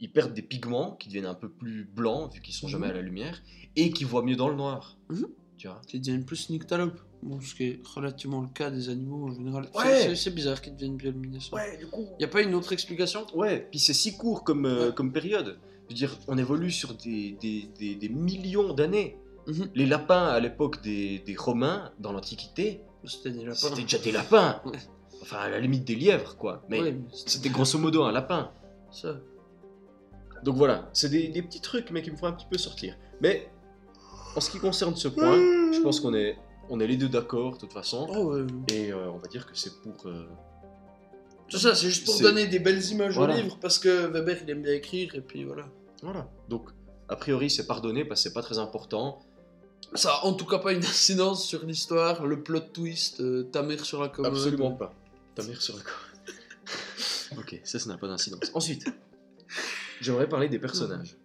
ils 0.00 0.10
perdent 0.10 0.34
des 0.34 0.42
pigments 0.42 0.92
qui 0.92 1.08
deviennent 1.08 1.26
un 1.26 1.34
peu 1.34 1.48
plus 1.48 1.84
blancs, 1.84 2.32
vu 2.34 2.40
qu'ils 2.40 2.54
sont 2.54 2.66
Mhm. 2.66 2.72
jamais 2.72 2.86
à 2.88 2.92
la 2.92 3.02
lumière, 3.02 3.42
et 3.76 3.90
qui 3.90 4.04
voient 4.04 4.22
mieux 4.22 4.36
dans 4.36 4.48
le 4.48 4.56
noir. 4.56 4.96
Mhm. 5.10 5.26
Tu 5.56 5.66
vois 5.66 5.80
Qui 5.86 5.98
deviennent 5.98 6.24
plus 6.24 6.50
nyctalopes. 6.50 7.00
Bon, 7.22 7.40
ce 7.40 7.52
qui 7.54 7.64
est 7.64 7.80
relativement 7.96 8.40
le 8.40 8.48
cas 8.48 8.70
des 8.70 8.88
animaux 8.90 9.26
en 9.28 9.32
général. 9.34 9.68
C'est- 9.72 9.78
Ouais. 10.08 10.14
c'est- 10.14 10.30
bizarre 10.30 10.60
qu'ils 10.62 10.74
deviennent 10.76 10.96
bioluminescents. 10.96 11.56
du 11.80 11.86
coup. 11.88 12.06
Y 12.20 12.24
a 12.24 12.28
pas 12.28 12.42
une 12.42 12.54
autre 12.54 12.72
explication? 12.72 13.26
Ouais, 13.34 13.66
puis 13.70 13.80
c'est 13.80 13.92
si 13.92 14.16
court 14.16 14.44
comme, 14.44 14.66
euh, 14.66 14.88
Ouais. 14.90 14.94
comme 14.94 15.12
période. 15.12 15.58
Je 15.84 15.88
veux 15.88 15.94
dire, 15.94 16.16
on 16.28 16.38
évolue 16.38 16.70
sur 16.70 16.94
des, 16.94 17.32
des, 17.40 17.68
des- 17.76 17.96
des 17.96 18.08
millions 18.08 18.72
d'années. 18.72 19.16
Mhm. 19.48 19.68
Les 19.74 19.86
lapins 19.86 20.26
à 20.28 20.38
l'époque 20.38 20.80
des, 20.82 21.18
des 21.20 21.34
Romains, 21.34 21.90
dans 21.98 22.12
l'Antiquité, 22.12 22.82
C'était 23.04 23.30
des 23.30 23.44
lapins. 23.44 23.54
c'était 23.54 23.82
déjà 23.82 23.98
des 23.98 24.12
lapins. 24.12 24.60
Ouais. 24.66 24.78
Enfin, 25.22 25.38
à 25.38 25.48
la 25.48 25.58
limite 25.58 25.84
des 25.84 25.96
lièvres, 25.96 26.36
quoi. 26.36 26.64
Mais 26.68 26.80
Ouais, 26.80 26.92
mais 26.92 27.00
c'était 27.26 27.48
grosso 27.48 27.78
modo 27.80 28.04
un 28.04 28.12
lapin. 28.12 28.52
ça. 28.92 29.16
Donc 30.48 30.56
voilà, 30.56 30.88
c'est 30.94 31.10
des, 31.10 31.28
des 31.28 31.42
petits 31.42 31.60
trucs, 31.60 31.90
mais 31.90 32.00
qui 32.00 32.10
me 32.10 32.16
font 32.16 32.24
un 32.24 32.32
petit 32.32 32.46
peu 32.50 32.56
sortir. 32.56 32.96
Mais 33.20 33.50
en 34.34 34.40
ce 34.40 34.50
qui 34.50 34.58
concerne 34.58 34.96
ce 34.96 35.08
point, 35.08 35.36
je 35.36 35.78
pense 35.82 36.00
qu'on 36.00 36.14
est, 36.14 36.38
on 36.70 36.80
est 36.80 36.86
les 36.86 36.96
deux 36.96 37.10
d'accord, 37.10 37.52
de 37.52 37.58
toute 37.58 37.74
façon. 37.74 38.06
Oh, 38.10 38.32
ouais. 38.32 38.46
Et 38.72 38.90
euh, 38.90 39.10
on 39.10 39.18
va 39.18 39.28
dire 39.28 39.44
que 39.44 39.54
c'est 39.54 39.78
pour. 39.82 40.06
euh, 40.06 40.26
C'est 41.50 41.58
ça, 41.58 41.74
c'est 41.74 41.88
juste 41.90 42.06
pour 42.06 42.18
donner 42.20 42.46
des 42.46 42.60
belles 42.60 42.82
images 42.86 43.14
Voilà. 43.14 43.34
au 43.34 43.36
livre, 43.42 43.58
parce 43.60 43.78
que 43.78 44.06
Weber 44.06 44.38
il 44.42 44.48
aime 44.48 44.62
bien 44.62 44.72
écrire, 44.72 45.14
et 45.14 45.20
puis 45.20 45.44
voilà. 45.44 45.68
Voilà. 46.02 46.26
Donc, 46.48 46.70
a 47.10 47.16
priori, 47.16 47.50
c'est 47.50 47.66
pardonné 47.66 48.06
parce 48.06 48.22
que 48.22 48.30
c'est 48.30 48.34
pas 48.34 48.40
très 48.40 48.56
important. 48.58 49.18
Ça 49.92 50.12
a 50.14 50.24
en 50.24 50.32
tout 50.32 50.46
cas 50.46 50.56
pas 50.60 50.72
une 50.72 50.78
incidence 50.82 51.44
sur 51.44 51.62
l'histoire, 51.66 52.24
le 52.24 52.42
plot 52.42 52.60
twist, 52.72 53.20
euh, 53.20 53.42
ta 53.52 53.62
mère 53.62 53.84
sur 53.84 54.00
la 54.00 54.08
commode. 54.08 54.32
Absolument 54.32 54.72
pas. 54.72 54.94
Ta 55.34 55.42
mère 55.42 55.60
sur 55.60 55.76
le 55.76 55.82
corps. 55.82 57.36
ok, 57.38 57.60
ça, 57.64 57.78
ça 57.78 57.90
n'a 57.90 57.98
pas 57.98 58.08
d'incidence. 58.08 58.50
Ensuite, 58.54 58.86
j'aimerais 60.00 60.28
parler 60.28 60.48
des 60.48 60.58
personnages. 60.58 61.16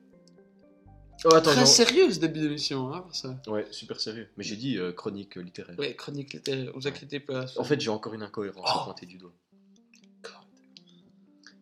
Oh, 1.25 1.33
attends, 1.33 1.51
Très 1.51 1.61
non. 1.61 1.65
sérieuse 1.65 2.19
début 2.19 2.41
d'émission, 2.41 2.93
hein, 2.93 3.01
pour 3.01 3.15
ça. 3.15 3.39
Ouais, 3.47 3.65
super 3.71 3.99
sérieux. 4.01 4.27
Mais 4.35 4.43
j'ai 4.43 4.57
dit 4.57 4.77
euh, 4.77 4.91
chronique 4.91 5.35
littéraire. 5.37 5.77
Ouais, 5.79 5.95
chronique 5.95 6.33
littéraire, 6.33 6.71
vous 6.75 6.85
inquiétez 6.87 7.19
pas. 7.21 7.45
En 7.57 7.63
fait, 7.63 7.79
j'ai 7.79 7.89
encore 7.89 8.13
une 8.13 8.23
incohérence 8.23 8.67
à 8.69 8.79
Oh. 8.81 8.83
pointer 8.85 9.05
du 9.05 9.17
doigt. 9.17 9.33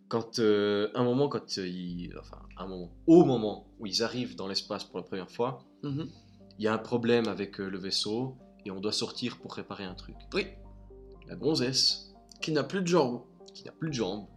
Quand, 0.07 0.39
euh, 0.39 0.89
un 0.93 1.03
moment, 1.05 1.29
quand 1.29 1.57
euh, 1.57 1.67
ils, 1.67 2.13
enfin, 2.19 2.41
un 2.57 2.67
moment, 2.67 2.91
au 3.07 3.23
moment 3.23 3.67
où 3.79 3.85
ils 3.85 4.03
arrivent 4.03 4.35
dans 4.35 4.47
l'espace 4.47 4.83
pour 4.83 4.97
la 4.97 5.03
première 5.03 5.31
fois, 5.31 5.63
Mhm. 5.83 6.09
il 6.57 6.65
y 6.65 6.67
a 6.67 6.73
un 6.73 6.77
problème 6.77 7.27
avec 7.29 7.61
euh, 7.61 7.69
le 7.69 7.77
vaisseau 7.77 8.35
et 8.65 8.71
on 8.71 8.81
doit 8.81 8.91
sortir 8.91 9.37
pour 9.37 9.53
réparer 9.53 9.85
un 9.85 9.95
truc. 9.95 10.15
Oui, 10.33 10.47
La 11.27 11.35
gonzesse, 11.35 12.11
qui 12.41 12.51
n'a 12.51 12.63
plus 12.63 12.81
de 12.81 12.87
jambes. 12.87 13.21
qui 13.53 13.63
n'a 13.65 13.71
plus 13.73 13.89
de 13.89 13.93
jambes, 13.93 14.27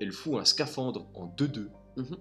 elle 0.00 0.12
fout 0.12 0.34
un 0.40 0.44
scaphandre 0.44 1.06
en 1.14 1.26
2-2. 1.26 1.68
Mhm. 1.96 2.16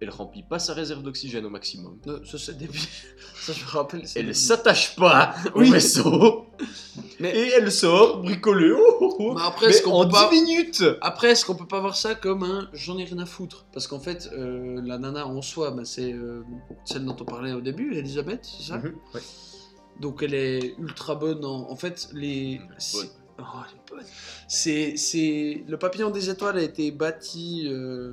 Elle 0.00 0.10
remplit 0.10 0.42
pas 0.42 0.58
sa 0.58 0.74
réserve 0.74 1.02
d'oxygène 1.02 1.46
au 1.46 1.50
maximum. 1.50 1.98
Non, 2.04 2.18
ça 2.24 2.36
c'est 2.36 2.58
débile. 2.58 2.80
ça 3.40 3.52
je 3.52 3.64
me 3.64 3.70
rappelle. 3.70 4.04
Elle 4.16 4.34
s'attache 4.34 4.96
pas 4.96 5.34
au 5.54 5.60
vaisseau. 5.62 6.46
Mais- 7.20 7.30
Et 7.34 7.50
elle 7.52 7.70
sort 7.70 8.20
bricolée. 8.22 8.72
oh, 8.76 8.96
oh, 9.00 9.16
oh. 9.20 9.34
Mais 9.34 9.42
après, 9.42 9.66
Mais 9.66 9.72
est-ce 9.72 9.82
qu'on 9.82 9.92
en 9.92 10.04
peut 10.04 10.10
pas... 10.12 10.28
10 10.30 10.42
minutes 10.42 10.84
Après, 11.00 11.30
est-ce 11.30 11.44
qu'on 11.46 11.54
peut 11.54 11.66
pas 11.66 11.80
voir 11.80 11.96
ça 11.96 12.14
comme 12.16 12.42
un 12.42 12.68
j'en 12.72 12.98
ai 12.98 13.04
rien 13.04 13.18
à 13.20 13.24
foutre? 13.26 13.66
Parce 13.72 13.86
qu'en 13.86 14.00
fait, 14.00 14.28
euh, 14.32 14.80
la 14.84 14.98
nana 14.98 15.26
en 15.26 15.40
soi, 15.40 15.70
bah, 15.70 15.84
c'est 15.84 16.12
euh, 16.12 16.42
celle 16.84 17.04
dont 17.04 17.16
on 17.18 17.24
parlait 17.24 17.52
au 17.52 17.60
début, 17.60 17.94
Elisabeth, 17.96 18.40
c'est 18.44 18.64
ça? 18.72 18.78
Mhm. 18.78 18.94
Donc 20.00 20.24
elle 20.24 20.34
est 20.34 20.74
ultra 20.78 21.14
bonne 21.14 21.44
en, 21.44 21.70
en 21.70 21.76
fait 21.76 22.08
les. 22.12 22.58
Bonne. 22.92 23.06
Oh, 23.38 23.42
elle 23.64 23.76
est 23.76 23.90
bonne. 23.96 24.06
C'est 24.48 24.96
c'est 24.96 25.64
le 25.68 25.76
papillon 25.78 26.10
des 26.10 26.30
étoiles 26.30 26.58
a 26.58 26.62
été 26.62 26.90
bâti 26.90 27.68
euh, 27.68 28.12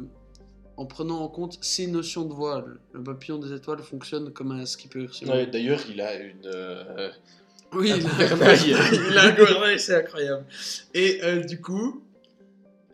en 0.77 0.85
prenant 0.85 1.19
en 1.21 1.27
compte 1.27 1.57
ces 1.61 1.87
notions 1.87 2.25
de 2.25 2.33
voile. 2.33 2.79
Le 2.93 3.03
papillon 3.03 3.37
des 3.37 3.53
étoiles 3.53 3.79
fonctionne 3.83 4.31
comme 4.33 4.51
un 4.51 4.65
skipper. 4.65 5.07
Ouais. 5.27 5.45
D'ailleurs, 5.47 5.79
il 5.89 6.01
a 6.01 6.15
une. 6.15 6.45
euh, 6.45 7.11
Oui, 7.73 7.91
un 7.91 7.97
il 7.97 8.05
a 8.05 8.09
un 8.09 8.11
gouvernail. 8.11 8.59
il 9.11 9.17
a 9.17 9.23
un 9.23 9.31
gouvernail, 9.35 9.79
c'est 9.79 9.95
incroyable. 9.95 10.45
Et 10.93 11.19
euh, 11.23 11.43
du 11.43 11.61
coup, 11.61 12.03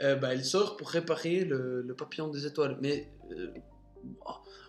euh, 0.02 0.16
bah, 0.16 0.34
elle 0.34 0.44
sort 0.46 0.76
pour 0.78 0.90
réparer 0.90 1.46
le, 1.46 1.82
le 1.82 1.94
papillon 1.96 2.28
des 2.30 2.46
étoiles. 2.46 2.78
Mais 2.82 3.10
euh, 3.32 3.48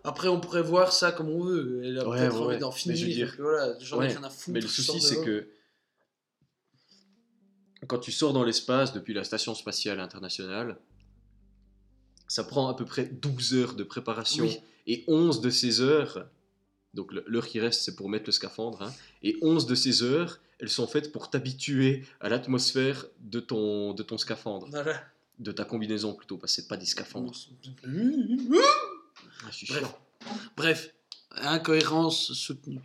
après, 0.04 0.28
on 0.28 0.40
pourrait 0.40 0.62
voir 0.62 0.92
ça 0.92 1.10
comme 1.12 1.28
on 1.28 1.42
veut. 1.44 1.82
Elle 1.84 1.98
a 1.98 2.08
Ouais, 2.08 2.18
peut-être 2.18 2.38
ouais, 2.40 2.46
envie 2.46 2.58
d'en 2.58 2.70
Mais 2.70 2.76
finir. 2.76 2.96
je 2.96 3.04
veux 3.06 3.12
dire- 3.12 3.28
et 3.28 3.30
puis 3.32 3.42
voilà, 3.42 3.74
j'en 3.80 3.96
ai 3.96 3.98
Ouais, 4.00 4.06
rien 4.08 4.24
à 4.24 4.30
foutre. 4.30 4.50
Mais 4.54 4.60
le 4.60 4.68
souci, 4.68 5.00
c'est 5.00 5.22
que 5.24 5.48
quand 7.86 7.98
tu 7.98 8.12
sors 8.12 8.32
dans 8.32 8.44
l'espace 8.44 8.92
depuis 8.92 9.14
la 9.14 9.24
station 9.24 9.54
spatiale 9.54 10.00
internationale, 10.00 10.78
ça 12.28 12.44
prend 12.44 12.68
à 12.68 12.74
peu 12.74 12.84
près 12.84 13.06
12 13.06 13.54
heures 13.54 13.74
de 13.74 13.82
préparation 13.84 14.44
Oui. 14.44 14.60
et 14.86 15.04
11 15.08 15.40
de 15.40 15.50
ces 15.50 15.80
heures, 15.80 16.28
donc 16.94 17.12
l'heure 17.26 17.46
qui 17.46 17.58
reste, 17.60 17.82
c'est 17.82 17.96
pour 17.96 18.08
mettre 18.08 18.26
le 18.26 18.32
scaphandre, 18.32 18.82
hein, 18.82 18.94
et 19.22 19.36
11 19.42 19.66
de 19.66 19.74
ces 19.74 20.02
heures, 20.02 20.40
elles 20.60 20.68
sont 20.70 20.86
faites 20.86 21.12
pour 21.12 21.30
t'habituer 21.30 22.04
à 22.20 22.28
l'atmosphère 22.28 23.06
de 23.20 23.40
ton, 23.40 23.92
de 23.94 24.02
ton 24.02 24.18
scaphandre, 24.18 24.66
Voilà. 24.70 25.00
de 25.38 25.52
ta 25.52 25.64
combinaison 25.64 26.14
plutôt, 26.14 26.36
parce 26.36 26.54
que 26.56 26.62
c'est 26.62 26.68
pas 26.68 26.76
des 26.76 26.86
scaphandres. 26.86 27.32
Ah, 27.84 29.50
je 29.50 29.54
suis 29.56 29.66
Bref. 29.66 29.80
chiant. 29.80 29.98
Bref, 30.56 30.94
incohérence 31.30 32.32
soutenue. 32.32 32.80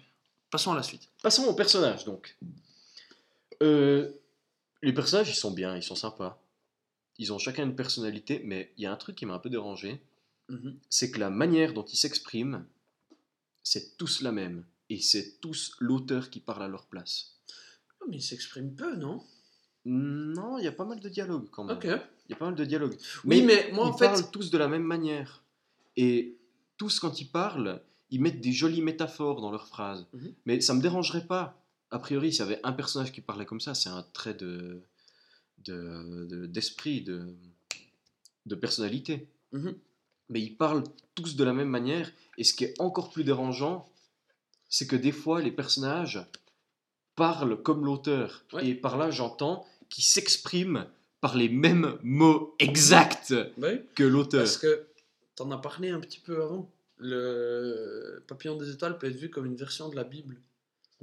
Passons 0.52 0.72
à 0.72 0.76
la 0.76 0.84
suite. 0.84 1.10
Passons 1.24 1.46
aux 1.46 1.54
personnages, 1.56 2.06
donc. 2.06 2.38
Euh, 3.64 4.12
les 4.84 4.94
personnages, 4.94 5.30
ils 5.30 5.36
sont 5.36 5.52
bien, 5.52 5.76
ils 5.76 5.82
sont 5.84 5.96
sympas. 5.96 6.40
Ils 7.18 7.32
ont 7.34 7.38
chacun 7.40 7.64
une 7.64 7.76
personnalité, 7.76 8.42
mais 8.44 8.72
il 8.78 8.84
y 8.84 8.86
a 8.86 8.92
un 8.92 8.96
truc 8.98 9.16
qui 9.16 9.26
m'a 9.26 9.34
un 9.36 9.40
peu 9.40 9.50
dérangé, 9.50 10.02
Mhm. 10.50 10.78
c'est 10.90 11.12
que 11.12 11.20
la 11.20 11.30
manière 11.30 11.74
dont 11.74 11.86
ils 11.86 11.96
s'expriment, 11.98 12.66
c'est 13.64 13.98
tous 13.98 14.22
la 14.22 14.32
même. 14.32 14.66
Et 14.90 15.00
c'est 15.00 15.40
tous 15.40 15.76
l'auteur 15.80 16.30
qui 16.30 16.40
parle 16.40 16.64
à 16.64 16.68
leur 16.68 16.86
place. 16.86 17.36
Oh, 18.02 18.06
mais 18.10 18.18
il 18.18 18.22
s'exprime 18.22 18.76
peu, 18.76 18.96
non? 18.96 19.24
Non, 19.86 20.58
il 20.58 20.66
y 20.66 20.68
a 20.68 20.72
pas 20.72 20.86
mal 20.86 21.00
de 21.00 21.10
dialogues 21.10 21.50
quand 21.52 21.64
même. 21.64 21.78
Ok. 21.78 21.86
Il 21.86 22.32
y 22.32 22.34
a 22.34 22.36
pas 22.38 22.46
mal 22.46 22.56
de 22.56 22.66
dialogues. 22.66 22.98
Oui, 23.26 23.42
mais 23.42 23.70
moi, 23.74 23.86
en 23.86 23.92
ils 23.94 23.98
fait- 23.98 24.06
parlent 24.06 24.32
tous 24.32 24.50
de 24.52 24.58
la 24.58 24.68
même 24.68 24.84
manière. 24.84 25.44
Et 25.98 26.38
tous, 26.78 27.00
quand 27.00 27.20
ils 27.22 27.30
parlent, 27.30 27.82
ils 28.10 28.22
mettent 28.22 28.42
des 28.42 28.52
jolies 28.54 28.82
métaphores 28.82 29.42
dans 29.42 29.52
leurs 29.52 29.68
phrases. 29.68 30.06
Mhm. 30.14 30.34
Mais 30.46 30.62
ça 30.62 30.74
me 30.74 30.82
dérangerait 30.82 31.26
pas. 31.28 31.60
A 31.92 32.00
priori, 32.00 32.32
s'il 32.32 32.40
y 32.42 32.44
avait 32.44 32.60
un 32.64 32.74
personnage 32.74 33.12
qui 33.12 33.22
parlait 33.22 33.46
comme 33.46 33.62
ça, 33.62 33.74
c'est 33.76 33.90
un 33.90 34.04
trait 34.14 34.34
de 34.34 34.82
de- 35.66 36.26
de- 36.30 36.46
d'esprit, 36.46 37.02
de, 37.02 37.22
de, 38.46 38.56
personnalité. 38.56 39.28
Mhm. 39.52 39.76
Mais 40.30 40.42
ils 40.42 40.56
parlent 40.56 40.84
tous 41.16 41.36
de 41.36 41.44
la 41.44 41.54
même 41.54 41.70
manière. 41.70 42.12
Et 42.38 42.44
ce 42.44 42.54
qui 42.54 42.64
est 42.66 42.80
encore 42.80 43.12
plus 43.12 43.24
dérangeant, 43.24 43.88
c'est 44.70 44.88
que 44.88 44.96
des 44.96 45.12
fois, 45.12 45.42
les 45.42 45.52
personnages 45.52 46.26
parlent 47.16 47.62
comme 47.62 47.86
l'auteur. 47.86 48.44
Ouais. 48.54 48.68
Et 48.68 48.76
par 48.76 48.98
là, 48.98 49.12
j'entends 49.12 49.66
qu'ils 49.90 50.04
s'expriment 50.04 50.88
par 51.22 51.38
les 51.38 51.50
mêmes 51.50 51.98
mots 52.04 52.56
exacts 52.60 53.34
que 53.96 54.04
l'auteur. 54.04 54.42
Parce 54.44 54.58
que 54.58 54.88
t'en 55.36 55.52
as 55.52 55.58
parlé 55.58 55.90
un 55.90 56.00
petit 56.00 56.20
peu 56.20 56.42
avant. 56.42 56.70
Le 56.98 58.24
Papillon 58.28 58.56
des 58.58 58.72
étoiles 58.72 58.98
peut 58.98 59.08
être 59.08 59.16
vu 59.16 59.30
comme 59.30 59.46
une 59.46 59.56
version 59.56 59.90
de 59.90 59.96
la 59.96 60.04
Bible. 60.04 60.38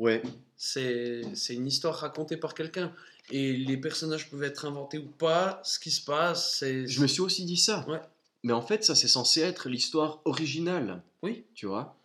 Ouais. 0.00 0.22
C'est 0.56 1.22
c'est 1.34 1.54
une 1.54 1.66
histoire 1.66 1.94
racontée 1.94 2.36
par 2.36 2.54
quelqu'un. 2.54 2.92
Et 3.30 3.52
les 3.52 3.76
personnages 3.76 4.28
peuvent 4.30 4.42
être 4.42 4.64
inventés 4.64 4.98
ou 4.98 5.06
pas. 5.08 5.60
Ce 5.64 5.78
qui 5.78 5.90
se 5.90 6.04
passe, 6.04 6.56
c'est. 6.58 6.86
Je 6.86 7.00
me 7.00 7.06
suis 7.06 7.20
aussi 7.20 7.44
dit 7.44 7.56
ça. 7.56 7.86
Ouais. 7.88 8.00
Mais 8.42 8.52
en 8.52 8.62
fait, 8.62 8.82
ça, 8.84 8.94
c'est 8.94 9.08
censé 9.08 9.40
être 9.42 9.68
l'histoire 9.68 10.20
originale. 10.24 11.02
Oui. 11.22 11.44
Tu 11.54 11.66
vois 11.66 11.96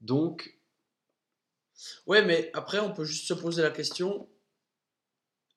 Donc, 0.00 0.56
Ouais, 2.06 2.24
mais 2.24 2.50
après, 2.54 2.78
on 2.78 2.92
peut 2.92 3.04
juste 3.04 3.26
se 3.26 3.34
poser 3.34 3.62
la 3.62 3.70
question 3.70 4.28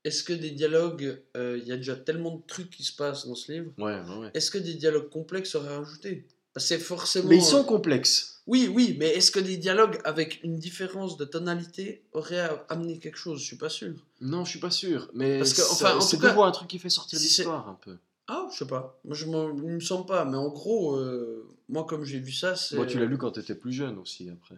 est-ce 0.04 0.24
que 0.24 0.34
des 0.34 0.52
dialogues. 0.52 1.22
euh, 1.38 1.58
Il 1.62 1.68
y 1.68 1.72
a 1.72 1.78
déjà 1.78 1.96
tellement 1.96 2.36
de 2.36 2.42
trucs 2.46 2.70
qui 2.70 2.84
se 2.84 2.96
passent 2.96 3.26
dans 3.28 3.36
ce 3.36 3.52
livre. 3.52 3.72
ouais, 3.78 4.00
ouais, 4.02 4.18
ouais. 4.18 4.32
Est-ce 4.34 4.52
que 4.52 4.58
des 4.60 4.74
dialogues 4.76 5.10
complexes 5.10 5.52
seraient 5.52 5.76
rajoutés 5.78 6.28
C'est 6.58 6.80
forcément. 6.80 7.30
Mais 7.30 7.38
ils 7.38 7.44
sont 7.44 7.64
complexes. 7.64 8.35
Oui, 8.48 8.70
oui, 8.72 8.96
mais 9.00 9.10
est-ce 9.10 9.32
que 9.32 9.40
des 9.40 9.58
dialogues 9.58 10.00
avec 10.04 10.44
une 10.44 10.58
différence 10.58 11.18
de 11.18 11.26
tonalité 11.26 12.04
auraient 12.14 12.48
amené 12.70 13.00
quelque 13.00 13.18
chose? 13.18 13.40
Je 13.40 13.46
suis 13.46 13.58
pas 13.58 13.70
sûr. 13.70 13.94
Non, 14.22 14.46
je 14.46 14.52
suis 14.52 14.60
pas 14.60 14.70
sûr. 14.70 15.10
Mais 15.14 15.40
Parce 15.40 15.54
que, 15.54 15.62
enfin, 15.72 15.98
en 15.98 16.02
c'est 16.02 16.20
cas, 16.20 16.36
un 16.40 16.52
truc 16.52 16.68
qui 16.68 16.78
fait 16.78 16.90
sortir 16.90 17.20
l'histoire 17.20 17.68
un 17.68 17.78
peu. 17.82 17.98
Ah, 18.28 18.48
je 18.52 18.58
sais 18.58 18.68
pas. 18.68 19.00
Moi, 19.04 19.16
je 19.16 19.26
il 19.26 19.32
me 19.32 19.80
semble 19.80 20.06
pas. 20.06 20.26
Mais 20.26 20.38
en 20.38 20.50
gros, 20.50 20.96
euh, 20.96 21.48
moi, 21.70 21.86
comme 21.86 22.04
j'ai 22.04 22.20
vu 22.20 22.32
ça, 22.32 22.56
c'est. 22.56 22.76
Moi, 22.76 22.86
tu 22.86 23.00
l'as 23.00 23.06
lu 23.06 23.18
quand 23.18 23.32
tu 23.32 23.40
étais 23.40 23.56
plus 23.56 23.72
jeune 23.72 23.98
aussi, 23.98 24.30
après. 24.30 24.56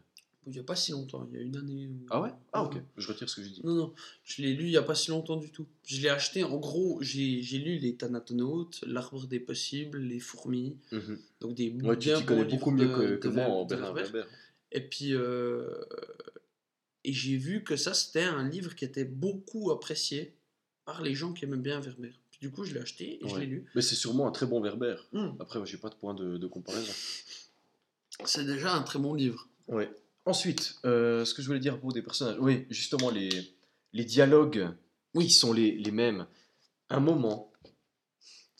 Il 0.50 0.56
y 0.56 0.60
a 0.60 0.64
pas 0.64 0.76
si 0.78 0.94
longtemps, 0.94 1.28
il 1.30 1.36
y 1.38 1.40
a 1.40 1.44
une 1.44 1.58
année. 1.58 1.90
Ah 2.10 2.22
ouais? 2.22 2.30
Ah, 2.54 2.64
ok. 2.64 2.78
Je 2.96 3.08
retire 3.08 3.28
ce 3.30 3.36
que 3.36 3.44
j'ai 3.44 3.50
dit. 3.50 3.62
Non, 3.66 3.74
non, 3.76 3.94
je 4.24 4.42
l'ai 4.42 4.54
lu 4.54 4.64
il 4.66 4.72
y 4.72 4.78
a 4.78 4.82
pas 4.82 4.96
si 4.96 5.10
longtemps 5.12 5.36
du 5.36 5.52
tout. 5.52 5.68
Je 5.86 6.00
l'ai 6.02 6.08
acheté, 6.10 6.44
en 6.46 6.56
gros, 6.58 7.00
j'ai 7.02 7.42
lu 7.42 7.78
Les 7.80 7.96
Thanatonautes, 7.96 8.82
L'Arbre 8.88 9.28
des 9.28 9.40
Possibles, 9.42 9.98
Les 10.00 10.20
Fourmis, 10.22 10.78
Mhm. 10.94 11.20
donc 11.42 11.56
des 11.56 11.70
Ouais, 11.72 11.98
tu 11.98 12.10
connais 12.26 12.46
beaucoup 12.46 12.72
mieux 12.72 12.88
de- 12.88 13.16
que, 13.18 13.28
de 13.28 13.34
moi 13.34 13.46
en 13.46 13.66
Bernard 13.66 13.94
Werber. 13.94 14.24
Et 14.72 14.82
puis, 14.82 15.14
euh, 15.14 15.68
et 17.04 17.12
j'ai 17.14 17.36
vu 17.38 17.64
que 17.64 17.76
ça, 17.76 17.94
c'était 17.94 18.24
un 18.24 18.48
livre 18.48 18.74
qui 18.76 18.86
était 18.86 19.06
beaucoup 19.06 19.72
apprécié 19.72 20.34
par 20.86 21.02
les 21.02 21.14
gens 21.14 21.34
qui 21.34 21.44
aimaient 21.46 21.58
bien 21.58 21.80
Werber. 21.82 22.14
Puis 22.32 22.40
du 22.42 22.52
coup, 22.52 22.64
je 22.64 22.74
l'ai 22.74 22.80
acheté 22.80 23.16
et 23.24 23.28
je 23.28 23.36
l'ai 23.40 23.46
lu. 23.48 23.66
Mais 23.76 23.82
c'est 23.82 23.96
sûrement 23.96 24.28
un 24.28 24.32
très 24.32 24.46
bon 24.46 24.62
Werber. 24.62 24.96
Hmm. 25.12 25.32
Après, 25.40 25.60
moi, 25.60 25.66
j'ai 25.66 25.78
pas 25.78 25.90
de 25.90 25.96
point 25.96 26.14
de, 26.14 26.38
de 26.38 26.48
comparaison. 26.48 26.94
C'est 28.26 28.46
déjà 28.46 28.74
un 28.74 28.84
très 28.84 29.00
bon 29.00 29.14
livre. 29.14 29.48
Ouais. 29.68 29.90
Ensuite, 30.28 30.76
euh, 30.84 31.24
ce 31.24 31.34
que 31.34 31.42
je 31.42 31.48
voulais 31.48 31.62
dire 31.62 31.76
à 31.76 31.78
propos 31.78 31.94
des 31.94 32.02
personnages, 32.02 32.36
oui, 32.42 32.66
justement, 32.70 33.10
les, 33.10 33.30
les 33.94 34.04
dialogues, 34.04 34.68
oui, 35.14 35.30
sont 35.30 35.54
les, 35.54 35.72
les 35.72 35.92
mêmes. 35.92 36.28
Un 36.90 37.00
moment, 37.00 37.54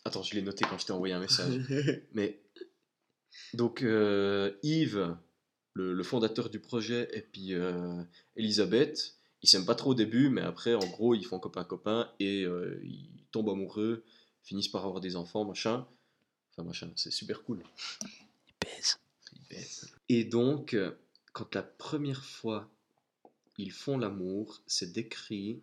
attends, 0.06 0.22
je 0.22 0.34
l'ai 0.34 0.40
noté 0.40 0.64
quand 0.64 0.78
je 0.78 0.86
t'ai 0.86 0.92
envoyé 0.92 1.12
un 1.12 1.20
message, 1.20 1.60
mais 2.14 2.40
donc 3.52 3.82
euh, 3.82 4.52
Yves, 4.62 5.14
le, 5.74 5.92
le 5.92 6.02
fondateur 6.02 6.48
du 6.48 6.58
projet, 6.58 7.06
et 7.12 7.20
puis 7.20 7.52
euh, 7.52 8.02
Elisabeth, 8.34 9.18
ils 9.42 9.48
s'aiment 9.50 9.66
pas 9.66 9.74
trop 9.74 9.90
au 9.90 9.94
début, 9.94 10.30
mais 10.30 10.40
après, 10.40 10.74
en 10.74 10.86
gros, 10.86 11.14
ils 11.14 11.26
font 11.26 11.38
copain-copain 11.38 12.10
et 12.18 12.44
euh, 12.44 12.80
ils 12.82 13.26
tombent 13.30 13.50
amoureux, 13.50 14.04
finissent 14.42 14.68
par 14.68 14.86
avoir 14.86 15.00
des 15.02 15.16
enfants, 15.16 15.44
machin. 15.44 15.86
Enfin, 16.52 16.66
machin, 16.66 16.90
c'est 16.96 17.12
super 17.12 17.42
cool. 17.44 17.62
Ils 18.46 18.54
baisent. 19.50 19.92
Et 20.08 20.24
donc, 20.24 20.72
euh, 20.72 20.92
quand 21.32 21.54
la 21.54 21.62
première 21.62 22.24
fois 22.24 22.70
ils 23.56 23.72
font 23.72 23.98
l'amour, 23.98 24.62
c'est 24.66 24.92
décrit 24.92 25.62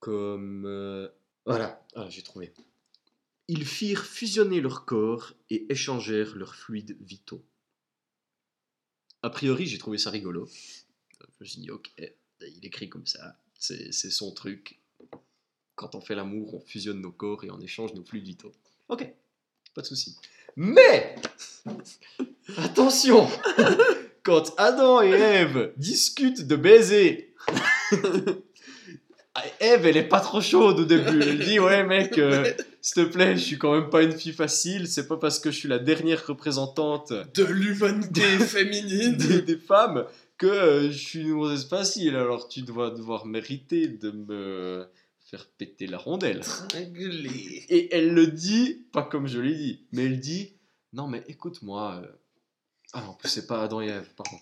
comme... 0.00 0.64
euh, 0.66 1.08
Voilà, 1.46 1.86
ah, 1.94 2.08
j'ai 2.08 2.22
trouvé. 2.22 2.52
Ils 3.48 3.64
firent 3.66 4.04
fusionner 4.04 4.60
leur 4.60 4.84
corps 4.84 5.32
et 5.48 5.70
échangèrent 5.72 6.36
leurs 6.36 6.54
fluides 6.54 6.96
vitaux. 7.00 7.44
A 9.22 9.30
priori, 9.30 9.66
j'ai 9.66 9.78
trouvé 9.78 9.98
ça 9.98 10.10
rigolo. 10.10 10.48
Je 11.20 11.26
me 11.40 11.44
suis 11.46 11.60
dit, 11.60 11.70
ok, 11.70 11.90
il 12.40 12.64
écrit 12.64 12.88
comme 12.88 13.06
ça, 13.06 13.38
c'est 13.58 13.92
c'est 13.92 14.10
son 14.10 14.32
truc. 14.32 14.80
Quand 15.74 15.94
on 15.94 16.00
fait 16.00 16.14
l'amour, 16.14 16.54
on 16.54 16.60
fusionne 16.60 17.00
nos 17.00 17.12
corps 17.12 17.44
et 17.44 17.50
on 17.50 17.60
échange 17.60 17.92
nos 17.94 18.04
fluides 18.04 18.24
vitaux. 18.24 18.52
Ok, 18.88 19.06
pas 19.74 19.82
de 19.82 19.86
souci. 19.86 20.16
Mais 20.56 21.14
attention, 22.56 23.28
quand 24.22 24.52
Adam 24.58 25.02
et 25.02 25.10
Ève 25.10 25.72
discutent 25.76 26.46
de 26.46 26.56
baiser, 26.56 27.32
Ève 29.60 29.86
elle 29.86 29.96
est 29.96 30.08
pas 30.08 30.20
trop 30.20 30.40
chaude 30.40 30.80
au 30.80 30.84
début. 30.84 31.22
Elle 31.22 31.38
dit 31.38 31.58
ouais 31.60 31.84
mec, 31.84 32.18
euh, 32.18 32.52
s'il 32.82 33.04
te 33.04 33.08
plaît, 33.12 33.36
je 33.36 33.40
suis 33.42 33.58
quand 33.58 33.72
même 33.78 33.88
pas 33.88 34.02
une 34.02 34.12
fille 34.12 34.32
facile. 34.32 34.86
C'est 34.88 35.06
pas 35.06 35.16
parce 35.16 35.38
que 35.38 35.50
je 35.50 35.56
suis 35.56 35.68
la 35.68 35.78
dernière 35.78 36.26
représentante 36.26 37.12
De 37.34 37.44
l'humanité 37.44 38.22
féminine. 38.40 39.16
des, 39.16 39.40
des 39.42 39.56
femmes 39.56 40.04
que 40.36 40.46
euh, 40.46 40.90
je 40.90 40.98
suis 40.98 41.20
une 41.20 41.34
grossesse 41.34 41.64
facile. 41.68 42.16
Alors 42.16 42.48
tu 42.48 42.62
dois 42.62 42.90
devoir 42.90 43.24
mériter 43.24 43.86
de 43.88 44.10
me 44.10 44.86
faire 45.30 45.46
péter 45.58 45.86
la 45.86 45.98
rondelle. 45.98 46.40
Et 47.70 47.94
elle 47.94 48.12
le 48.12 48.26
dit, 48.26 48.84
pas 48.92 49.02
comme 49.04 49.28
je 49.28 49.38
l'ai 49.40 49.54
dit, 49.54 49.84
mais 49.92 50.04
elle 50.06 50.18
dit 50.18 50.54
Non, 50.92 51.06
mais 51.06 51.22
écoute-moi. 51.28 52.02
euh, 52.02 52.06
Ah, 52.92 53.08
en 53.08 53.14
plus, 53.14 53.28
c'est 53.28 53.46
pas 53.46 53.62
Adam 53.62 53.80
et 53.80 53.88
Ève, 53.88 54.12
pardon. 54.14 54.38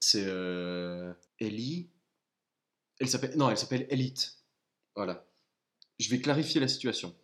C'est 0.00 0.24
euh... 0.26 1.12
Ellie. 1.38 1.88
Elle 3.00 3.08
s'appelle. 3.08 3.36
Non, 3.36 3.50
elle 3.50 3.58
s'appelle 3.58 3.86
Elite. 3.90 4.38
Voilà. 4.96 5.26
Je 5.98 6.08
vais 6.10 6.20
clarifier 6.20 6.60
la 6.60 6.68
situation. 6.68 7.14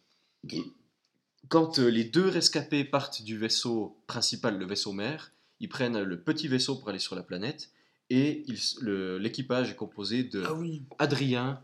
Quand 1.49 1.79
euh, 1.79 1.89
les 1.89 2.05
deux 2.05 2.29
rescapés 2.29 2.85
partent 2.85 3.23
du 3.23 3.39
vaisseau 3.39 4.03
principal, 4.07 4.59
le 4.59 4.67
vaisseau 4.67 4.93
mère, 4.93 5.33
ils 5.61 5.69
prennent 5.69 6.03
le 6.03 6.23
petit 6.23 6.49
vaisseau 6.49 6.77
pour 6.77 6.89
aller 6.89 6.99
sur 6.99 7.15
la 7.15 7.23
planète 7.23 7.71
et 8.11 8.45
l'équipage 8.83 9.71
est 9.71 9.77
composé 9.77 10.25
de 10.25 10.43
Ah 10.47 10.55
oui. 10.55 10.83
Adrien 10.99 11.63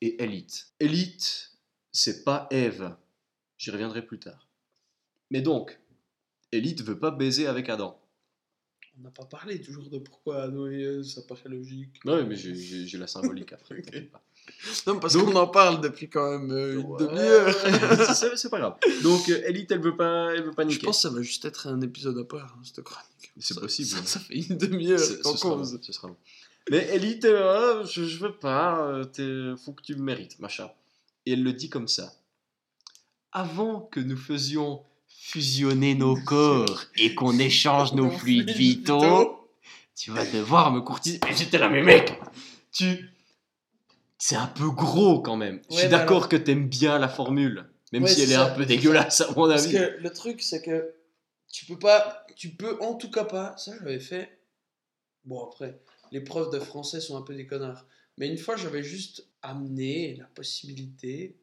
et 0.00 0.22
Elite. 0.22 0.72
Elite, 0.78 1.52
c'est 1.92 2.24
pas 2.24 2.46
Eve. 2.50 2.96
J'y 3.58 3.70
reviendrai 3.70 4.04
plus 4.04 4.18
tard. 4.18 4.48
Mais 5.30 5.42
donc, 5.42 5.78
Elite 6.52 6.82
veut 6.82 6.98
pas 6.98 7.10
baiser 7.10 7.46
avec 7.46 7.68
Adam. 7.68 7.96
On 8.98 9.02
n'a 9.04 9.10
pas 9.10 9.24
parlé 9.24 9.60
toujours 9.60 9.88
de 9.88 9.98
pourquoi 9.98 10.48
Noé, 10.48 11.02
ça 11.04 11.22
paraît 11.22 11.48
logique. 11.48 12.00
Ouais, 12.04 12.24
mais 12.24 12.34
j'ai- 12.36 12.54
j'ai 12.54 12.86
j'ai 12.86 12.98
la 12.98 13.06
symbolique 13.06 13.52
après. 13.52 13.76
t'inquiète 13.82 14.10
pas. 14.10 14.20
Non, 14.86 14.98
parce 14.98 15.14
Donc- 15.14 15.26
qu'on 15.32 15.36
en 15.36 15.46
parle 15.46 15.80
depuis 15.80 16.08
quand 16.10 16.28
même 16.38 16.50
euh, 16.50 16.80
une 16.80 16.86
Ouais, 16.86 16.98
demi-heure. 17.06 17.54
c'est- 18.14 18.36
c'est 18.36 18.50
pas 18.50 18.58
grave. 18.58 18.76
Donc, 19.02 19.28
euh, 19.30 19.40
Elite, 19.46 19.70
elle 19.70 19.80
veut 19.80 19.96
pas, 19.96 20.34
elle 20.34 20.42
veut 20.42 20.52
pas 20.52 20.64
Je 20.64 20.68
niquer. 20.68 20.86
pense 20.86 20.96
que 20.96 21.02
ça 21.08 21.14
va 21.14 21.22
juste 21.22 21.44
être 21.44 21.68
un 21.68 21.80
épisode 21.80 22.18
à 22.18 22.24
part, 22.24 22.56
hein, 22.58 22.62
cette 22.64 22.82
chronique. 22.82 23.32
C'est 23.38 23.54
Ça- 23.54 23.60
possible. 23.60 23.88
Ça, 23.88 24.04
ça 24.04 24.20
fait 24.20 24.34
une 24.34 24.58
demi-heure 24.58 24.98
qu'on 25.22 25.32
ce, 25.32 25.38
sera 25.38 25.56
cause. 25.56 25.72
long, 25.74 25.80
ce 25.82 25.92
sera 25.92 26.08
long. 26.08 26.16
Mais 26.70 26.88
Elite, 26.94 27.24
euh, 27.24 27.86
je, 27.86 28.04
je 28.04 28.18
veux 28.18 28.34
pas, 28.36 28.86
euh, 28.86 29.04
t'es- 29.04 29.56
faut 29.64 29.72
que 29.72 29.82
tu 29.82 29.94
me 29.94 30.02
mérites, 30.02 30.38
machin. 30.40 30.68
Et 31.24 31.32
elle 31.32 31.42
le 31.42 31.52
dit 31.54 31.70
comme 31.70 31.88
ça. 31.88 32.12
Avant 33.32 33.80
que 33.80 34.00
nous 34.00 34.16
faisions 34.16 34.82
fusionner 35.22 35.94
nos 35.94 36.16
corps 36.16 36.84
et 36.96 37.14
qu'on 37.14 37.38
échange 37.38 37.92
nos 37.92 38.10
fluides 38.10 38.50
vitaux, 38.50 39.46
tu 39.94 40.10
vas 40.10 40.24
devoir 40.24 40.72
me 40.72 40.80
courtiser. 40.80 41.20
Mais 41.28 41.36
j'étais 41.36 41.58
là, 41.58 41.68
mais 41.68 41.82
mec, 41.82 42.18
tu. 42.72 43.10
C'est 44.18 44.36
un 44.36 44.46
peu 44.46 44.70
gros 44.70 45.20
quand 45.20 45.36
même. 45.36 45.60
je 45.70 45.76
suis 45.76 45.88
d'accord 45.88 46.16
alors- 46.18 46.28
que 46.30 46.36
t'aimes 46.36 46.68
bien 46.68 46.98
la 46.98 47.08
formule, 47.08 47.66
même 47.92 48.02
Ouais, 48.02 48.08
si 48.10 48.22
elle 48.22 48.32
est 48.32 48.34
un 48.34 48.50
peu 48.50 48.64
dégueulasse 48.66 49.20
à 49.20 49.28
mon 49.36 49.46
Parce 49.48 49.64
avis. 49.64 49.72
que 49.74 49.96
le 49.98 50.10
truc, 50.10 50.42
c'est 50.42 50.62
que 50.62 50.94
tu 51.52 51.64
peux 51.66 51.78
pas, 51.78 52.26
tu 52.36 52.50
peux 52.50 52.78
en 52.82 52.94
tout 52.94 53.10
cas 53.10 53.24
pas, 53.24 53.54
ça 53.56 53.72
j'avais 53.78 54.00
fait, 54.00 54.38
bon 55.24 55.44
après, 55.44 55.78
les 56.12 56.20
profs 56.20 56.50
de 56.50 56.58
français 56.60 57.00
sont 57.00 57.16
un 57.16 57.22
peu 57.22 57.34
des 57.34 57.46
connards, 57.46 57.86
mais 58.18 58.28
une 58.28 58.36
fois 58.38 58.56
j'avais 58.56 58.82
juste 58.82 59.26
amené 59.42 60.16
la 60.16 60.24
possibilité 60.26 61.36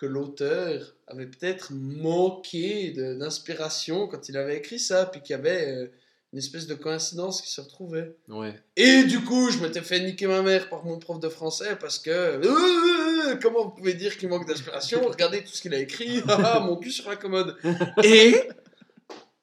que 0.00 0.06
l'auteur 0.06 0.94
avait 1.08 1.26
peut-être 1.26 1.72
manqué 1.72 2.90
d'inspiration 3.18 4.08
quand 4.08 4.30
il 4.30 4.38
avait 4.38 4.56
écrit 4.56 4.78
ça, 4.78 5.04
puis 5.04 5.20
qu'il 5.20 5.36
y 5.36 5.38
avait 5.38 5.68
euh, 5.68 5.92
une 6.32 6.38
espèce 6.38 6.66
de 6.66 6.74
coïncidence 6.74 7.42
qui 7.42 7.50
se 7.50 7.60
retrouvait. 7.60 8.16
Ouais. 8.28 8.58
Et 8.76 9.04
du 9.04 9.22
coup, 9.22 9.50
je 9.50 9.58
m'étais 9.58 9.82
fait 9.82 10.00
niquer 10.00 10.26
ma 10.26 10.40
mère 10.40 10.70
par 10.70 10.86
mon 10.86 10.98
prof 10.98 11.20
de 11.20 11.28
français 11.28 11.76
parce 11.78 11.98
que. 11.98 12.10
Euh, 12.10 13.36
comment 13.42 13.64
vous 13.64 13.72
pouvez 13.72 13.92
dire 13.92 14.16
qu'il 14.16 14.30
manque 14.30 14.48
d'inspiration? 14.48 15.06
Regardez 15.06 15.44
tout 15.44 15.52
ce 15.52 15.60
qu'il 15.60 15.74
a 15.74 15.78
écrit. 15.78 16.22
Ah, 16.28 16.60
mon 16.60 16.76
cul 16.76 16.90
sur 16.90 17.10
la 17.10 17.16
commode. 17.16 17.58
Et. 18.02 18.40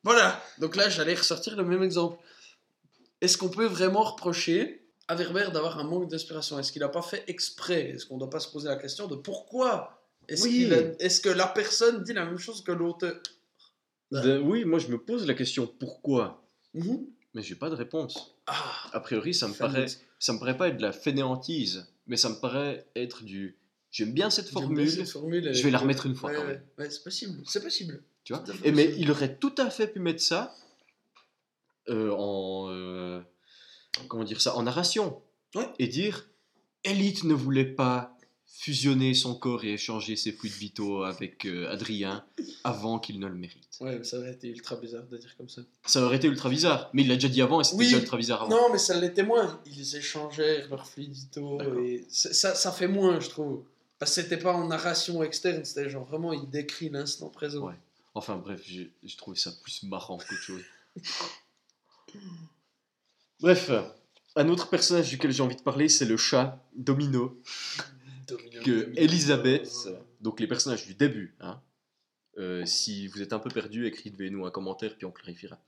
Voilà. 0.04 0.41
Donc 0.58 0.76
là, 0.76 0.89
j'allais 0.89 1.13
ressortir 1.13 1.56
le 1.56 1.65
même 1.65 1.84
exemple. 1.84 2.17
Est-ce 3.22 3.38
qu'on 3.38 3.50
peut 3.50 3.67
vraiment 3.67 4.02
reprocher 4.02 4.88
à 5.08 5.13
Werber 5.13 5.50
d'avoir 5.54 5.78
un 5.78 5.84
manque 5.84 6.10
d'inspiration? 6.10 6.58
Est-ce 6.58 6.72
qu'il 6.72 6.82
n'a 6.82 6.89
pas 6.89 7.04
fait 7.04 7.24
exprès? 7.28 7.91
Est-ce 7.91 8.08
qu'on 8.08 8.15
ne 8.15 8.22
doit 8.22 8.30
pas 8.32 8.39
se 8.39 8.50
poser 8.52 8.70
la 8.70 8.78
question 8.78 9.06
de 9.06 9.15
pourquoi 9.15 9.97
Est-ce 10.28 10.44
Oui. 10.44 10.66
a- 10.74 11.20
que 11.24 11.30
la 11.30 11.48
personne 11.48 12.04
dit 12.04 12.13
la 12.13 12.26
même 12.26 12.38
chose 12.38 12.63
que 12.63 12.72
l'auteur? 12.72 13.16
De- 14.12 14.40
oui, 14.40 14.63
moi 14.66 14.80
je 14.80 14.88
me 14.88 14.98
pose 14.98 15.26
la 15.28 15.34
question 15.34 15.68
pourquoi, 15.68 16.46
Mhm. 16.74 17.06
mais 17.34 17.42
j'ai 17.42 17.56
pas 17.56 17.70
de 17.70 17.76
réponse. 17.76 18.36
Ah, 18.48 18.90
A 18.94 19.00
priori, 19.02 19.34
ça 19.34 19.48
me 19.48 19.54
paraît, 19.54 19.88
ça 20.20 20.32
me 20.34 20.40
paraît 20.40 20.56
pas 20.58 20.70
être 20.70 20.78
de 20.78 20.82
la 20.82 20.94
fainéantise, 20.94 21.88
mais 22.08 22.16
ça 22.18 22.30
me 22.30 22.36
paraît 22.36 22.88
être 22.96 23.24
du. 23.24 23.58
J'aime 23.92 24.13
bien 24.13 24.30
cette 24.30 24.50
formule, 24.50 24.90
cette 24.90 25.10
formule, 25.10 25.54
je 25.54 25.63
vais 25.63 25.72
la 25.72 25.78
remettre 25.78 26.06
une 26.06 26.16
fois 26.16 26.30
Ouais, 26.30 26.36
quand 26.36 26.42
ouais. 26.44 26.48
même. 26.54 26.63
Ouais, 26.78 26.90
c'est 26.90 27.04
possible. 27.04 27.42
C'est 27.46 27.62
possible. 27.62 28.04
Tu 28.24 28.34
vois? 28.34 28.44
Et 28.63 28.72
mais 28.72 28.94
il 28.98 29.10
aurait 29.12 29.36
tout 29.38 29.54
à 29.58 29.70
fait 29.70 29.88
pu 29.88 30.00
mettre 30.00 30.22
ça 30.22 30.54
euh, 31.90 32.12
en 32.12 32.68
euh, 32.70 33.22
comment 34.10 34.24
dire 34.26 34.42
ça 34.42 34.56
en 34.56 34.63
narration 34.63 35.22
et 35.80 35.88
dire 35.88 36.28
Elite 36.84 37.24
ne 37.24 37.34
voulait 37.34 37.66
pas 37.66 38.16
fusionner 38.50 39.14
son 39.14 39.36
corps 39.36 39.64
et 39.66 39.74
échanger 39.74 40.16
ses 40.16 40.32
fluides 40.32 40.54
vitaux 40.54 41.04
avec 41.04 41.46
euh, 41.46 41.70
Adrien 41.72 42.26
avant 42.64 42.98
qu'il 42.98 43.20
ne 43.20 43.28
le 43.28 43.36
mérite. 43.36 43.68
Ouais, 43.82 43.98
mais 44.00 44.04
ça 44.04 44.18
aurait 44.18 44.32
été 44.34 44.48
ultra 44.50 44.76
bizarre 44.78 45.04
de 45.04 45.18
dire 45.18 45.36
comme 45.38 45.50
ça. 45.50 45.62
Ça 45.86 46.02
aurait 46.04 46.16
été 46.18 46.28
ultra 46.28 46.50
bizarre, 46.50 46.90
mais 46.94 47.04
il 47.04 47.08
l'a 47.08 47.16
déjà 47.16 47.28
dit 47.30 47.42
avant 47.42 47.62
et 47.62 47.64
c'était 47.64 47.78
Oui. 47.78 47.86
déjà 47.86 47.98
ultra 48.00 48.18
bizarre 48.18 48.42
avant. 48.44 48.50
Non, 48.56 48.72
mais 48.72 48.78
ça 48.80 49.00
l'était 49.00 49.24
moins. 49.24 49.62
Ils 49.66 49.96
échangèrent 49.96 50.68
leurs 50.70 50.88
fluidito 50.88 51.58
D'accord. 51.58 51.80
et 51.80 52.06
ça, 52.10 52.56
ça 52.56 52.72
fait 52.72 52.88
moins, 52.88 53.20
je 53.20 53.30
trouve. 53.30 53.64
Parce 54.00 54.16
que 54.16 54.22
c'était 54.22 54.38
pas 54.38 54.54
en 54.54 54.68
narration 54.68 55.24
externe, 55.24 55.64
c'était 55.66 55.90
genre 55.90 56.06
vraiment, 56.06 56.34
il 56.34 56.50
décrit 56.50 56.90
l'instant 56.90 57.30
présent. 57.30 57.66
Ouais. 57.68 57.76
Enfin 58.16 58.38
bref, 58.38 58.62
j'ai 58.66 58.92
j'ai 59.04 59.18
trouvé 59.18 59.38
ça 59.38 59.52
plus 59.64 59.84
marrant 59.84 60.18
qu'autre 60.18 60.42
chose. 60.42 60.62
Bref, 63.40 63.70
un 64.36 64.50
autre 64.50 64.70
personnage 64.70 65.10
duquel 65.10 65.32
j'ai 65.32 65.44
envie 65.44 65.56
de 65.56 65.62
parler, 65.62 65.90
c'est 65.90 66.06
le 66.06 66.18
chat 66.18 66.64
Domino. 66.76 67.40
Que. 68.63 68.92
Elisabeth, 68.98 69.72
donc 70.22 70.40
les 70.40 70.48
personnages 70.48 70.86
du 70.86 70.94
début, 70.96 71.36
hein, 71.40 71.62
euh, 72.38 72.66
si 72.66 73.08
vous 73.08 73.22
êtes 73.22 73.34
un 73.34 73.40
peu 73.40 73.50
perdu, 73.50 73.86
écrivez-nous 73.88 74.46
un 74.46 74.52
commentaire 74.52 74.96
puis 74.96 75.06
on 75.06 75.12
clarifiera. 75.12 75.60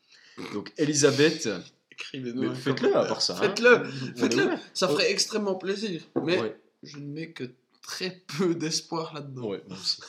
Donc 0.53 0.71
Elisabeth, 0.77 1.49
Écrivez-nous. 1.91 2.53
faites-le 2.55 2.95
à 2.95 3.05
part 3.05 3.21
ça. 3.21 3.35
hein. 3.37 3.41
Faites-le, 3.41 3.83
faites-le. 4.15 4.49
Ça 4.73 4.87
ferait 4.87 5.11
extrêmement 5.11 5.55
plaisir. 5.55 6.01
Mais 6.23 6.39
Ouais, 6.39 6.59
je 6.83 6.97
ne 6.97 7.07
mets 7.07 7.31
que 7.33 7.43
très 7.81 8.23
peu 8.37 8.55
d'espoir 8.55 9.13
là-dedans. 9.13 9.49
ouais. 9.49 9.63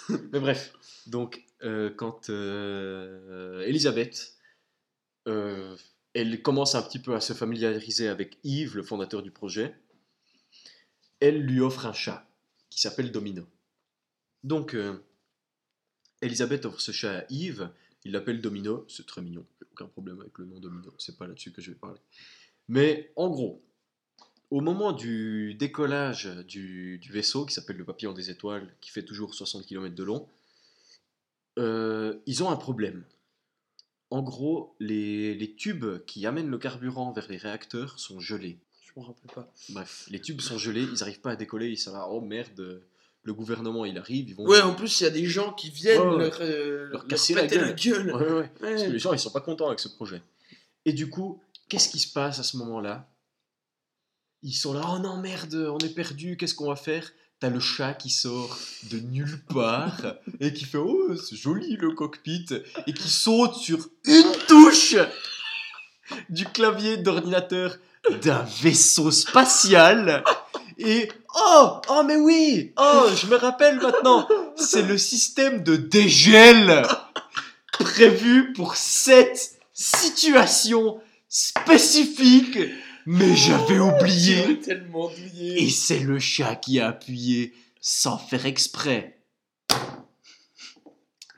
Mais 0.33 0.39
bref, 0.41 0.73
donc 1.07 1.43
euh, 1.63 1.91
quand 1.91 2.31
euh, 2.31 3.61
Elisabeth, 3.63 4.35
elle 5.27 6.43
commence 6.43 6.75
un 6.75 6.83
petit 6.83 6.99
peu 6.99 7.15
à 7.15 7.21
se 7.21 7.33
familiariser 7.33 8.09
avec 8.09 8.39
Yves, 8.45 8.77
le 8.77 8.83
fondateur 8.83 9.23
du 9.23 9.31
projet, 9.31 9.75
elle 11.21 11.43
lui 11.43 11.61
offre 11.61 11.87
un 11.87 11.93
chat 11.93 12.27
qui 12.71 12.81
s'appelle 12.81 13.13
Domino. 13.13 13.45
Donc, 14.45 14.75
euh, 14.75 14.97
Elisabeth 16.23 16.65
offre 16.65 16.81
ce 16.81 16.93
chat 16.93 17.19
à 17.19 17.25
Yves, 17.29 17.71
il 18.05 18.13
l'appelle 18.13 18.41
Domino, 18.41 18.87
c'est 18.89 19.07
très 19.07 19.21
mignon, 19.21 19.45
aucun 19.73 19.87
problème 19.87 20.21
avec 20.21 20.39
le 20.39 20.47
nom 20.47 20.59
Domino, 20.61 20.95
c'est 20.99 21.19
pas 21.19 21.27
là-dessus 21.27 21.53
que 21.53 21.61
je 21.61 21.73
vais 21.73 21.77
parler. 21.77 22.01
Mais 22.69 23.13
en 23.17 23.29
gros, 23.29 23.63
au 24.51 24.61
moment 24.61 24.93
du 24.93 25.55
décollage 25.55 26.27
du, 26.47 27.01
vaisseau 27.11 27.45
qui 27.45 27.55
s'appelle 27.55 27.77
le 27.77 27.85
Papillon 27.85 28.13
des 28.13 28.31
Étoiles, 28.31 28.75
qui 28.81 28.91
fait 28.91 29.05
toujours 29.05 29.35
60 29.35 29.67
km 29.67 29.95
de 29.95 30.05
long, 30.05 30.29
euh, 31.59 32.19
ils 32.27 32.43
ont 32.43 32.51
un 32.51 32.57
problème. 32.57 33.05
En 34.11 34.23
gros, 34.23 34.75
les 34.81 35.55
tubes 35.57 36.05
qui 36.07 36.27
amènent 36.27 36.51
le 36.51 36.59
carburant 36.59 37.13
vers 37.13 37.29
les 37.29 37.37
réacteurs 37.37 37.99
sont 37.99 38.19
gelés. 38.19 38.59
Je 39.01 39.05
me 39.05 39.09
rappelle 39.09 39.31
pas. 39.35 39.53
Bref, 39.71 40.07
les 40.11 40.21
tubes 40.21 40.41
sont 40.41 40.59
gelés, 40.59 40.83
ils 40.83 40.99
n'arrivent 40.99 41.21
pas 41.21 41.31
à 41.33 41.37
décoller, 41.37 41.69
ils 41.69 41.79
sont 41.79 41.93
là, 41.93 42.07
oh 42.11 42.21
merde, 42.21 42.83
le 43.23 43.35
gouvernement 43.35 43.85
il 43.87 43.97
arrive, 43.99 44.29
ils 44.29 44.35
vont... 44.35 44.45
Ouais, 44.47 44.61
en 44.61 44.75
plus, 44.75 45.01
il 45.01 45.05
y 45.05 45.07
a 45.07 45.11
des 45.11 45.27
gens 45.27 45.53
qui 45.53 45.71
viennent 45.71 46.01
Ouais, 46.01 46.09
ouais. 46.17 46.19
leur, 46.19 46.39
euh, 46.41 46.79
Leur 46.89 46.93
leur 46.93 47.07
casser 47.09 47.35
la 47.35 47.47
gueule. 47.47 47.61
la 47.61 47.73
gueule. 47.73 48.07
Ouais, 48.15 48.23
ouais, 48.23 48.29
ouais. 48.29 48.35
Ouais. 48.35 48.51
Parce 48.61 48.83
que 48.85 48.91
les 48.91 48.99
gens 48.99 49.13
ils 49.13 49.19
sont 49.19 49.31
pas 49.31 49.41
contents 49.41 49.69
avec 49.69 49.81
ce 49.81 49.89
projet. 49.89 50.23
Et 50.85 50.93
du 50.93 51.09
coup, 51.09 51.41
qu'est-ce 51.69 51.89
qui 51.89 51.99
se 51.99 52.13
passe 52.13 52.39
à 52.39 52.43
ce 52.43 52.57
moment-là? 52.59 53.09
Ils 54.43 54.53
sont 54.55 54.73
là, 54.73 54.83
oh 54.95 54.99
non 54.99 55.19
merde, 55.19 55.55
on 55.55 55.79
est 55.79 55.95
perdu, 55.95 56.37
qu'est-ce 56.37 56.55
qu'on 56.55 56.69
va 56.69 56.77
faire? 56.77 57.11
T'as 57.41 57.49
le 57.51 57.61
chat 57.61 57.95
qui 57.95 58.11
sort 58.11 58.59
de 58.91 58.99
nulle 58.99 59.41
part 59.49 60.15
et 60.41 60.53
qui 60.53 60.65
fait 60.67 60.77
oh 60.79 61.17
c'est 61.17 61.37
joli 61.37 61.77
le 61.77 61.93
cockpit 61.93 62.47
et 62.87 62.93
qui 62.93 63.09
saute 63.09 63.55
sur 63.55 63.89
une 64.05 64.33
touche 64.47 64.95
du 66.29 66.45
clavier 66.45 66.99
d'ordinateur 66.99 67.79
d'un 68.23 68.45
vaisseau 68.63 69.11
spatial 69.11 70.25
et 70.79 71.11
oh 71.35 71.81
oh 71.89 72.03
mais 72.07 72.17
oui 72.17 72.73
oh 72.77 73.07
je 73.15 73.27
me 73.27 73.37
rappelle 73.37 73.79
maintenant 73.79 74.27
c'est 74.57 74.83
le 74.83 74.97
système 74.97 75.63
de 75.63 75.77
dégel 75.77 76.83
prévu 77.73 78.53
pour 78.55 78.77
cette 78.77 79.59
situation 79.73 81.01
spécifique 81.29 82.59
mais 83.07 83.37
j'avais 83.37 83.79
oublié 83.79 84.61
tellement 84.61 85.07
oublié. 85.07 85.63
et 85.63 85.71
c'est 85.71 86.01
le 86.01 86.19
chat 86.19 86.57
qui 86.57 86.81
a 86.81 86.89
appuyé 86.89 87.55
sans 87.81 88.19
faire 88.19 88.47
exprès. 88.47 89.19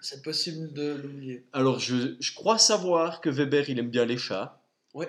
C'est 0.01 0.23
possible 0.23 0.73
de 0.73 1.01
l'oublier. 1.03 1.47
Alors 1.53 1.79
je, 1.79 2.17
je 2.19 2.35
crois 2.35 2.59
savoir 2.59 3.21
que 3.21 3.31
Weber 3.31 3.71
il 3.71 3.79
aime 3.79 3.91
bien 3.91 4.05
les 4.05 4.19
chats. 4.19 4.61
Ouais. 4.93 5.09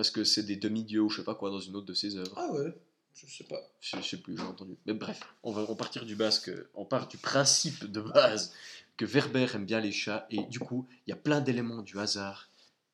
Parce 0.00 0.10
que 0.10 0.24
c'est 0.24 0.44
des 0.44 0.56
demi-dieux 0.56 1.02
ou 1.02 1.10
je 1.10 1.18
sais 1.18 1.24
pas 1.24 1.34
quoi 1.34 1.50
dans 1.50 1.60
une 1.60 1.76
autre 1.76 1.84
de 1.84 1.92
ses 1.92 2.16
œuvres. 2.16 2.32
Ah 2.34 2.50
ouais, 2.52 2.72
je 3.12 3.26
sais 3.26 3.44
pas. 3.44 3.60
Je, 3.82 4.00
sais 4.00 4.16
plus, 4.16 4.34
j'ai 4.34 4.42
entendu. 4.42 4.78
Mais 4.86 4.94
bref, 4.94 5.20
on 5.42 5.52
va 5.52 5.66
on 5.68 5.76
partir 5.76 6.06
du 6.06 6.16
base 6.16 6.38
que, 6.38 6.70
on 6.72 6.86
part 6.86 7.06
du 7.06 7.18
principe 7.18 7.84
de 7.84 8.00
base 8.00 8.54
que 8.96 9.04
Weber 9.04 9.54
aime 9.56 9.66
bien 9.66 9.78
les 9.78 9.92
chats 9.92 10.26
et 10.30 10.42
du 10.44 10.58
coup 10.58 10.88
il 11.06 11.10
y 11.10 11.12
a 11.12 11.16
plein 11.16 11.42
d'éléments 11.42 11.82
du 11.82 11.98
hasard 11.98 12.48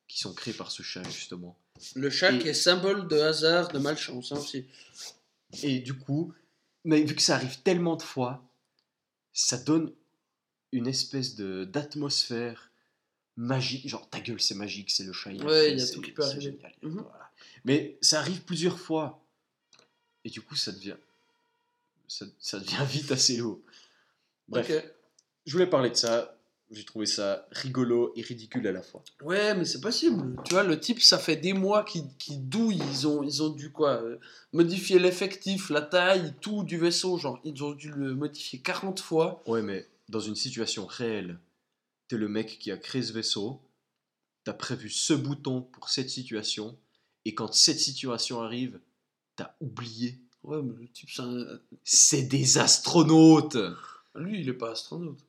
qui 0.09 0.19
sont 0.19 0.33
créés 0.33 0.53
par 0.53 0.69
ce 0.69 0.83
chat 0.83 1.01
justement. 1.03 1.57
Le 1.95 2.09
chat 2.09 2.33
Et- 2.33 2.39
qui 2.39 2.49
est 2.49 2.53
symbole 2.53 3.07
de 3.07 3.17
hasard, 3.17 3.69
de 3.69 3.79
malchance 3.79 4.33
hein, 4.33 4.39
aussi. 4.39 4.65
Et 5.63 5.79
du 5.79 5.93
coup, 5.93 6.33
mais 6.83 7.03
vu 7.03 7.15
que 7.15 7.21
ça 7.21 7.35
arrive 7.35 7.61
tellement 7.61 7.95
de 7.95 8.03
fois, 8.03 8.43
ça 9.31 9.57
donne 9.57 9.93
une 10.73 10.87
espèce 10.87 11.35
de 11.35 11.63
d'atmosphère 11.63 12.69
magique. 13.37 13.87
Genre, 13.87 14.09
ta 14.09 14.19
gueule, 14.19 14.41
c'est 14.41 14.55
magique, 14.55 14.91
c'est 14.91 15.03
le 15.03 15.11
a 15.11 15.45
Ouais, 15.45 15.71
il 15.71 15.79
y 15.79 15.81
a 15.81 15.87
tout 15.87 16.01
qui 16.01 16.11
peut 16.11 16.23
arriver. 16.23 16.41
génial, 16.41 16.73
Mhm. 16.81 17.01
voilà. 17.01 17.31
Mais 17.63 17.97
ça 18.01 18.19
arrive 18.19 18.41
plusieurs 18.41 18.79
fois. 18.79 19.23
Et 20.25 20.29
du 20.29 20.41
coup, 20.41 20.55
ça 20.55 20.71
devient. 20.71 20.95
Ça, 22.07 22.25
ça 22.39 22.59
devient 22.59 22.85
vite 22.89 23.11
assez 23.11 23.37
lourd. 23.37 23.59
Bref, 24.49 24.71
je 25.45 25.51
voulais 25.51 25.67
parler 25.67 25.89
de 25.89 25.95
ça. 25.95 26.33
J'ai 26.69 26.83
trouvé 26.83 27.05
ça 27.05 27.47
rigolo 27.51 28.11
et 28.17 28.21
ridicule 28.21 28.67
à 28.67 28.73
la 28.73 28.81
fois. 28.81 29.01
Ouais, 29.21 29.55
mais 29.55 29.63
c'est 29.63 29.79
possible. 29.79 30.35
Tu 30.43 30.53
vois, 30.53 30.63
le 30.63 30.77
type, 30.77 31.01
ça 31.01 31.17
fait 31.17 31.37
des 31.37 31.53
mois 31.53 31.85
qu'il 31.85 32.03
qu'il 32.17 32.49
douille. 32.49 32.81
Ils 32.91 33.07
ont, 33.07 33.23
ils 33.23 33.41
ont 33.41 33.47
dû 33.49 33.71
quoi 33.71 34.01
euh, 34.03 34.17
Modifier 34.51 34.99
l'effectif, 34.99 35.69
la 35.69 35.81
taille, 35.81 36.33
tout 36.41 36.63
du 36.63 36.77
vaisseau. 36.77 37.17
Genre, 37.17 37.39
ils 37.45 37.63
ont 37.63 37.71
dû 37.71 37.89
le 37.91 38.15
modifier 38.15 38.59
40 38.59 38.99
fois. 38.99 39.41
Ouais, 39.47 39.61
mais 39.61 39.87
dans 40.09 40.19
une 40.19 40.35
situation 40.35 40.85
réelle, 40.85 41.39
t'es 42.07 42.17
le 42.17 42.27
mec 42.27 42.59
qui 42.59 42.71
a 42.71 42.77
créé 42.77 43.01
ce 43.03 43.13
vaisseau, 43.13 43.61
t'as 44.43 44.53
prévu 44.53 44.89
ce 44.89 45.13
bouton 45.13 45.61
pour 45.61 45.89
cette 45.89 46.09
situation, 46.09 46.77
et 47.25 47.35
quand 47.35 47.53
cette 47.53 47.79
situation 47.79 48.41
arrive, 48.41 48.79
t'as 49.35 49.51
oublié. 49.59 50.19
Ouais, 50.43 50.61
mais 50.61 50.73
le 50.81 50.87
type, 50.87 51.09
c'est 51.11 51.21
un- 51.21 51.59
C'est 51.83 52.23
des 52.23 52.57
astronautes 52.57 53.57
lui, 54.15 54.39
il 54.41 54.49
est 54.49 54.53
pas 54.53 54.71
astronaute. 54.71 55.19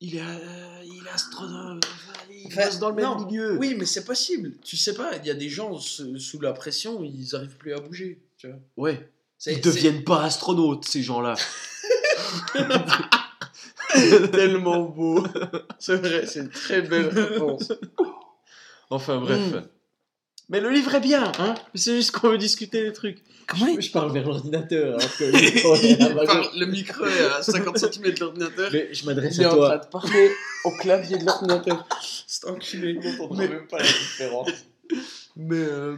Il 0.00 0.16
est, 0.16 0.20
euh, 0.20 0.82
il 0.84 1.06
est 1.06 1.10
astronaute, 1.10 1.86
il 2.28 2.46
Enfin, 2.48 2.64
bosse 2.66 2.78
dans 2.80 2.88
le 2.88 2.96
même 2.96 3.04
non, 3.04 3.24
milieu. 3.26 3.56
Oui, 3.56 3.76
mais 3.78 3.86
c'est 3.86 4.04
possible. 4.04 4.56
Tu 4.64 4.76
sais 4.76 4.94
pas, 4.94 5.16
il 5.18 5.26
y 5.26 5.30
a 5.30 5.34
des 5.34 5.48
gens 5.48 5.78
sous 5.78 6.40
la 6.40 6.52
pression, 6.52 7.04
ils 7.04 7.36
arrivent 7.36 7.56
plus 7.56 7.72
à 7.72 7.78
bouger. 7.78 8.20
Tu 8.36 8.48
vois. 8.48 8.58
Ouais, 8.76 9.12
ils 9.46 9.60
deviennent 9.60 10.02
pas 10.02 10.24
astronautes, 10.24 10.86
ces 10.86 11.04
gens-là. 11.04 11.36
c'est 13.94 14.30
tellement 14.32 14.82
beau. 14.82 15.24
C'est 15.78 15.96
vrai, 15.96 16.26
c'est 16.26 16.40
une 16.40 16.48
très 16.50 16.82
belle 16.82 17.08
réponse. 17.08 17.72
Enfin 18.90 19.18
bref. 19.20 19.38
Mm. 19.52 19.62
Mais 20.48 20.60
le 20.60 20.70
livre 20.70 20.94
est 20.94 21.00
bien, 21.00 21.32
hein 21.38 21.54
C'est 21.74 21.96
juste 21.96 22.10
qu'on 22.12 22.28
veut 22.30 22.38
discuter 22.38 22.82
des 22.82 22.92
trucs. 22.92 23.18
Comment 23.46 23.74
je, 23.74 23.80
je 23.80 23.90
parle 23.90 24.12
vers 24.12 24.26
l'ordinateur. 24.26 24.98
que 25.18 25.24
le 25.32 25.40
micro 25.40 25.74
est 25.76 26.00
à 26.02 26.14
ma 26.14 26.22
il 26.22 26.26
parle- 26.26 26.42
gauche. 26.42 26.56
Le 26.56 26.66
micro 26.66 27.06
est 27.06 27.24
à 27.26 27.42
50 27.42 27.78
cm 27.78 28.14
de 28.14 28.20
l'ordinateur. 28.20 28.70
Mais 28.72 28.92
je 28.94 29.06
m'adresse 29.06 29.36
Il 29.36 29.42
est 29.42 29.44
à 29.46 29.48
en 29.54 29.56
train 29.56 29.68
toi. 29.68 29.78
de 29.78 29.86
parler 29.86 30.30
au 30.64 30.70
clavier 30.72 31.18
de 31.18 31.24
l'ordinateur. 31.24 31.86
C'est 32.26 32.46
enculé. 32.48 32.98
Mais- 33.34 33.48
même 33.48 33.66
pas 33.66 33.78
la 33.78 33.84
différence. 33.84 34.50
Mais 35.36 35.56
euh, 35.56 35.96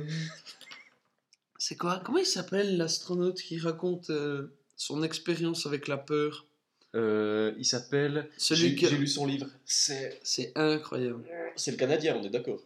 c'est 1.58 1.76
quoi? 1.76 2.00
Comment 2.04 2.18
il 2.18 2.26
s'appelle 2.26 2.76
l'astronaute 2.76 3.40
qui 3.40 3.58
raconte 3.58 4.10
euh, 4.10 4.52
son 4.76 5.02
expérience 5.02 5.66
avec 5.66 5.88
la 5.88 5.96
peur? 5.96 6.46
Euh, 6.94 7.52
il 7.58 7.64
s'appelle. 7.64 8.28
Celui 8.36 8.76
J'ai 8.78 8.96
lu 8.96 9.06
son 9.06 9.26
livre. 9.26 9.46
C'est 9.64 10.20
C'est 10.22 10.52
incroyable. 10.54 11.24
c'est 11.56 11.72
le 11.72 11.76
Canadien, 11.76 12.16
on 12.20 12.24
est 12.24 12.30
d'accord. 12.30 12.60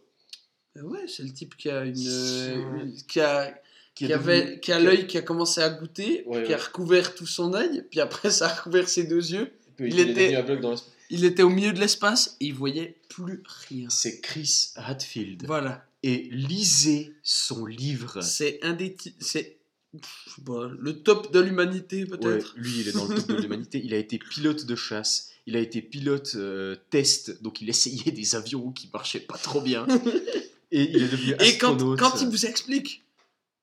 Euh, 0.77 0.81
Ouais, 0.83 1.07
c'est 1.07 1.23
le 1.23 1.31
type 1.33 1.55
qui 1.57 1.69
a 1.69 1.83
une, 1.83 1.95
euh, 2.07 2.85
qui 3.07 3.19
a 3.19 3.51
Qui, 3.95 4.05
qui 4.05 4.13
avait 4.13 4.59
qui 4.61 4.71
a 4.71 4.79
l'œil 4.79 5.07
qui 5.07 5.17
a 5.17 5.21
commencé 5.21 5.59
à 5.61 5.69
goûter, 5.69 6.23
Ouais, 6.27 6.43
qui 6.43 6.53
a 6.53 6.57
recouvert 6.57 7.15
tout 7.15 7.25
son 7.25 7.53
œil, 7.53 7.83
puis 7.89 7.99
après 7.99 8.29
ça 8.31 8.45
a 8.47 8.53
recouvert 8.55 8.87
ses 8.87 9.03
deux 9.05 9.31
yeux. 9.33 9.51
il, 9.79 9.99
était- 9.99 10.31
dans. 10.57 10.75
Il 11.09 11.25
au 11.41 11.49
milieu 11.49 11.73
de 11.73 11.79
l'espace 11.79 12.37
et 12.39 12.45
il 12.45 12.53
voyait 12.53 12.95
plus 13.09 13.41
rien. 13.67 13.89
C'est 13.89 14.21
Chris 14.21 14.69
Hadfield. 14.75 15.45
Voilà, 15.47 15.85
Et 16.03 16.29
lisez 16.31 17.13
son 17.23 17.65
livre. 17.65 18.21
c'est 18.21 18.59
un 18.61 18.73
des 18.73 18.95
c'est 19.19 19.57
je 19.93 20.31
sais 20.35 20.41
pas, 20.43 20.67
le 20.67 21.01
top 21.01 21.31
de 21.33 21.39
l'humanité 21.39 22.03
Ouais, 22.03 22.17
peut-être. 22.17 22.53
lui, 22.57 22.81
il 22.81 22.87
est 22.87 22.91
dans 22.91 23.07
le 23.07 23.15
top 23.15 23.27
de 23.27 23.33
l'humanité. 23.41 23.81
Il 23.83 23.93
a 23.93 23.97
été 23.97 24.19
pilote 24.19 24.65
de 24.65 24.75
chasse. 24.75 25.31
Il 25.45 25.55
a 25.55 25.59
été 25.59 25.81
pilote 25.81 26.33
euh, 26.35 26.75
test. 26.89 27.41
Donc, 27.41 27.61
il 27.61 27.69
essayait 27.69 28.11
des 28.11 28.35
avions 28.35 28.71
qui 28.71 28.89
marchaient 28.93 29.19
pas 29.19 29.37
trop 29.37 29.61
bien. 29.61 29.87
Et 30.71 30.83
il 30.91 31.01
est 31.01 31.09
devenu 31.09 31.33
Et 31.39 31.57
quand, 31.57 31.77
quand 31.97 32.21
il 32.21 32.27
vous 32.27 32.45
explique 32.45 33.03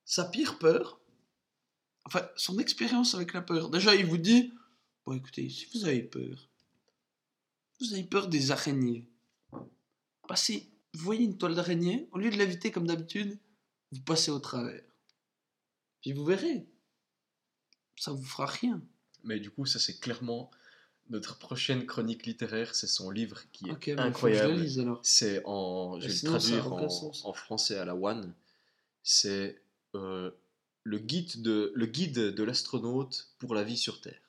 sa 0.05 0.25
pire 0.25 0.59
peur, 0.59 1.01
enfin 2.05 2.27
son 2.37 2.59
expérience 2.59 3.15
avec 3.15 3.33
la 3.33 3.43
peur, 3.43 3.71
déjà 3.71 3.95
il 3.95 4.07
vous 4.07 4.19
dit 4.19 4.53
Bon 5.05 5.13
écoutez, 5.13 5.49
si 5.49 5.67
vous 5.73 5.85
avez 5.85 6.03
peur, 6.03 6.49
vous 7.81 7.93
avez 7.93 8.03
peur 8.03 8.27
des 8.27 8.51
araignées, 8.51 9.09
passez, 10.27 10.69
vous 10.95 11.05
voyez 11.05 11.25
une 11.25 11.39
toile 11.39 11.55
d'araignée, 11.55 12.09
au 12.11 12.19
lieu 12.19 12.31
de 12.31 12.37
l'éviter 12.37 12.73
comme 12.73 12.89
d'habitude, 12.89 13.39
vous 13.93 14.01
passez 14.01 14.33
au 14.33 14.41
travers. 14.41 14.83
Puis 16.07 16.13
vous 16.13 16.25
verrez, 16.25 16.65
ça 17.97 18.13
vous 18.13 18.23
fera 18.23 18.47
rien. 18.47 18.81
Mais 19.25 19.41
du 19.41 19.51
coup, 19.51 19.67
ça, 19.67 19.81
c'est 19.81 19.99
clairement 19.99 20.53
notre 21.11 21.37
prochaine 21.37 21.85
chronique 21.85 22.27
littéraire. 22.27 22.77
C'est 22.77 22.87
son 22.87 23.11
livre 23.11 23.43
qui 23.51 23.69
est 23.69 23.97
je 23.97 24.01
incroyable. 24.01 24.55
le 24.55 24.61
lise 24.61 24.79
alors. 24.79 25.01
C'est 25.03 25.43
en. 25.45 25.99
Je 25.99 26.07
vais 26.07 26.13
le 26.13 26.15
Sinon, 26.15 26.39
traduire 26.39 26.73
en, 26.73 27.33
français 27.33 27.77
à 27.77 27.85
la 27.85 27.97
One. 27.97 28.33
C'est 29.03 29.61
euh, 29.97 30.31
le, 30.85 30.99
guide 31.01 31.43
de, 31.43 31.73
le 31.75 31.87
guide 31.87 32.15
de 32.15 32.43
l'astronaute 32.45 33.35
pour 33.41 33.57
la 33.57 33.65
vie 33.65 33.77
sur 33.77 34.01
Terre. 34.01 34.26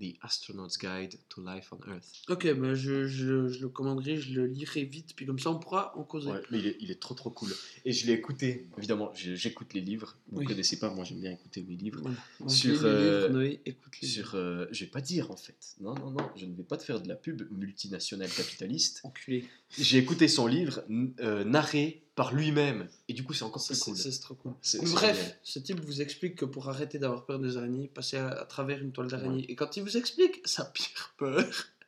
The 0.00 0.14
Astronaut's 0.20 0.78
Guide 0.78 1.18
to 1.30 1.42
Life 1.42 1.72
on 1.72 1.78
Earth. 1.90 2.22
Ok, 2.28 2.52
bah 2.54 2.74
je, 2.74 3.06
je, 3.06 3.48
je 3.48 3.60
le 3.60 3.68
commanderai, 3.68 4.18
je 4.18 4.34
le 4.34 4.46
lirai 4.46 4.84
vite, 4.84 5.14
puis 5.16 5.24
comme 5.24 5.38
ça 5.38 5.50
on 5.50 5.58
pourra 5.58 5.96
en 5.96 6.04
causer. 6.04 6.30
Ouais, 6.30 6.42
mais 6.50 6.58
il 6.58 6.66
est, 6.66 6.76
il 6.80 6.90
est 6.90 7.00
trop 7.00 7.14
trop 7.14 7.30
cool. 7.30 7.50
Et 7.84 7.92
je 7.92 8.06
l'ai 8.06 8.12
écouté. 8.12 8.68
Évidemment, 8.76 9.10
j'écoute 9.14 9.72
les 9.74 9.80
livres. 9.80 10.16
Vous 10.28 10.36
ne 10.36 10.40
Oui. 10.40 10.46
connaissez 10.46 10.78
pas, 10.78 10.92
moi 10.92 11.04
j'aime 11.04 11.20
bien 11.20 11.32
écouter 11.32 11.62
mes 11.62 11.76
livres. 11.76 12.02
Sur, 12.46 12.84
euh, 12.84 13.20
livres, 13.22 13.32
Noé, 13.34 13.60
écoute 13.64 13.94
les 14.02 14.08
Sur, 14.08 14.34
euh, 14.34 14.66
je 14.70 14.84
vais 14.84 14.90
pas 14.90 15.00
dire 15.00 15.30
en 15.30 15.36
fait. 15.36 15.76
Non, 15.80 15.94
non, 15.94 16.10
non, 16.10 16.28
je 16.36 16.44
ne 16.46 16.54
vais 16.54 16.62
pas 16.64 16.76
te 16.76 16.84
faire 16.84 17.00
de 17.00 17.08
la 17.08 17.16
pub 17.16 17.42
multinationale 17.50 18.30
capitaliste. 18.30 19.00
Enculé. 19.04 19.44
J'ai 19.78 19.98
écouté 19.98 20.28
son 20.28 20.46
livre 20.46 20.84
euh, 21.20 21.44
narré 21.44 22.02
par 22.16 22.34
lui-même. 22.34 22.88
Et 23.08 23.12
du 23.12 23.22
coup, 23.22 23.32
c'est 23.34 23.44
encore 23.44 23.62
Ça, 23.62 23.68
plus 23.68 23.76
c'est 23.76 23.84
cool. 23.84 23.96
c'est 23.96 24.20
trop 24.20 24.34
cool. 24.34 24.52
Bref, 24.92 25.16
génial. 25.16 25.38
ce 25.44 25.58
type 25.60 25.80
vous 25.80 26.00
explique 26.02 26.34
que 26.36 26.44
pour 26.44 26.68
arrêter 26.68 26.98
d'avoir 26.98 27.24
peur 27.26 27.38
des 27.38 27.56
araignées, 27.56 27.86
passez 27.88 28.16
à, 28.16 28.28
à 28.28 28.44
travers 28.46 28.80
une 28.82 28.90
toile 28.90 29.06
d'araignée. 29.08 29.44
Et 29.50 29.54
quand 29.54 29.76
il 29.76 29.82
vous 29.84 29.96
explique 29.96 30.40
sa 30.44 30.64
pire 30.64 31.14
peur, 31.18 31.44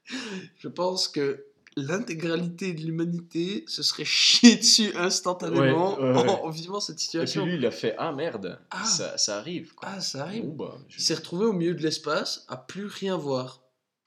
je 0.58 0.68
pense 0.68 1.08
que 1.08 1.44
l'intégralité 1.76 2.72
de 2.74 2.80
l'humanité 2.82 3.64
se 3.68 3.82
serait 3.82 4.04
chié 4.04 4.56
dessus 4.56 4.92
instantanément 4.96 5.96
Ouais, 5.98 6.02
ouais, 6.10 6.22
ouais. 6.22 6.28
En, 6.30 6.44
en 6.46 6.50
vivant 6.50 6.80
cette 6.80 6.96
Et 6.96 6.98
puis 6.98 7.04
situation. 7.04 7.46
lui, 7.46 7.54
il 7.54 7.64
a 7.66 7.70
fait 7.70 7.94
Ah 7.98 8.12
merde, 8.12 8.58
Ah. 8.70 8.84
ça, 8.84 9.16
ça 9.16 9.38
arrive. 9.38 9.74
Quoi. 9.74 9.88
Ah, 9.92 10.00
ça 10.00 10.22
arrive. 10.24 10.44
Bon, 10.44 10.66
bah, 10.66 10.78
je- 10.88 10.98
Il 10.98 11.02
s'est 11.02 11.14
retrouvé 11.14 11.46
au 11.46 11.52
milieu 11.52 11.74
de 11.74 11.82
l'espace, 11.82 12.44
à 12.48 12.56
plus 12.56 12.86
rien 12.86 13.16
voir. 13.16 13.62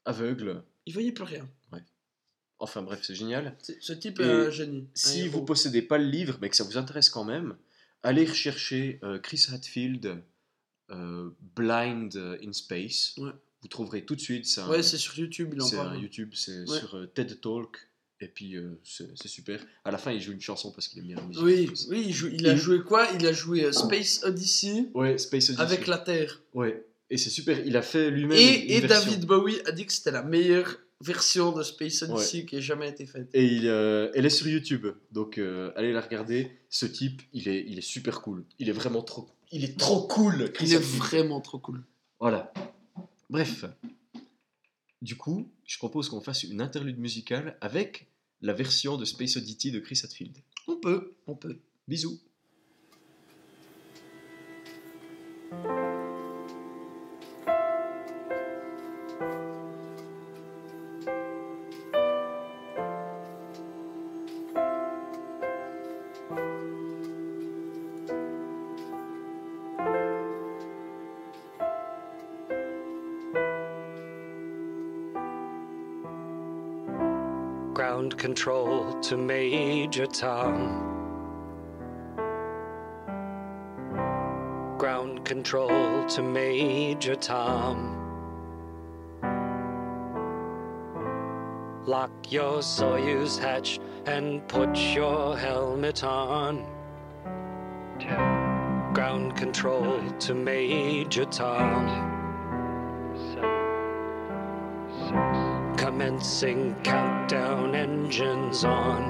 aveugle. 0.06 0.64
Il 0.86 0.94
voyait 0.94 1.12
plus 1.12 1.24
rien. 1.24 1.48
Enfin 2.64 2.82
bref, 2.84 3.00
c'est 3.04 3.16
génial. 3.16 3.58
Ce 3.80 3.92
type 3.94 4.20
est 4.20 4.24
un 4.24 4.50
génie. 4.50 4.82
un 4.88 4.92
Si 4.94 5.22
héros. 5.22 5.32
vous 5.40 5.46
possédez 5.46 5.82
pas 5.82 5.98
le 5.98 6.06
livre, 6.06 6.38
mais 6.42 6.50
que 6.50 6.56
ça 6.56 6.64
vous 6.64 6.78
intéresse 6.78 7.10
quand 7.10 7.24
même, 7.26 7.56
allez 8.04 8.26
rechercher 8.26 9.00
euh, 9.04 9.20
Chris 9.20 9.46
Hadfield 9.52 10.22
euh, 10.92 11.30
Blind 11.56 12.16
in 12.44 12.54
Space. 12.54 13.14
Ouais. 13.18 13.32
Vous 13.62 13.68
trouverez 13.68 14.06
tout 14.06 14.16
de 14.16 14.22
suite. 14.22 14.48
Un, 14.58 14.70
Ouais, 14.70 14.84
c'est 14.84 14.98
sur 14.98 15.18
YouTube, 15.18 15.54
c'est 15.60 15.78
un. 15.78 15.96
YouTube, 15.96 16.32
c'est 16.36 16.70
Ouais. 16.70 16.80
sur 16.80 16.96
euh, 16.96 17.06
TED 17.08 17.40
Talk. 17.42 17.78
Et 18.24 18.28
puis 18.28 18.56
euh, 18.56 18.80
c'est 18.84 19.28
super. 19.28 19.66
À 19.84 19.90
la 19.90 19.98
fin, 19.98 20.12
il 20.12 20.22
joue 20.22 20.32
une 20.32 20.42
chanson 20.42 20.72
parce 20.72 20.88
qu'il 20.88 21.00
aime 21.00 21.06
bien 21.08 21.16
la 21.16 21.24
musique. 21.24 21.44
Oui, 21.44 21.70
oui 21.90 22.04
il, 22.08 22.14
joue- 22.14 22.30
il 22.32 22.48
a 22.48 22.52
Il- 22.54 22.58
joué 22.60 22.82
quoi? 22.84 23.08
Il 23.20 23.26
a 23.26 23.34
joué 23.34 23.72
Space 23.74 24.24
Odyssey 24.24 24.90
Ouais, 24.94 25.18
Space 25.18 25.50
Odyssey. 25.50 25.62
avec 25.64 25.88
la 25.88 25.98
Terre. 25.98 26.40
Ouais. 26.54 26.86
Et 27.10 27.18
c'est 27.18 27.32
super. 27.32 27.66
Il 27.66 27.76
a 27.76 27.82
fait 27.82 28.12
lui-même. 28.12 28.38
Et, 28.38 28.66
une 28.66 28.72
et 28.72 28.80
version. 28.88 29.10
David 29.10 29.26
Bowie 29.26 29.60
a 29.66 29.72
dit 29.72 29.88
que 29.88 29.92
c'était 29.94 30.12
la 30.12 30.22
meilleure 30.22 30.78
version 31.02 31.52
de 31.52 31.64
Space 31.64 32.04
Odyssey 32.04 32.46
qui 32.46 32.56
ait 32.58 32.62
jamais 32.62 32.90
été 32.90 33.06
faite. 33.06 33.30
Et 33.34 33.46
il, 33.46 33.68
euh, 33.68 34.12
elle 34.14 34.26
est 34.26 34.30
sur 34.30 34.48
YouTube, 34.48 34.88
donc 35.12 35.38
euh, 35.38 35.72
allez 35.76 35.92
la 35.92 36.02
regarder. 36.02 36.52
Ce 36.70 36.86
type, 36.86 37.22
il 37.34 37.48
est, 37.48 37.66
il 37.68 37.78
est 37.78 37.82
super 37.82 38.22
cool. 38.22 38.46
Il 38.60 38.70
est 38.70 38.74
vraiment 38.74 39.02
trop, 39.02 39.30
il 39.52 39.64
est 39.64 39.78
trop 39.78 40.08
cool. 40.08 40.52
Chris 40.52 40.68
Il 40.68 40.74
est 40.74 40.84
vraiment 40.98 41.42
trop 41.42 41.60
cool. 41.60 41.84
Voilà. 42.20 42.54
Bref. 43.30 43.66
Du 45.02 45.18
coup, 45.18 45.52
je 45.66 45.78
propose 45.78 46.10
qu'on 46.10 46.22
fasse 46.22 46.44
une 46.44 46.62
interlude 46.62 47.00
musicale 47.00 47.58
avec 47.60 48.08
la 48.42 48.54
version 48.54 48.98
de 48.98 49.06
Space 49.06 49.38
Oddity 49.38 49.72
de 49.72 49.80
Chris 49.80 50.00
Hadfield. 50.04 50.38
On 50.68 50.76
peut, 50.76 51.16
on 51.28 51.36
peut. 51.36 51.60
Bisous. 51.88 52.20
To 79.12 79.18
Major 79.18 80.06
Tom. 80.06 80.56
Ground 84.78 85.26
control 85.26 86.06
to 86.06 86.24
Major 86.24 87.16
Tom. 87.16 87.76
Lock 91.86 92.12
your 92.30 92.60
Soyuz 92.60 93.38
hatch 93.38 93.82
and 94.06 94.48
put 94.48 94.78
your 94.78 95.38
helmet 95.38 96.06
on. 96.06 96.66
Ground 98.94 99.36
control 99.36 100.02
to 100.20 100.34
Major 100.34 101.26
Tom. 101.26 102.11
Commencing 105.82 106.76
countdown 106.84 107.74
engines 107.74 108.64
on. 108.64 109.02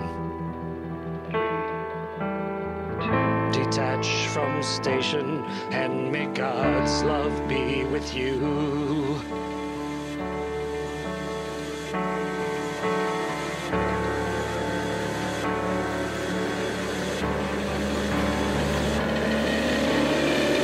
Detach 3.52 4.08
from 4.28 4.64
station 4.64 5.44
and 5.72 6.10
may 6.14 6.28
God's 6.28 7.04
love 7.04 7.46
be 7.50 7.84
with 7.84 8.16
you. 8.16 9.20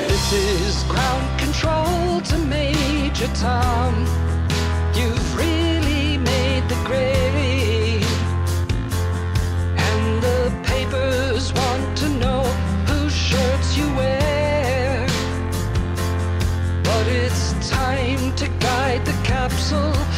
This 0.08 0.32
is 0.32 0.84
ground 0.86 1.38
control 1.38 2.22
to 2.22 2.38
Major 2.38 3.28
Tom. 3.36 4.27
The 19.70 20.17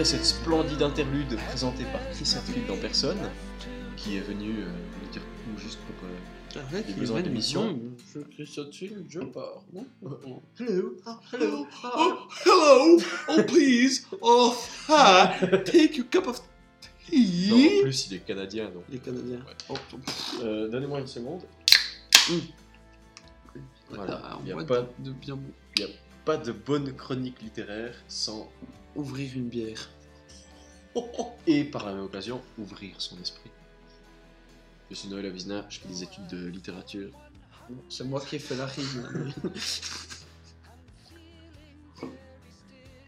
après 0.00 0.08
cette 0.16 0.24
splendide 0.24 0.80
interlude 0.80 1.36
présentée 1.48 1.84
par 1.92 2.00
Chris 2.12 2.32
Hadfield 2.34 2.70
en 2.70 2.76
personne, 2.78 3.18
qui 3.98 4.16
est 4.16 4.20
venu 4.20 4.60
euh, 4.60 4.70
nous 5.02 5.10
dire 5.12 5.20
coucou 5.20 5.58
juste 5.60 5.78
pour. 5.80 6.08
euh, 6.08 6.60
Arrête, 6.66 6.86
Des 6.86 6.92
il 6.94 6.98
besoins 6.98 7.18
est 7.18 7.22
d'émission. 7.24 7.64
Non, 7.74 7.78
Je 8.14 8.20
crie 8.20 8.46
ça 8.46 8.64
dessus, 8.64 8.92
je 9.10 9.20
pars. 9.20 9.62
Non 9.74 9.86
Non. 10.02 10.42
Hello, 10.58 10.96
hello, 11.34 11.66
Oh, 11.84 12.14
hello! 12.46 12.98
Oh, 13.28 13.42
please! 13.46 14.06
Oh, 14.22 14.56
hi! 14.88 15.38
Take 15.66 15.96
your 15.98 16.08
cup 16.10 16.28
of 16.28 16.38
Non, 16.38 16.44
en 16.46 17.10
tea! 17.10 17.80
plus, 17.82 18.06
il 18.06 18.14
est 18.16 18.18
canadien 18.20 18.70
donc. 18.70 18.84
Les 18.88 19.00
Canadiens. 19.00 19.40
Oh, 19.68 19.74
Euh, 20.42 20.66
Donnez-moi 20.68 21.00
une 21.00 21.06
seconde. 21.06 21.42
Voilà, 23.90 24.04
Voilà, 24.16 24.38
y 24.46 24.50
a 24.50 24.54
moi, 24.54 24.64
pas- 24.64 24.88
de, 24.98 25.10
de 25.10 25.12
bien 25.12 25.38
Pas 26.24 26.38
de 26.38 26.52
bonne 26.52 26.94
chronique 26.94 27.42
littéraire 27.42 27.94
sans, 28.08 28.50
ouvrir 28.96 29.30
une 29.36 29.48
bière. 29.48 29.88
et 31.46 31.64
par 31.64 31.86
la 31.86 31.94
même 31.94 32.04
occasion, 32.04 32.40
ouvrir 32.58 32.94
son 32.98 33.18
esprit. 33.20 33.50
Je 34.90 34.96
suis 34.96 35.08
Noël 35.08 35.26
Avisna, 35.26 35.64
je 35.68 35.78
fais 35.78 35.88
des 35.88 36.02
études 36.02 36.26
de 36.26 36.46
littérature. 36.48 37.10
C'est 37.88 38.04
moi 38.04 38.20
qui 38.20 38.36
ai 38.36 38.38
fait 38.40 38.56
la 38.56 38.66
rime. 38.66 39.32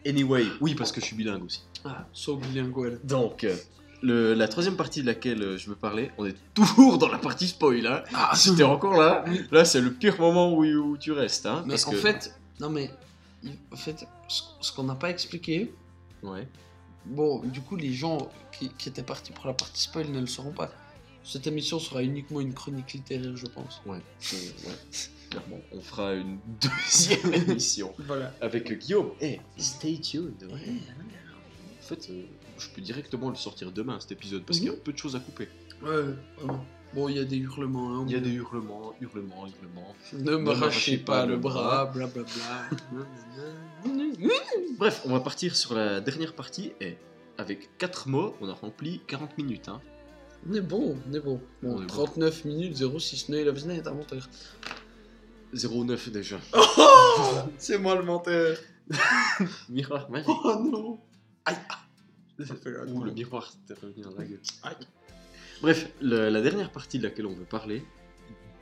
Anyway, 0.07 0.47
oui, 0.61 0.74
parce 0.74 0.91
que 0.93 1.01
je 1.01 1.07
suis 1.07 1.16
bilingue 1.16 1.45
aussi. 1.45 1.62
ah, 1.85 2.07
so 2.12 2.37
bilingual. 2.37 2.99
Donc, 3.05 3.45
euh, 3.45 3.57
le- 4.03 4.35
la 4.35 4.49
troisième 4.49 4.76
partie 4.76 5.01
de 5.03 5.07
laquelle 5.07 5.43
euh, 5.43 5.57
je 5.57 5.68
veux 5.68 5.76
parler, 5.76 6.11
on 6.18 6.26
est 6.26 6.37
toujours 6.55 6.99
dans 6.99 7.09
la 7.09 7.18
partie 7.18 7.47
spoil. 7.47 7.87
Hein. 7.87 8.03
Ah, 8.12 8.33
Si 8.35 8.55
t'es 8.57 8.64
encore 8.64 8.95
là, 9.01 9.24
là 9.53 9.64
c'est 9.64 9.80
le 9.80 9.93
pire 9.93 10.18
moment 10.20 10.53
où, 10.55 10.64
où 10.64 10.97
tu 10.97 11.12
restes. 11.12 11.47
Hein, 11.47 11.62
Mais 11.66 11.70
parce 11.74 11.87
en 11.87 11.93
que- 11.93 11.97
fait, 11.99 12.35
non 12.61 12.68
mais, 12.70 12.91
en 13.72 13.76
fait, 13.76 14.07
ce, 14.28 14.72
qu'on 14.72 14.84
n'a 14.84 14.95
pas 14.95 15.11
expliqué, 15.11 15.72
Ouais. 16.22 16.47
bon, 17.07 17.40
du 17.40 17.61
coup, 17.61 17.76
les 17.76 17.93
gens 17.93 18.30
qui, 18.53 18.68
qui 18.70 18.88
étaient 18.88 19.03
partis 19.03 19.32
pour 19.32 19.47
la 19.47 19.55
partie 19.55 19.82
spoil 19.82 20.11
ne 20.11 20.20
le 20.20 20.26
sauront 20.26 20.53
pas. 20.53 20.70
Cette 21.24 21.47
émission 21.47 21.78
sera 21.78 22.03
uniquement 22.03 22.40
une 22.40 22.53
chronique 22.55 22.93
littéraire, 22.93 23.36
je 23.36 23.47
pense. 23.47 23.80
Ouais, 23.86 23.99
euh, 24.34 24.36
ouais. 24.68 24.74
Clairement, 25.30 25.61
on 25.72 25.80
fera 25.80 26.12
une 26.14 26.38
deuxième 26.61 27.32
émission 27.32 27.95
Voilà. 28.01 28.34
avec 28.40 28.70
Guillaume. 28.78 29.12
Et 29.20 29.40
stay 29.57 29.99
tuned. 29.99 30.43
ouais. 30.43 30.74
En 31.80 31.84
fait, 31.84 32.11
euh, 32.11 32.24
je 32.59 32.68
peux 32.68 32.80
directement 32.82 33.30
le 33.30 33.36
sortir 33.36 33.72
demain 33.72 33.99
cet 33.99 34.12
épisode 34.12 34.43
parce 34.45 34.59
qu'il 34.59 34.68
y 34.68 34.70
a 34.70 34.74
peu 34.76 34.93
de 34.93 34.99
choses 34.99 35.16
à 35.16 35.20
couper. 35.20 35.49
Ouais, 35.82 36.03
vraiment. 36.36 36.64
Bon, 36.95 37.09
il 37.09 37.16
y 37.16 37.20
a 37.20 37.24
des 37.24 37.38
hurlements. 37.38 38.01
Hein, 38.01 38.05
Il 38.07 38.12
y 38.12 38.16
a 38.16 38.20
des 38.20 38.32
hurlements, 38.32 38.95
hurlements, 39.01 39.47
hurlements. 39.47 39.95
Ne 40.12 40.36
me 40.36 40.51
rachez 40.51 40.99
pas 40.99 41.24
le 41.24 41.38
bras, 41.38 41.86
blablabla. 41.86 42.68
Bref, 44.78 45.03
on 45.07 45.11
va 45.11 45.20
partir 45.20 45.57
sur 45.57 45.74
la 45.74 46.01
dernière 46.01 46.34
partie 46.34 46.72
et 46.80 46.97
avec 47.38 47.76
4 47.78 48.09
mots, 48.09 48.36
on 48.40 48.49
a 48.49 48.53
rempli 48.53 49.01
40 49.07 49.38
minutes. 49.38 49.68
Hein. 49.68 49.80
on 50.49 50.53
est 50.55 50.61
bon, 50.61 50.97
on 51.09 51.14
est 51.14 51.20
bon. 51.20 51.40
Bon, 51.62 51.76
On 51.76 51.82
est 51.82 51.86
bon. 51.86 52.05
39 52.05 52.45
minutes 52.45 52.99
06, 52.99 53.30
Noël 53.30 53.49
Avisna 53.49 53.74
est 53.74 53.86
un 53.86 53.95
menteur. 53.95 54.28
09 55.55 56.11
déjà. 56.11 56.38
C'est 57.59 57.78
moi 57.78 57.95
le 57.95 58.03
menteur. 58.03 58.57
Miroir 59.70 60.11
magique. 60.11 60.28
Oh 60.28 60.57
non. 60.62 61.01
Aïe. 61.47 61.57
La 62.38 62.84
Ouh, 62.86 63.05
le 63.05 63.12
miroir 63.12 63.53
t'est 63.66 63.74
revenu 63.74 64.03
dans 64.03 64.14
la 64.16 64.24
gueule. 64.24 64.40
Aïe. 64.62 64.74
Bref, 65.63 65.89
le- 66.01 66.29
la 66.29 66.41
dernière 66.43 66.71
partie 66.71 66.99
de 66.99 67.05
laquelle 67.05 67.27
on 67.27 67.35
veut 67.35 67.45
parler, 67.45 67.83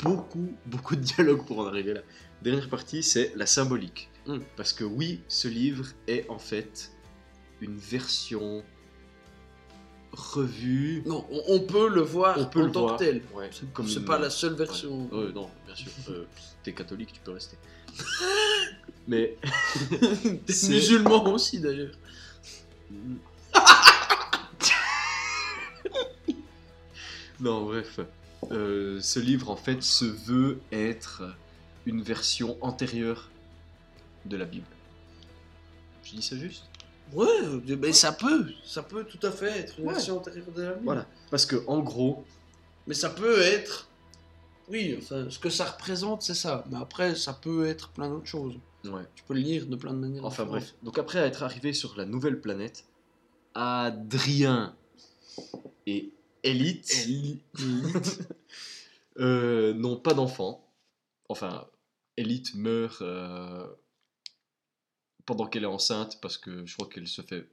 beaucoup, 0.00 0.52
beaucoup 0.66 0.96
de 0.96 1.00
dialogue 1.00 1.44
pour 1.46 1.58
en 1.60 1.66
arriver 1.66 1.94
là. 1.94 2.00
Dernière 2.42 2.68
partie, 2.68 3.02
c'est 3.02 3.32
la 3.36 3.46
symbolique. 3.46 4.08
Mm. 4.26 4.38
Parce 4.56 4.72
que 4.72 4.84
oui, 4.84 5.20
ce 5.28 5.48
livre 5.48 5.86
est 6.06 6.28
en 6.28 6.38
fait 6.38 6.90
une 7.60 7.76
version 7.76 8.62
revue. 10.12 11.02
Non, 11.06 11.24
on, 11.30 11.42
on 11.48 11.60
peut 11.60 11.88
le 11.88 12.00
voir 12.02 12.36
On 12.38 12.46
peut 12.46 12.60
en 12.62 12.66
le 12.66 12.72
tant 12.72 12.80
voir. 12.80 12.96
que 12.98 13.04
tel. 13.04 13.22
Ouais, 13.34 13.48
C'est 13.52 13.72
comme 13.72 13.86
c'est 13.88 14.00
une- 14.00 14.04
pas 14.04 14.18
la 14.18 14.30
seule 14.30 14.54
version. 14.54 15.02
Ouais. 15.12 15.18
Euh, 15.18 15.32
non, 15.32 15.48
bien 15.66 15.74
sûr. 15.74 15.90
Euh, 16.10 16.24
T'es 16.62 16.72
catholique, 16.72 17.12
tu 17.12 17.20
peux 17.20 17.32
rester. 17.32 17.56
Mais 19.08 19.36
Des 20.46 20.52
C'est- 20.52 20.68
musulmans 20.68 21.24
aussi 21.32 21.60
d'ailleurs. 21.60 21.94
Non, 27.40 27.64
bref. 27.64 28.00
Euh, 28.50 29.00
ce 29.00 29.18
livre, 29.20 29.50
en 29.50 29.56
fait, 29.56 29.82
se 29.82 30.04
veut 30.04 30.60
être 30.72 31.22
une 31.86 32.02
version 32.02 32.56
antérieure 32.60 33.30
de 34.26 34.36
la 34.36 34.44
Bible. 34.44 34.66
Je 36.04 36.10
dis 36.16 36.22
ça 36.22 36.36
juste 36.36 36.64
Ouais, 37.12 37.26
mais 37.80 37.92
ça 37.92 38.12
peut, 38.12 38.46
ça 38.64 38.82
peut 38.82 39.04
tout 39.04 39.24
à 39.26 39.30
fait 39.32 39.50
être 39.60 39.78
une 39.80 39.86
Ouais. 39.88 39.94
version 39.94 40.18
antérieure 40.18 40.46
de 40.54 40.62
la 40.62 40.70
Bible. 40.72 40.84
Voilà. 40.84 41.06
Parce 41.30 41.44
que, 41.46 41.56
en 41.66 41.80
gros, 41.80 42.24
Mais 42.86 42.94
ça 42.94 43.10
peut 43.10 43.40
être. 43.42 43.88
Oui, 44.68 44.96
enfin, 44.98 45.26
ce 45.28 45.38
que 45.38 45.50
ça 45.50 45.64
représente, 45.64 46.22
c'est 46.22 46.34
ça. 46.34 46.64
Mais 46.70 46.78
après, 46.78 47.14
ça 47.14 47.32
peut 47.34 47.66
être 47.66 47.88
plein 47.90 48.08
d'autres 48.08 48.26
choses. 48.26 48.54
ouais. 48.84 49.02
Tu 49.14 49.22
peux 49.24 49.34
le 49.34 49.40
lire 49.40 49.66
de 49.66 49.76
plein 49.76 49.92
de 49.92 49.98
manières. 49.98 50.24
Enfin 50.24 50.44
différentes. 50.44 50.62
bref. 50.62 50.74
Donc 50.82 50.98
après 50.98 51.18
être 51.18 51.42
arrivé 51.42 51.72
sur 51.72 51.96
la 51.96 52.04
nouvelle 52.06 52.40
planète, 52.40 52.84
Adrien 53.54 54.74
et 55.86 56.10
Elite 56.42 57.08
euh, 59.18 59.74
n'ont 59.74 59.96
pas 59.96 60.14
d'enfants. 60.14 60.66
Enfin, 61.28 61.66
Elite 62.16 62.54
meurt 62.54 63.02
euh, 63.02 63.66
pendant 65.26 65.46
qu'elle 65.46 65.64
est 65.64 65.66
enceinte 65.66 66.20
parce 66.20 66.38
que 66.38 66.64
je 66.66 66.74
crois 66.74 66.88
qu'elle 66.88 67.08
se 67.08 67.22
fait 67.22 67.46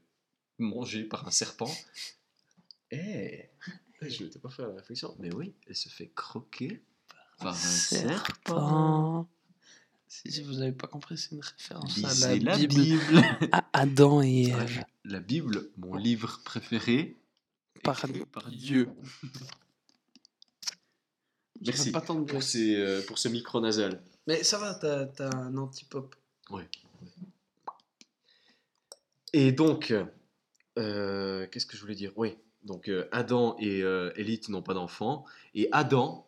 manger 0.60 1.04
par 1.04 1.28
un 1.28 1.32
serpent. 1.32 1.72
Eh, 2.92 3.50
je 4.02 4.24
ne 4.24 4.30
t'ai 4.30 4.40
pas 4.40 4.50
fait 4.50 4.64
la 4.64 4.74
réflexion, 4.74 5.16
mais 5.20 5.34
oui, 5.34 5.54
elle 5.68 5.76
se 5.76 5.90
fait 5.90 6.12
croquer 6.16 6.82
par 7.40 7.54
un 7.54 7.56
serpent. 7.56 9.30
Si, 10.08 10.32
si 10.32 10.42
vous 10.42 10.54
n'avez 10.54 10.72
pas 10.72 10.88
compris, 10.88 11.18
c'est 11.18 11.32
une 11.32 11.42
référence 11.42 12.04
à 12.04 12.28
la, 12.28 12.36
la 12.38 12.58
Bible. 12.58 12.82
Bible. 12.82 13.24
À 13.52 13.68
Adam 13.74 14.22
et 14.22 14.52
Bref, 14.52 14.80
la 15.04 15.20
Bible, 15.20 15.70
mon 15.78 15.96
livre 15.96 16.40
préféré. 16.46 17.16
Par 17.84 18.06
Dieu. 18.52 18.90
Merci 21.66 21.92
Pas 21.92 22.02
tant 22.02 22.16
de 22.16 22.20
pour, 22.20 22.40
graisse. 22.40 22.52
ces, 22.52 22.76
euh, 22.76 23.02
pour 23.08 23.18
ce 23.18 23.30
micro 23.30 23.60
nasal. 23.60 24.02
Mais 24.28 24.44
ça 24.44 24.58
va, 24.58 24.76
t'as 24.76 25.06
t'as 25.06 25.36
un 25.36 25.58
anti-pop. 25.58 26.16
Et 29.34 29.52
donc, 29.52 29.94
euh, 30.78 31.48
qu'est-ce 31.48 31.66
que 31.66 31.76
je 31.76 31.82
voulais 31.82 31.96
dire? 31.96 32.12
Oui, 32.16 32.36
donc 32.64 32.90
euh, 32.90 33.08
Adam 33.12 33.56
et 33.60 33.82
euh, 33.82 34.12
Elite 34.16 34.50
n'ont 34.50 34.62
pas 34.62 34.74
d'enfants. 34.74 35.26
Et 35.56 35.68
Adam, 35.72 36.28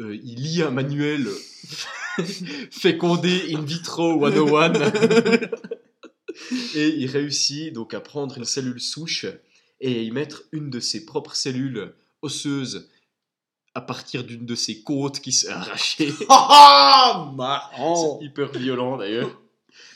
euh, 0.00 0.16
il 0.16 0.42
lit 0.42 0.62
un 0.62 0.70
manuel 0.70 1.26
fécondé 2.70 3.54
in 3.54 3.62
vitro 3.62 4.28
101. 4.28 4.72
et 6.74 6.88
il 6.88 7.10
réussit 7.10 7.72
donc 7.72 7.94
à 7.94 8.00
prendre 8.00 8.36
une 8.38 8.44
cellule 8.44 8.80
souche 8.80 9.26
et 9.80 10.04
y 10.04 10.10
mettre 10.10 10.42
une 10.52 10.70
de 10.70 10.80
ses 10.80 11.04
propres 11.06 11.34
cellules 11.36 11.94
osseuses 12.22 12.88
à 13.74 13.80
partir 13.80 14.24
d'une 14.24 14.44
de 14.44 14.54
ses 14.54 14.82
côtes 14.82 15.20
qui 15.20 15.32
s'est 15.32 15.48
arrachée. 15.50 16.12
Ah, 16.28 17.32
marrant 17.36 18.18
C'est 18.18 18.26
hyper 18.26 18.50
violent 18.52 18.96
d'ailleurs. 18.96 19.40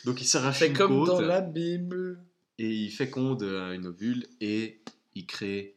Donc 0.05 0.20
il 0.20 0.24
s'arrache 0.24 0.61
une 0.62 0.72
comme 0.74 0.91
côte 0.91 1.09
dans 1.09 1.20
la 1.20 1.41
Bible. 1.41 2.20
et 2.59 2.68
il 2.70 2.91
féconde 2.91 3.43
euh, 3.43 3.74
une 3.74 3.87
ovule 3.87 4.26
et 4.41 4.80
il 5.14 5.26
crée 5.26 5.76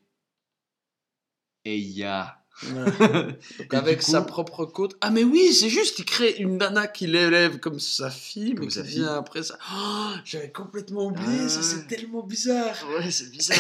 Eya. 1.64 2.45
Donc 3.00 3.74
Et 3.74 3.76
avec 3.76 4.00
coup- 4.00 4.12
sa 4.12 4.22
propre 4.22 4.66
côte. 4.66 4.96
Ah 5.02 5.10
mais 5.12 5.24
oui, 5.24 5.54
c'est 5.54 5.68
juste, 5.70 6.00
il 6.00 6.06
crée 6.06 6.36
une 6.40 6.58
nana 6.58 6.88
qui 6.88 7.06
l'élève 7.06 7.60
comme 7.60 7.80
sa 7.80 8.10
fille, 8.10 8.54
mais 8.54 8.60
Comme 8.62 8.68
qui 8.70 8.82
vient 8.82 9.08
fille. 9.08 9.18
après 9.18 9.44
ça. 9.44 9.58
Oh, 9.76 10.12
J'avais 10.24 10.52
complètement 10.52 11.06
oublié, 11.08 11.40
Ah 11.44 11.50
ça 11.50 11.58
ouais. 11.60 11.64
c'est 11.66 11.88
tellement 11.88 12.24
bizarre. 12.24 12.76
Ouais, 12.98 13.12
c'est 13.12 13.30
bizarre. 13.30 13.58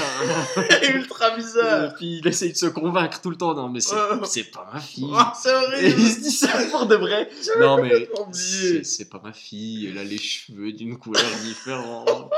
Ultra 0.93 1.33
Et 1.33 1.37
bizarre. 1.37 1.93
puis 1.95 2.19
il 2.19 2.27
essaye 2.27 2.51
de 2.53 2.57
se 2.57 2.67
convaincre 2.67 3.19
tout 3.19 3.29
le 3.29 3.35
temps. 3.35 3.53
Non, 3.53 3.67
mais 3.69 3.81
c'est 3.81 3.95
c'est 4.25 4.43
pas 4.51 4.69
ma 4.73 4.79
fille. 4.79 5.05
Oh, 5.09 5.19
c'est 5.41 5.49
Et 5.49 5.53
horrible. 5.53 5.99
il 5.99 6.11
se 6.11 6.19
dit 6.21 6.31
ça 6.31 6.47
pour 6.71 6.85
de 6.85 6.95
vrai. 6.95 7.29
Non, 7.59 7.81
mais 7.81 8.07
c'est 8.31 8.83
c'est 8.85 9.09
pas 9.09 9.19
ma 9.23 9.33
fille. 9.33 9.87
Elle 9.91 9.97
a 9.97 10.03
les 10.03 10.17
cheveux 10.17 10.71
d'une 10.71 10.97
couleur 10.97 11.23
différente. 11.43 12.31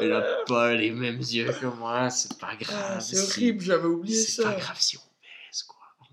Elle 0.00 0.12
a 0.12 0.22
pas 0.46 0.74
les 0.74 0.90
mêmes 0.92 1.18
yeux 1.20 1.52
que 1.60 1.66
moi. 1.66 2.08
C'est 2.10 2.38
pas 2.38 2.54
grave. 2.60 2.76
Ah, 2.96 3.00
c'est 3.00 3.16
si- 3.16 3.22
horrible, 3.22 3.64
j'avais 3.64 3.86
oublié 3.88 4.16
C'est 4.22 4.42
ça. 4.42 4.50
pas 4.50 4.54
grave 4.58 4.76
si 4.78 4.96
on. 4.96 5.00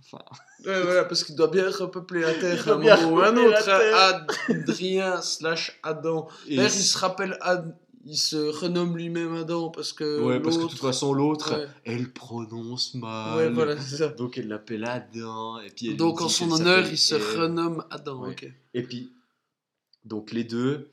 Enfin. 0.06 0.24
Ouais, 0.66 0.82
voilà, 0.84 1.04
parce 1.06 1.24
qu'il 1.24 1.36
doit 1.36 1.48
bien 1.48 1.70
repeupler 1.70 2.22
la 2.22 2.34
Terre 2.34 2.68
à 2.68 2.72
un 2.74 2.78
moment 2.78 3.12
ou 3.12 3.20
un 3.20 3.36
autre. 3.38 3.70
hein. 3.70 4.26
Adrien 4.50 5.22
slash 5.22 5.80
Adam. 5.84 6.28
D'ailleurs, 6.48 6.66
il 6.66 6.84
se 6.84 6.98
rappelle, 6.98 7.38
Ad... 7.42 7.76
il 8.06 8.18
se 8.18 8.36
renomme 8.38 8.96
lui-même 8.96 9.34
Adam 9.36 9.70
parce 9.72 9.94
que 9.94 10.22
Ouais, 10.24 10.40
parce 10.40 10.58
que 10.58 10.64
de 10.64 10.68
toute 10.70 10.80
façon, 10.80 11.12
l'autre, 11.14 11.58
Ouais. 11.58 11.68
elle 11.86 12.14
prononce 12.14 12.94
mal. 12.94 13.38
Ouais, 13.38 13.50
voilà, 13.50 13.82
c'est 13.82 13.98
ça. 13.98 14.08
Donc 14.10 14.38
elle 14.38 14.48
l'appelle 14.48 14.86
Adam. 14.86 15.60
Et 15.62 15.70
puis 15.72 15.90
elle 15.90 15.98
Donc 15.98 16.22
en 16.22 16.30
son 16.30 16.52
honneur, 16.52 16.86
il 16.88 16.98
se 17.00 17.16
renomme 17.16 17.84
Adam. 17.90 18.22
Ouais. 18.28 18.36
Et 18.76 18.84
puis, 18.84 19.12
donc 20.04 20.32
les 20.32 20.44
deux, 20.44 20.92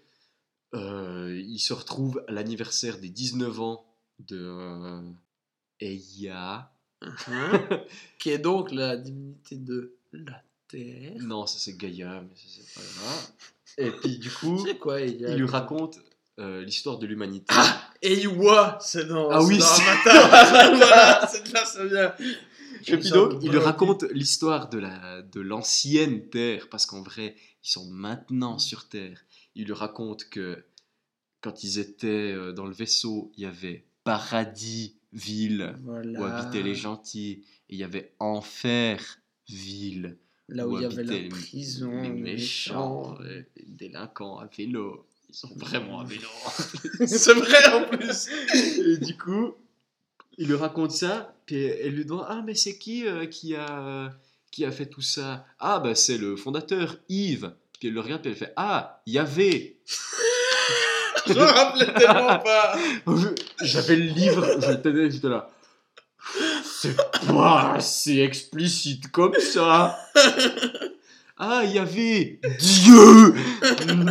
euh, 0.75 1.39
ils 1.47 1.59
se 1.59 1.75
retrouvent 1.75 2.25
à 2.29 2.33
l'anniversaire 2.33 2.97
des 2.99 3.11
19 3.11 3.61
ans 3.61 3.85
de 4.21 4.39
euh, 4.41 5.03
Eya. 5.81 6.72
Hein, 7.29 7.61
qui 8.19 8.31
est 8.31 8.39
donc 8.39 8.73
la 8.73 8.97
divinité 8.97 9.57
de 9.57 9.95
la 10.13 10.43
Terre. 10.69 11.13
Non, 11.21 11.47
ça 11.47 11.59
c'est 11.59 11.77
Gaïa, 11.77 12.23
mais 12.23 12.37
ça 12.37 12.45
c'est 12.49 12.75
pas 12.75 12.87
grave. 12.97 13.33
Et 13.79 13.91
puis 13.91 14.19
du 14.19 14.31
coup, 14.31 14.65
quoi 14.81 15.01
il, 15.01 15.25
lui 15.35 15.47
raconte 15.47 15.99
euh, 16.39 16.63
l'histoire 16.63 16.99
de 16.99 17.07
l'humanité. 17.07 17.55
Eiwa, 18.03 18.79
c'est 18.81 19.07
dans, 19.07 19.31
Ah 19.31 19.43
oui, 19.43 19.61
c'est 19.61 19.83
voilà, 20.05 21.27
c'est 21.31 21.49
de 21.49 21.53
là 21.53 21.65
ça 21.65 21.85
vient. 21.85 22.15
Et 22.87 22.97
puis 22.97 23.11
donc, 23.11 23.35
il 23.43 23.51
lui 23.51 23.59
raconte 23.59 24.05
l'histoire 24.13 24.69
de 24.69 24.79
la 24.79 25.23
de 25.23 25.41
l'ancienne 25.41 26.29
Terre, 26.29 26.69
parce 26.71 26.87
qu'en 26.87 27.03
vrai, 27.03 27.37
ils 27.65 27.71
sont 27.71 27.87
maintenant 27.91 28.59
sur 28.59 28.89
Terre. 28.89 29.21
Il 29.55 29.67
lui 29.67 29.73
raconte 29.73 30.29
que 30.31 30.65
quand 31.43 31.65
ils 31.65 31.79
étaient 31.79 32.33
euh, 32.33 32.53
dans 32.53 32.67
le 32.67 32.73
vaisseau, 32.73 33.33
il 33.37 33.43
y 33.43 33.47
avait 33.47 33.85
paradis 34.05 34.97
ville 35.13 35.77
Voilà. 35.85 36.21
où 36.21 36.25
habitaient 36.25 36.63
les 36.63 36.75
gentils, 36.75 37.45
et 37.69 37.75
il 37.75 37.79
y 37.79 37.85
avait 37.85 38.13
enfer 38.19 39.19
ville 39.49 40.17
Là 40.49 40.67
où 40.67 40.73
où 40.73 40.79
il 40.79 40.83
y 40.83 40.85
avait 40.85 41.05
la 41.05 41.29
prison, 41.29 42.03
les 42.03 42.09
méchants, 42.11 43.17
les 43.21 43.47
délinquants 43.67 44.39
à 44.39 44.47
vélo. 44.47 45.07
Ils 45.29 45.35
sont 45.35 45.55
vraiment 45.57 46.01
à 46.01 46.05
vélo. 46.05 46.29
c'est 47.07 47.33
vrai 47.35 47.73
en 47.73 47.85
plus. 47.89 48.29
Et 48.79 48.99
du 48.99 49.17
coup, 49.17 49.55
il 50.37 50.49
lui 50.49 50.55
raconte 50.57 50.91
ça, 50.93 51.35
puis 51.47 51.57
elle 51.65 51.95
lui 51.95 52.05
demande 52.05 52.27
Ah, 52.29 52.43
mais 52.45 52.55
c'est 52.55 52.77
qui 52.77 53.07
euh, 53.07 53.25
qui, 53.27 53.55
a, 53.55 54.13
qui 54.51 54.65
a 54.67 54.73
fait 54.73 54.87
tout 54.87 55.01
ça? 55.01 55.47
Ah, 55.59 55.81
bah 55.81 55.95
c'est 55.95 56.19
le 56.19 56.37
fondateur, 56.37 56.97
Yves. 57.09 57.55
Puis 57.79 57.89
elle 57.89 57.95
le 57.95 58.01
regarde, 58.01 58.21
puis 58.23 58.31
elle 58.33 58.37
fait 58.37 58.53
Ah, 58.57 59.03
Yahvé 59.07 59.81
Je 61.27 61.35
me 61.35 61.45
rappelais 61.45 61.93
tellement 61.95 62.39
pas. 62.39 62.77
J'avais 63.63 63.97
le 63.97 64.05
livre, 64.07 64.47
j'étais 64.61 65.11
j'étais 65.11 65.29
là. 65.29 65.51
C'est 66.65 66.97
pas 67.27 67.75
assez 67.75 68.21
explicite 68.21 69.11
comme 69.11 69.35
ça? 69.35 69.99
Ah, 71.39 71.63
il 71.65 71.73
y 71.73 71.79
avait 71.79 72.41
Dieu 72.61 73.35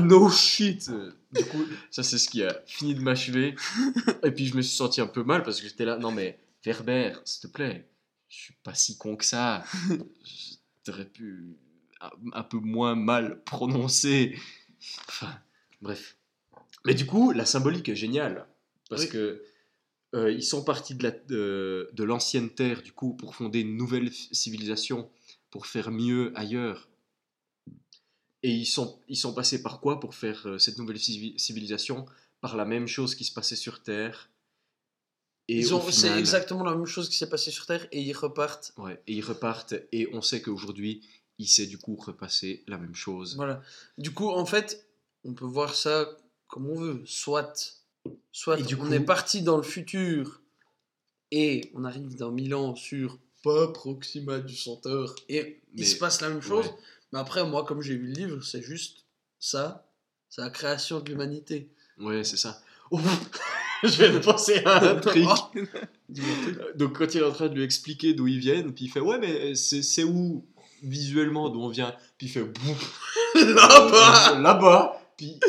No 0.01 0.30
shit 0.30 0.89
Du 1.32 1.45
coup, 1.45 1.64
ça 1.89 2.03
c'est 2.03 2.18
ce 2.18 2.30
qui 2.30 2.43
a 2.43 2.62
fini 2.66 2.93
de 2.93 3.01
m'achever. 3.01 3.55
Et 4.24 4.32
puis 4.32 4.47
je 4.47 4.57
me 4.57 4.62
suis 4.62 4.76
senti 4.76 4.99
un 4.99 5.07
peu 5.07 5.24
mal 5.24 5.43
parce 5.43 5.62
que 5.62 5.68
j'étais 5.68 5.86
là, 5.86 5.97
non 5.97 6.12
mais 6.12 6.38
Verber, 6.64 7.14
s'il 7.26 7.49
te 7.49 7.53
plaît, 7.53 7.88
je 8.28 8.38
suis 8.38 8.55
pas 8.64 8.74
si 8.74 8.97
con 8.97 9.16
que 9.16 9.26
ça. 9.26 9.64
T'aurais 10.84 11.05
pu 11.05 11.57
un 12.34 12.43
peu 12.43 12.57
moins 12.57 12.95
mal 12.95 13.41
prononcer. 13.43 14.38
Enfin, 15.07 15.34
bref. 15.82 16.18
Mais 16.86 16.93
du 16.93 17.05
coup, 17.05 17.32
la 17.32 17.45
symbolique 17.45 17.89
est 17.89 17.95
géniale. 17.95 18.47
Parce 18.89 19.03
Oui. 19.03 19.09
que 19.09 19.43
euh, 20.13 20.32
ils 20.32 20.43
sont 20.43 20.63
partis 20.63 20.95
de 20.95 21.03
la- 21.03 21.11
de, 21.11 21.89
de 21.93 22.03
l'ancienne 22.03 22.49
terre, 22.49 22.82
du 22.82 22.91
coup, 22.91 23.13
pour 23.15 23.36
fonder 23.36 23.61
une 23.61 23.77
nouvelle 23.77 24.11
civilisation, 24.11 25.09
pour 25.51 25.67
faire 25.67 25.89
mieux 25.91 26.34
ailleurs. 26.36 26.89
Et 28.43 28.51
ils 28.51 28.65
sont, 28.65 28.99
ils 29.07 29.15
sont 29.15 29.34
passés 29.34 29.61
par 29.61 29.79
quoi 29.79 29.99
pour 29.99 30.15
faire 30.15 30.47
euh, 30.47 30.57
cette 30.57 30.77
nouvelle 30.79 30.97
civi- 30.97 31.38
civilisation? 31.38 32.05
Par 32.41 32.57
la 32.57 32.65
même 32.65 32.88
chose 32.88 33.13
qui 33.15 33.23
se 33.23 33.32
passait 33.34 33.55
sur 33.55 33.84
Terre. 33.84 34.29
Et 35.47 35.59
Ils 35.59 35.73
ont- 35.75 35.91
C'est 35.91 36.17
exactement 36.17 36.63
la 36.63 36.73
même 36.75 36.86
chose 36.88 37.07
qui 37.07 37.15
s'est 37.17 37.29
passée 37.29 37.51
sur 37.51 37.65
Terre 37.67 37.88
et 37.91 38.01
ils 38.01 38.13
repartent. 38.13 38.73
Ouais, 38.77 39.01
et 39.07 39.13
ils 39.13 39.21
repartent, 39.23 39.75
et 39.91 40.09
on 40.13 40.21
sait 40.21 40.41
qu'aujourd'hui, 40.41 41.07
il 41.38 41.47
s'est 41.47 41.67
du 41.67 41.77
coup 41.77 41.95
repassé 41.95 42.63
la 42.67 42.77
même 42.77 42.95
chose. 42.95 43.36
Voilà. 43.36 43.61
Du 43.97 44.11
coup, 44.11 44.29
en 44.29 44.45
fait, 44.45 44.88
on 45.23 45.34
peut 45.34 45.45
voir 45.45 45.75
ça 45.75 46.09
comme 46.51 46.69
on 46.69 46.75
veut. 46.79 47.01
Soit, 47.05 47.81
soit 48.31 48.59
Et 48.59 48.63
du 48.63 48.75
on 48.75 48.79
coup- 48.85 48.93
est 48.93 48.99
parti 48.99 49.41
dans 49.41 49.57
le 49.57 49.63
futur 49.63 50.41
et 51.31 51.71
on 51.73 51.83
arrive 51.85 52.15
dans 52.15 52.31
mille 52.31 52.53
ans 52.53 52.75
sur 52.75 53.17
pas 53.43 53.69
Proxima 53.69 54.39
du 54.39 54.55
Centaure 54.55 55.15
et 55.29 55.41
Mais- 55.73 55.81
il 55.81 55.87
se 55.87 55.95
passe 55.95 56.21
la 56.21 56.29
même 56.29 56.41
chose. 56.41 56.67
ouais. 56.67 56.73
Mais 57.13 57.19
après, 57.19 57.43
moi, 57.45 57.65
comme 57.65 57.81
j'ai 57.81 57.95
vu 57.95 58.07
le 58.07 58.13
livre, 58.13 58.43
c'est 58.43 58.61
juste 58.61 59.05
ça. 59.39 59.87
C'est 60.29 60.41
la 60.41 60.49
création 60.49 60.99
de 60.99 61.09
l'humanité. 61.09 61.69
Ouais, 61.97 62.23
c'est 62.23 62.37
ça. 62.37 62.61
Je 63.83 63.87
viens 63.97 64.13
de 64.13 64.19
penser 64.19 64.61
à 64.63 64.91
un 64.91 64.95
truc. 64.99 65.25
Donc 66.75 66.97
quand 66.97 67.13
il 67.15 67.21
est 67.21 67.23
en 67.25 67.31
train 67.31 67.47
de 67.47 67.55
lui 67.55 67.63
expliquer 67.63 68.13
d'où 68.13 68.27
ils 68.27 68.39
viennent, 68.39 68.73
puis 68.73 68.85
il 68.85 68.89
fait 68.89 68.99
ouais 68.99 69.17
mais 69.17 69.55
c'est 69.55 70.03
où 70.03 70.45
visuellement 70.83 71.49
d'où 71.49 71.61
on 71.61 71.69
vient? 71.69 71.95
Puis 72.17 72.27
il 72.27 72.29
fait 72.29 72.45
Là-bas 73.35 74.39
là-bas. 74.39 75.01
Puis 75.17 75.39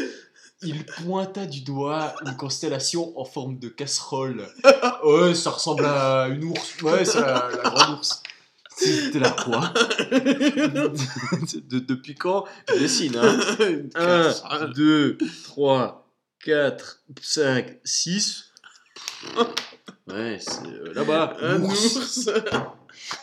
il 0.63 0.85
pointa 0.87 1.47
du 1.47 1.61
doigt 1.63 2.15
une 2.25 2.37
constellation 2.37 3.19
en 3.19 3.25
forme 3.25 3.59
de 3.59 3.69
casserole. 3.69 4.47
Ouais, 5.05 5.35
ça 5.35 5.51
ressemble 5.51 5.85
à 5.85 6.29
une 6.29 6.45
ours. 6.45 6.81
Ouais, 6.83 7.05
c'est 7.05 7.21
la, 7.21 7.49
la 7.63 7.71
grande 7.71 7.99
ours. 7.99 8.23
C'était 8.77 9.19
la 9.19 9.31
quoi 9.31 9.73
De- 11.69 11.79
Depuis 11.79 12.15
quand 12.15 12.45
Je 12.69 12.79
dessine, 12.79 13.17
hein? 13.17 13.39
1, 13.95 14.69
2, 14.69 15.19
3, 15.45 16.09
4, 16.45 17.03
5, 17.21 17.79
6. 17.85 18.45
Ouais, 20.09 20.39
c'est 20.41 20.67
euh, 20.67 20.93
là-bas. 20.95 21.37
Un 21.41 21.59
l'ours. 21.59 21.97
ours 21.97 22.29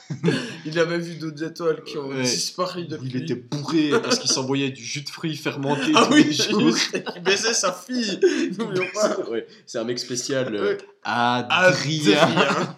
Il 0.65 0.77
avait 0.79 0.97
vu 0.99 1.15
d'autres 1.15 1.43
étoiles 1.43 1.83
qui 1.83 1.97
ont 1.97 2.09
Ouais. 2.09 2.21
disparu 2.23 2.85
depuis. 2.85 3.09
Il 3.09 3.15
était 3.23 3.35
bourré 3.35 3.91
parce 4.03 4.19
qu'il 4.19 4.29
s'envoyait 4.29 4.71
du 4.71 4.83
jus 4.83 5.01
de 5.01 5.09
fruits 5.09 5.35
fermenté 5.37 5.91
Ah 5.95 6.07
oui, 6.11 6.23
juste, 6.25 6.51
il 7.15 7.21
baisait 7.23 7.53
sa 7.53 7.71
fille. 7.73 8.19
N'oublions 8.57 8.87
pas. 8.93 9.19
Ouais, 9.29 9.47
c'est 9.65 9.77
un 9.79 9.83
mec 9.83 9.99
spécial, 9.99 10.53
euh. 10.55 10.77
Adrien. 11.03 12.17
Adrien. 12.17 12.77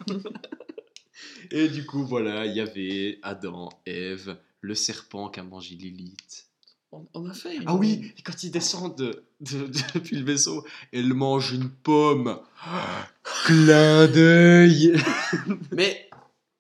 Et 1.51 1.67
du 1.67 1.85
coup, 1.85 2.05
voilà, 2.05 2.45
il 2.45 2.55
y 2.55 2.61
avait 2.61 3.19
Adam, 3.23 3.69
Ève, 3.85 4.37
le 4.61 4.75
serpent 4.75 5.29
qui 5.29 5.39
a 5.39 5.43
mangé 5.43 5.75
Lilith. 5.75 6.45
On, 7.13 7.25
a 7.29 7.33
fait. 7.33 7.55
une- 7.55 7.63
Ah 7.67 7.75
oui, 7.75 8.11
et 8.17 8.21
quand 8.21 8.43
ils 8.43 8.51
descendent 8.51 8.97
de- 8.97 9.23
de- 9.39 9.69
depuis 9.95 10.17
le 10.17 10.25
vaisseau, 10.25 10.65
elle 10.91 11.13
mange 11.13 11.53
une 11.53 11.69
pomme. 11.69 12.37
Clin 13.45 14.07
d'œil. 14.07 14.93
Mais 15.71 16.09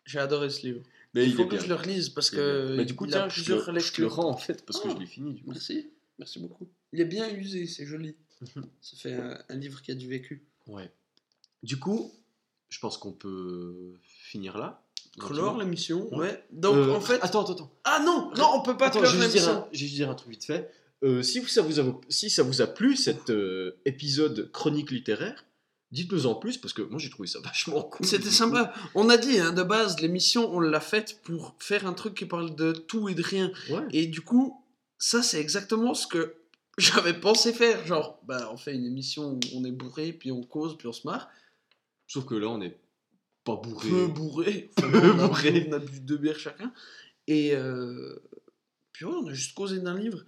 j'ai 0.05 0.19
adoré 0.19 0.49
ce 0.49 0.65
livre. 0.65 0.81
Mais 1.13 1.25
il 1.25 1.33
faut 1.33 1.45
que 1.45 1.55
bien. 1.55 1.59
je 1.63 1.67
le 1.67 1.75
relise 1.75 2.09
parce 2.09 2.29
que. 2.29 2.75
Mais 2.77 2.85
du 2.85 2.95
coup, 2.95 3.05
il 3.05 3.13
a 3.13 3.19
tiens, 3.19 3.29
je 3.29 3.33
plusieurs 3.35 3.63
je 3.79 4.01
le 4.01 4.07
rends 4.07 4.29
en 4.29 4.37
fait 4.37 4.65
parce 4.65 4.79
que 4.79 4.87
Ah. 4.89 4.93
je 4.95 4.99
l'ai 4.99 5.05
fini. 5.05 5.33
Du 5.33 5.43
coup. 5.43 5.51
Merci, 5.51 5.89
merci 6.19 6.39
beaucoup. 6.39 6.69
Il 6.93 7.01
est 7.01 7.05
bien 7.05 7.29
usé, 7.33 7.67
c'est 7.67 7.85
joli. 7.85 8.15
Mhm. 8.55 8.65
Ça 8.81 8.97
fait 8.97 9.13
un, 9.13 9.37
un 9.49 9.55
livre 9.55 9.81
qui 9.81 9.91
a 9.91 9.95
du 9.95 10.07
vécu. 10.07 10.43
Ouais. 10.67 10.89
Du 11.63 11.77
coup, 11.77 12.11
je 12.69 12.79
pense 12.79 12.97
qu'on 12.97 13.11
peut 13.11 13.93
finir 14.03 14.57
là. 14.57 14.83
Clore 15.19 15.57
l'émission, 15.59 16.07
Ouais. 16.15 16.19
ouais. 16.27 16.43
Donc 16.51 16.75
Euh, 16.77 16.91
en 16.91 17.01
fait. 17.01 17.19
Attends, 17.21 17.43
attends, 17.43 17.53
attends. 17.53 17.71
Ah 17.83 18.01
non, 18.05 18.31
non, 18.37 18.47
on 18.55 18.61
peut 18.61 18.77
pas 18.77 18.87
Attends, 18.87 18.99
clore 18.99 19.11
je 19.11 19.17
vais, 19.17 19.23
juste 19.25 19.35
dire 19.35 19.49
un, 19.49 19.67
je 19.73 19.77
vais 19.79 19.85
juste 19.85 19.95
dire 19.95 20.09
un 20.09 20.15
truc 20.15 20.31
vite 20.31 20.45
fait. 20.45 20.71
Euh, 21.03 21.21
si, 21.21 21.39
vous- 21.39 21.47
ça 21.47 21.61
vous 21.61 21.79
a, 21.81 22.01
si 22.07 22.29
ça 22.29 22.43
vous 22.43 22.61
a 22.61 22.67
plu, 22.67 22.95
cet 22.95 23.29
euh, 23.29 23.75
épisode 23.85 24.49
chronique 24.53 24.89
littéraire, 24.91 25.43
dites-nous 25.91 26.25
en 26.25 26.35
plus, 26.35 26.57
parce 26.57 26.73
que 26.73 26.81
moi 26.81 26.99
j'ai 26.99 27.09
trouvé 27.09 27.27
ça 27.27 27.39
vachement 27.43 27.83
cool. 27.83 28.05
C'était 28.05 28.29
sympa. 28.29 28.73
On 28.95 29.09
a 29.09 29.17
dit, 29.17 29.39
hein, 29.39 29.53
de 29.53 29.63
base, 29.63 29.99
l'émission, 29.99 30.53
on 30.53 30.59
l'a 30.59 30.79
faite 30.79 31.21
pour 31.23 31.55
faire 31.59 31.85
un 31.85 31.93
truc 31.93 32.13
qui 32.15 32.25
parle 32.25 32.55
de 32.55 32.71
tout 32.71 33.09
et 33.09 33.15
de 33.15 33.23
rien. 33.23 33.51
Ouais. 33.69 33.83
Et 33.91 34.07
du 34.07 34.21
coup, 34.21 34.63
ça, 34.97 35.21
c'est 35.21 35.39
exactement 35.39 35.93
ce 35.93 36.07
que 36.07 36.35
j'avais 36.77 37.19
pensé 37.19 37.53
faire. 37.53 37.85
Genre, 37.85 38.19
bah, 38.25 38.49
on 38.51 38.57
fait 38.57 38.73
une 38.73 38.85
émission 38.85 39.33
où 39.33 39.39
on 39.55 39.65
est 39.65 39.71
bourré, 39.71 40.13
puis 40.13 40.31
on 40.31 40.43
cause, 40.43 40.77
puis 40.77 40.87
on 40.87 40.93
se 40.93 41.05
marre. 41.07 41.29
Sauf 42.07 42.25
que 42.25 42.35
là, 42.35 42.47
on 42.47 42.57
n'est 42.57 42.77
pas 43.43 43.55
bourré. 43.55 43.89
Peu 43.89 44.07
bourré. 44.07 44.71
Enfin, 44.77 44.91
Peu 44.91 45.11
on, 45.11 45.27
bourré. 45.27 45.67
on 45.69 45.73
a 45.73 45.79
bu 45.79 45.99
deux 46.01 46.17
bières 46.17 46.39
chacun. 46.39 46.71
Et 47.27 47.55
euh, 47.55 48.21
puis 48.93 49.05
ouais, 49.05 49.13
on 49.13 49.27
a 49.27 49.33
juste 49.33 49.55
causé 49.55 49.79
d'un 49.79 49.97
livre. 49.97 50.23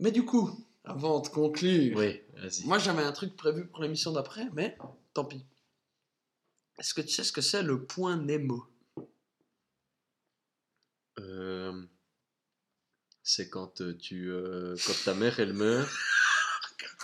Mais 0.00 0.12
du 0.12 0.24
coup, 0.24 0.64
avant 0.84 1.20
de 1.20 1.28
conclure, 1.28 1.96
Oui, 1.96 2.20
vas-y. 2.36 2.64
moi 2.66 2.78
j'avais 2.78 3.02
un 3.02 3.12
truc 3.12 3.36
prévu 3.36 3.66
pour 3.66 3.82
l'émission 3.82 4.12
d'après, 4.12 4.46
mais 4.54 4.76
tant 5.14 5.24
pis. 5.24 5.44
Est-ce 6.78 6.94
que 6.94 7.00
tu 7.00 7.08
sais 7.08 7.24
ce 7.24 7.32
que 7.32 7.40
c'est 7.40 7.62
le 7.62 7.84
point 7.84 8.16
Nemo? 8.16 8.64
Euh, 11.18 11.82
c'est 13.22 13.50
quand 13.50 13.80
euh, 13.80 13.96
tu, 13.98 14.30
euh, 14.30 14.76
quand 14.86 14.94
ta 15.04 15.14
mère 15.14 15.40
elle 15.40 15.52
meurt, 15.52 15.90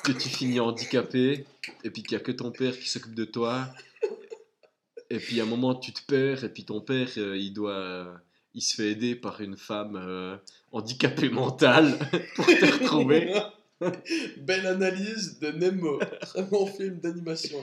que 0.05 0.12
tu 0.12 0.29
finis 0.29 0.61
handicapé, 0.61 1.45
et 1.83 1.91
puis 1.91 2.03
qu'il 2.03 2.16
n'y 2.16 2.22
a 2.22 2.25
que 2.25 2.33
ton 2.33 2.53
père 2.53 2.79
qui 2.79 2.89
s'occupe 2.89 3.14
de 3.14 3.25
toi, 3.25 3.68
et 5.11 5.18
puis 5.18 5.41
à 5.41 5.45
un 5.45 5.47
moment 5.47 5.75
tu 5.75 5.93
te 5.93 6.03
perds, 6.07 6.45
et 6.45 6.49
puis 6.49 6.64
ton 6.64 6.81
père 6.81 7.09
il 7.18 7.53
doit, 7.53 8.14
il 8.55 8.62
se 8.62 8.77
fait 8.77 8.93
aider 8.93 9.16
par 9.16 9.41
une 9.41 9.57
femme 9.57 9.97
euh, 9.97 10.37
handicapée 10.72 11.29
mentale 11.31 11.99
pour 12.37 12.47
te 12.47 12.64
retrouver. 12.81 13.35
Belle 14.39 14.66
analyse 14.66 15.39
de 15.39 15.49
Nemo. 15.49 15.99
Très 16.20 16.43
bon 16.43 16.66
film 16.66 17.01
d'animation. 17.01 17.59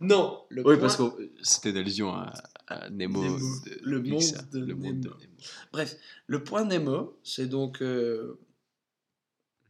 Non, 0.00 0.44
le 0.48 0.60
Oui, 0.66 0.76
point... 0.76 0.78
parce 0.78 0.96
que 0.96 1.30
c'était 1.42 1.70
une 1.70 1.76
allusion 1.78 2.10
à, 2.12 2.32
à 2.66 2.90
Nemo, 2.90 3.22
Nemo, 3.22 3.38
de 3.38 3.78
le 3.82 4.02
monde 4.02 4.22
de 4.52 4.58
le 4.60 4.74
monde 4.74 5.00
de 5.00 5.08
Nemo. 5.08 5.16
Nemo. 5.20 5.34
Bref, 5.72 5.96
le 6.26 6.44
point 6.44 6.64
Nemo, 6.64 7.18
c'est 7.22 7.46
donc 7.46 7.82
euh, 7.82 8.38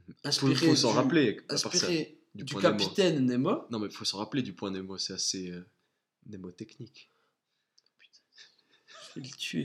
Faut, 0.09 0.15
inspiré, 0.29 0.55
faut 0.69 0.77
s'en 0.77 0.93
rappeler. 0.93 1.41
ça. 1.49 1.55
inspiré 1.69 2.19
Du, 2.35 2.45
Nemo. 2.55 2.61
capitaine 2.61 3.27
Nemo. 3.27 3.65
Non, 3.71 3.79
mais 3.79 3.87
il 3.87 3.93
faut 3.93 4.05
s'en 4.05 4.19
rappeler 4.19 4.43
du 4.43 4.53
point 4.53 4.71
Nemo, 4.71 4.99
c'est 4.99 5.13
assez 5.15 5.51
euh, 5.51 5.65
mnémotechnique. 6.27 7.11
Je 9.15 9.21
vais 9.21 9.27
le 9.29 9.37
tuer. 9.37 9.65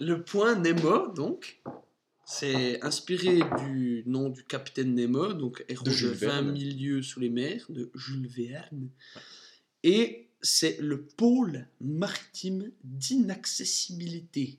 le 0.00 0.22
point 0.22 0.54
Nemo, 0.56 1.08
donc, 1.12 1.60
c'est 2.26 2.82
inspiré 2.84 3.38
du 3.64 4.02
nom 4.06 4.28
du 4.28 4.42
capitaine 4.42 4.94
Nemo, 4.94 5.32
donc 5.32 5.64
héros 5.68 5.84
De 5.84 5.90
de, 5.90 5.94
Jules 5.94 6.08
20 6.10 6.26
Verne. 6.26 6.52
milieux 6.52 7.02
sous 7.02 7.20
les 7.20 7.30
mers, 7.30 7.64
de 7.68 7.90
Jules 7.94 8.26
Verne. 8.26 8.90
Et 9.84 10.28
c'est 10.42 10.76
le 10.80 11.06
pôle 11.06 11.68
maritime 11.80 12.72
d'inaccessibilité, 12.82 14.58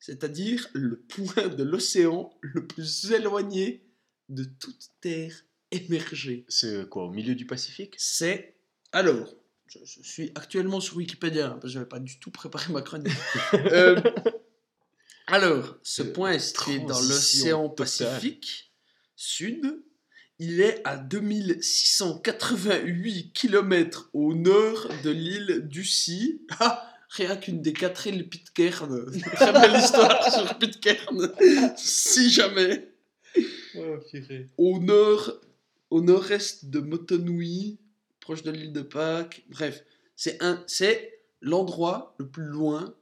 c'est-à-dire 0.00 0.68
le 0.72 0.96
point 0.96 1.46
de 1.48 1.62
l'océan 1.62 2.36
le 2.40 2.66
plus 2.66 3.12
éloigné 3.12 3.86
de 4.28 4.42
toute 4.42 4.90
terre 5.00 5.44
émergée. 5.70 6.44
C'est 6.48 6.74
euh, 6.74 6.84
quoi, 6.84 7.04
au 7.04 7.10
milieu 7.12 7.36
du 7.36 7.46
Pacifique? 7.46 7.94
C'est. 7.96 8.56
Alors, 8.90 9.32
je, 9.68 9.78
je 9.84 10.02
suis 10.02 10.32
actuellement 10.34 10.80
sur 10.80 10.96
Wikipédia, 10.96 11.46
hein, 11.46 11.50
parce 11.52 11.64
que 11.64 11.68
je 11.68 11.78
n'avais 11.78 11.88
pas 11.88 12.00
du 12.00 12.18
tout 12.18 12.32
préparé 12.32 12.72
ma 12.72 12.82
chronique. 12.82 13.12
Euh, 13.54 14.00
alors, 15.34 15.76
ce 15.82 16.02
point 16.02 16.34
est 16.34 16.38
situé 16.38 16.78
dans 16.78 17.00
l'océan. 17.00 17.68
Pacifique 17.68 18.72
Sud. 19.16 19.82
Il 20.38 20.60
est 20.60 20.80
à 20.84 20.96
2688 20.96 23.32
km 23.32 24.10
au 24.12 24.32
nord 24.34 24.88
de 25.02 25.10
l'île 25.10 25.66
d'Ussy. 25.66 26.42
Ah, 26.60 26.88
rien 27.08 27.34
qu'une 27.36 27.62
des 27.62 27.72
quatre 27.72 28.06
îles 28.06 28.28
Pitcairn. 28.28 29.10
Très 29.34 29.52
belle 29.52 29.76
histoire 29.76 30.32
sur 30.32 30.56
Pitcairn. 30.56 31.32
si 31.76 32.30
jamais 32.30 32.92
Oh, 33.76 33.96
au 34.56 34.78
nord, 34.78 35.40
au 35.90 36.00
nord-est 36.00 36.66
de 36.66 36.78
Motonui, 36.78 37.80
proche 38.20 38.44
de 38.44 38.52
l'île 38.52 38.72
de 38.72 38.82
Pâques. 38.82 39.42
Bref, 39.48 39.82
c'est 40.14 40.40
un, 40.40 40.62
c'est 40.68 41.18
l'endroit 41.40 42.14
le 42.18 42.28
plus 42.28 42.46
loin. 42.46 42.94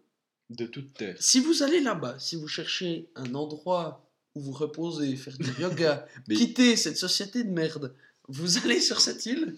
De 0.56 0.66
toute 0.66 0.94
terre. 0.94 1.16
Si 1.20 1.40
vous 1.40 1.62
allez 1.62 1.80
là-bas, 1.80 2.16
si 2.18 2.36
vous 2.36 2.48
cherchez 2.48 3.08
un 3.14 3.34
endroit 3.34 4.04
où 4.34 4.40
vous 4.40 4.52
reposez, 4.52 5.16
faire 5.16 5.36
du 5.38 5.50
yoga, 5.60 6.06
Mais- 6.28 6.34
quitter 6.34 6.76
cette 6.76 6.96
société 6.96 7.44
de 7.44 7.50
merde, 7.50 7.94
vous 8.28 8.58
allez 8.58 8.80
sur 8.80 9.00
cette 9.00 9.26
île. 9.26 9.56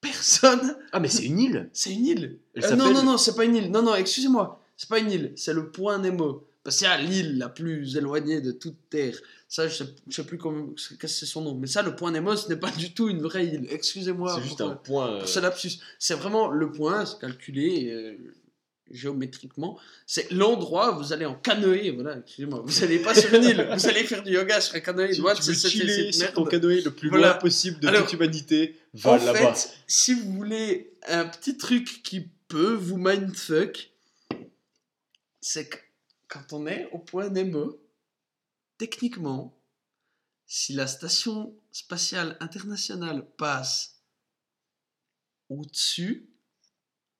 Personne. 0.00 0.76
Ah, 0.92 1.00
mais 1.00 1.08
c'est 1.08 1.24
une 1.24 1.38
île 1.38 1.70
C'est 1.72 1.92
une 1.92 2.06
île. 2.06 2.38
Euh, 2.56 2.74
non, 2.74 2.92
non, 2.92 3.02
non, 3.02 3.18
c'est 3.18 3.34
pas 3.34 3.44
une 3.44 3.56
île. 3.56 3.70
Non, 3.70 3.82
non, 3.82 3.94
excusez-moi. 3.94 4.62
C'est 4.76 4.88
pas 4.88 4.98
une 4.98 5.10
île. 5.10 5.32
C'est 5.36 5.52
le 5.52 5.70
point 5.70 5.98
Nemo. 5.98 6.46
Parce 6.62 6.76
qu'il 6.76 6.86
y 6.86 6.90
a 6.90 6.98
l'île 6.98 7.38
la 7.38 7.48
plus 7.48 7.96
éloignée 7.96 8.40
de 8.40 8.52
toute 8.52 8.76
terre. 8.90 9.18
Ça, 9.48 9.66
je 9.66 9.74
sais, 9.74 9.84
je 10.08 10.14
sais 10.14 10.24
plus 10.24 10.38
comment, 10.38 10.68
qu'est-ce 10.68 10.94
que 10.94 11.08
c'est 11.08 11.26
son 11.26 11.42
nom. 11.42 11.54
Mais 11.54 11.66
ça, 11.66 11.82
le 11.82 11.96
point 11.96 12.12
Nemo, 12.12 12.36
ce 12.36 12.48
n'est 12.48 12.56
pas 12.56 12.70
du 12.70 12.92
tout 12.92 13.08
une 13.08 13.20
vraie 13.20 13.46
île. 13.46 13.66
Excusez-moi. 13.70 14.34
C'est 14.36 14.42
juste 14.42 14.58
pour, 14.58 14.66
un 14.68 14.72
euh, 14.72 14.74
point. 14.74 14.82
pour 14.84 15.02
euh, 15.02 15.26
ce 15.26 15.40
lapsus. 15.40 15.80
C'est 15.98 16.14
vraiment 16.14 16.48
le 16.48 16.70
point, 16.70 17.06
c'est 17.06 17.18
calculé 17.18 17.90
euh, 17.90 18.16
géométriquement. 18.90 19.78
C'est 20.06 20.30
l'endroit 20.32 20.94
où 20.94 20.98
vous 20.98 21.12
allez 21.12 21.26
en 21.26 21.34
canoë. 21.34 21.90
Voilà, 21.90 22.18
excusez-moi. 22.18 22.62
Vous 22.64 22.84
allez 22.84 22.98
pas 23.00 23.14
sur 23.14 23.32
une 23.34 23.44
île. 23.44 23.68
Vous 23.72 23.86
allez 23.86 24.04
faire 24.04 24.22
du 24.22 24.32
yoga 24.32 24.60
sur 24.60 24.74
un 24.76 24.80
canoë. 24.80 25.12
Tu, 25.12 25.22
tu 25.42 25.54
chiller 25.54 26.12
sur 26.12 26.32
ton 26.32 26.44
canoë 26.44 26.82
le 26.82 26.90
plus 26.90 27.08
Voilà. 27.08 27.28
loin 27.30 27.36
possible 27.38 27.80
de 27.80 27.88
Alors, 27.88 28.02
toute 28.02 28.12
humanité. 28.14 28.78
Va 28.94 29.12
En 29.12 29.18
fait, 29.18 29.70
si 29.86 30.14
vous 30.14 30.32
voulez 30.32 30.92
un 31.08 31.26
petit 31.26 31.56
truc 31.56 32.02
qui 32.02 32.28
peut 32.48 32.74
vous 32.74 32.96
mindfuck, 32.96 33.92
c'est 35.40 35.68
que 35.68 35.76
quand 36.28 36.52
on 36.52 36.66
est 36.66 36.88
au 36.92 36.98
point 36.98 37.28
Nemo, 37.28 37.80
techniquement, 38.78 39.56
si 40.46 40.72
la 40.72 40.86
station 40.86 41.54
spatiale 41.70 42.36
internationale 42.40 43.24
passe 43.36 44.02
au-dessus, 45.48 46.28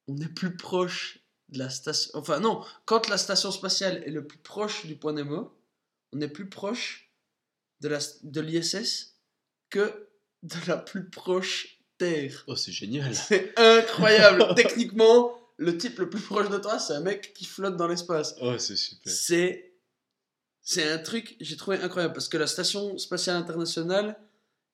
on 0.09 0.17
est 0.19 0.29
plus 0.29 0.57
proche 0.57 1.20
de 1.51 1.59
la 1.59 1.69
station. 1.71 2.11
Enfin, 2.15 2.41
non, 2.41 2.65
quand 2.85 3.09
la 3.09 3.19
station 3.19 3.51
spatiale 3.51 4.03
est 4.07 4.11
le 4.11 4.27
plus 4.27 4.39
proche 4.39 4.87
du 4.87 4.97
point 4.97 5.13
Nemo, 5.13 5.53
on 6.13 6.21
est 6.21 6.29
plus 6.29 6.49
proche 6.49 7.11
de 7.81 7.89
la- 7.89 7.99
de 8.23 8.41
l'ISS 8.41 9.17
que 9.71 10.09
de 10.43 10.57
la 10.67 10.77
plus 10.77 11.09
proche 11.11 11.79
Terre. 11.99 12.45
Oh, 12.47 12.57
c'est 12.57 12.73
génial. 12.73 13.15
C'est 13.15 13.53
incroyable. 13.59 14.47
Techniquement, 14.57 15.37
le 15.59 15.77
type 15.77 15.99
le 15.99 16.09
plus 16.09 16.21
proche 16.23 16.49
de 16.49 16.57
toi, 16.59 16.79
c'est 16.79 16.95
un 16.95 17.01
mec 17.01 17.35
qui 17.35 17.45
flotte 17.45 17.77
dans 17.77 17.87
l'espace. 17.89 18.35
Oh, 18.41 18.57
c'est 18.59 18.77
super. 18.77 19.13
C'est 19.13 19.67
c'est 20.63 20.91
un 20.91 20.99
truc 20.99 21.37
j'ai 21.41 21.57
trouvé 21.57 21.79
incroyable 21.79 22.15
parce 22.15 22.29
que 22.29 22.37
la 22.39 22.47
station 22.47 22.97
spatiale 22.99 23.37
internationale, 23.37 24.19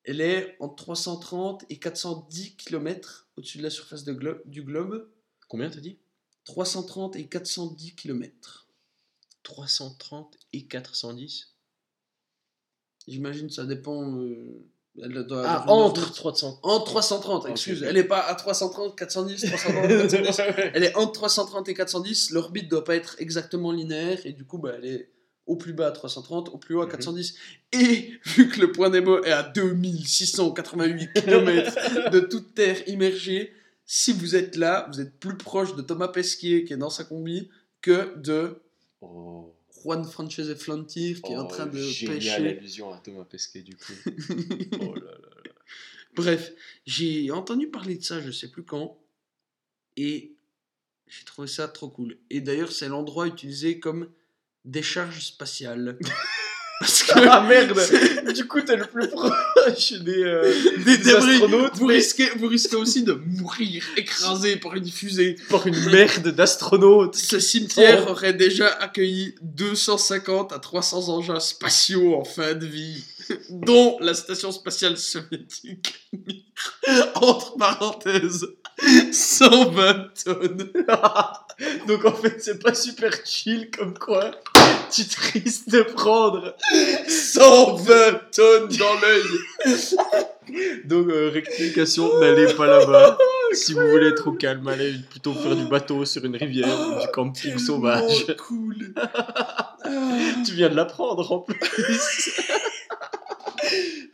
elle 0.04 0.20
est 0.20 0.56
entre 0.60 0.76
330 0.76 1.64
et 1.70 1.78
410 1.78 2.56
km 2.56 3.28
au-dessus 3.36 3.58
de 3.58 3.62
la 3.64 3.70
surface 3.70 4.04
de 4.04 4.12
glo- 4.12 4.40
du 4.44 4.62
globe. 4.62 5.08
Combien 5.48 5.70
t'as 5.70 5.80
dit? 5.80 5.98
330 6.46 7.16
et 7.16 7.26
410 7.26 7.94
km. 7.94 8.66
330 9.42 10.36
et 10.52 10.64
410 10.66 11.52
J'imagine 13.06 13.50
ça 13.50 13.64
dépend. 13.64 14.18
euh, 14.18 14.66
elle 15.00 15.12
doit 15.26 15.44
Ah, 15.46 15.70
entre 15.70 16.02
route. 16.04 16.14
300. 16.14 16.58
Entre 16.62 16.84
330, 16.86 17.44
Ok, 17.44 17.50
excuse. 17.50 17.82
ok. 17.82 17.88
Elle 17.88 17.94
n'est 17.96 18.04
pas 18.04 18.20
à 18.20 18.34
330, 18.34 18.96
410, 18.96 19.42
330, 19.44 19.88
410. 19.88 20.70
Elle 20.74 20.82
est 20.84 20.96
entre 20.96 21.12
330 21.12 21.68
et 21.68 21.74
410. 21.74 22.30
L'orbite 22.30 22.68
doit 22.68 22.82
pas 22.84 22.96
être 22.96 23.14
exactement 23.20 23.70
linéaire 23.72 24.18
et 24.24 24.32
du 24.32 24.44
coup, 24.46 24.58
bah, 24.58 24.72
elle 24.78 24.86
est 24.86 25.10
au 25.46 25.54
plus 25.56 25.74
bas 25.74 25.88
à 25.88 25.92
330, 25.92 26.48
au 26.48 26.58
plus 26.58 26.74
haut 26.76 26.80
à 26.80 26.86
Mhm. 26.86 26.90
410. 26.92 27.34
Et 27.72 28.10
vu 28.24 28.48
que 28.48 28.60
le 28.60 28.72
point 28.72 28.88
Nemo 28.88 29.22
est 29.22 29.30
à 29.32 29.42
2688 29.44 31.12
km 31.12 32.10
de 32.10 32.20
toute 32.20 32.54
terre 32.54 32.88
immergée, 32.88 33.52
si 33.86 34.12
vous 34.12 34.34
êtes 34.36 34.56
là, 34.56 34.88
vous 34.92 35.00
êtes 35.00 35.18
plus 35.18 35.36
proche 35.36 35.74
de 35.76 35.82
Thomas 35.82 36.08
Pesquet 36.08 36.64
qui 36.64 36.72
est 36.72 36.76
dans 36.76 36.90
sa 36.90 37.04
combi 37.04 37.48
que 37.80 38.16
de 38.18 38.60
Oh. 39.00 39.52
Juan 39.82 40.04
Francese 40.04 40.54
Flantier 40.56 41.14
qui 41.14 41.32
est 41.32 41.36
en 41.36 41.44
Oh, 41.44 41.48
train 41.48 41.66
de 41.66 41.78
génial 41.78 42.16
pêcher. 42.18 42.34
allusion 42.58 42.92
à 42.92 42.98
Thomas 42.98 43.24
Pesquet, 43.24 43.60
du 43.62 43.76
coup. 43.76 43.92
oh 44.80 44.94
là 44.94 45.00
là 45.12 45.28
là. 45.44 45.52
Bref, 46.14 46.52
j'ai 46.86 47.30
entendu 47.30 47.68
parler 47.68 47.96
de 47.96 48.02
ça, 48.02 48.20
je 48.22 48.30
sais 48.30 48.48
plus 48.48 48.64
quand, 48.64 48.98
et 49.96 50.32
j'ai 51.06 51.24
trouvé 51.24 51.46
ça 51.46 51.68
trop 51.68 51.88
cool. 51.90 52.16
Et 52.30 52.40
d'ailleurs, 52.40 52.72
c'est 52.72 52.88
l'endroit 52.88 53.26
utilisé 53.26 53.78
comme 53.78 54.10
décharge 54.64 55.20
spatiale. 55.24 55.98
Parce 56.80 57.02
que 57.04 57.12
Ah 57.28 57.46
merde 57.46 58.32
Du 58.34 58.46
coup, 58.48 58.60
t'es 58.62 58.76
le 58.76 58.86
plus 58.86 59.08
proche 59.08 59.32
des, 59.70 60.22
euh, 60.24 60.52
des 60.78 60.84
des 60.84 61.04
débris, 61.04 61.32
astronautes, 61.34 61.72
vous 61.76 61.86
mais- 61.86 61.94
risquez, 61.94 62.28
vous 62.36 62.46
risquez 62.48 62.76
aussi 62.76 63.02
de 63.02 63.12
mourir 63.12 63.82
écrasé 63.96 64.56
par 64.56 64.74
une 64.74 64.88
fusée. 64.88 65.36
par 65.50 65.66
une 65.66 65.78
merde 65.90 66.28
d'astronautes. 66.28 67.16
Ce 67.16 67.38
cimetière 67.40 68.04
Oh. 68.06 68.10
aurait 68.12 68.32
déjà 68.34 68.68
accueilli 68.68 69.34
250 69.42 70.52
à 70.52 70.58
300 70.58 71.08
engins 71.08 71.40
spatiaux 71.40 72.14
en 72.14 72.24
fin 72.24 72.54
de 72.54 72.66
vie, 72.66 73.04
dont 73.50 73.98
la 74.00 74.14
station 74.14 74.52
spatiale 74.52 74.96
soviétique. 74.98 75.94
Entre 77.14 77.56
parenthèses, 77.56 78.46
120 79.12 80.06
tonnes. 80.24 80.70
Donc 81.88 82.04
en 82.04 82.12
fait, 82.14 82.36
c'est 82.42 82.62
pas 82.62 82.74
super 82.74 83.12
chill 83.24 83.70
comme 83.70 83.96
quoi 83.98 84.30
tu 84.94 85.04
te 85.04 85.16
risques 85.32 85.68
de 85.68 85.80
prendre. 85.82 86.54
120 87.08 88.20
tonnes 88.34 88.68
dans 88.68 89.00
l'œil. 89.00 89.22
Donc 90.84 91.08
euh, 91.08 91.30
rectification, 91.32 92.20
n'allez 92.20 92.52
pas 92.54 92.66
là-bas. 92.66 93.18
si 93.52 93.72
vous 93.72 93.88
voulez 93.88 94.08
être 94.08 94.28
au 94.28 94.32
calme, 94.32 94.66
allez 94.68 94.94
plutôt 95.10 95.32
faire 95.34 95.56
du 95.56 95.64
bateau 95.66 96.04
sur 96.04 96.24
une 96.24 96.36
rivière 96.36 96.68
ou 96.68 97.00
du 97.00 97.08
camping 97.12 97.58
sauvage. 97.58 98.26
Cool. 98.38 98.94
Ah, 99.88 100.42
Tu 100.44 100.54
viens 100.54 100.68
de 100.68 100.74
l'apprendre 100.74 101.30
en 101.30 101.38
plus. 101.38 101.56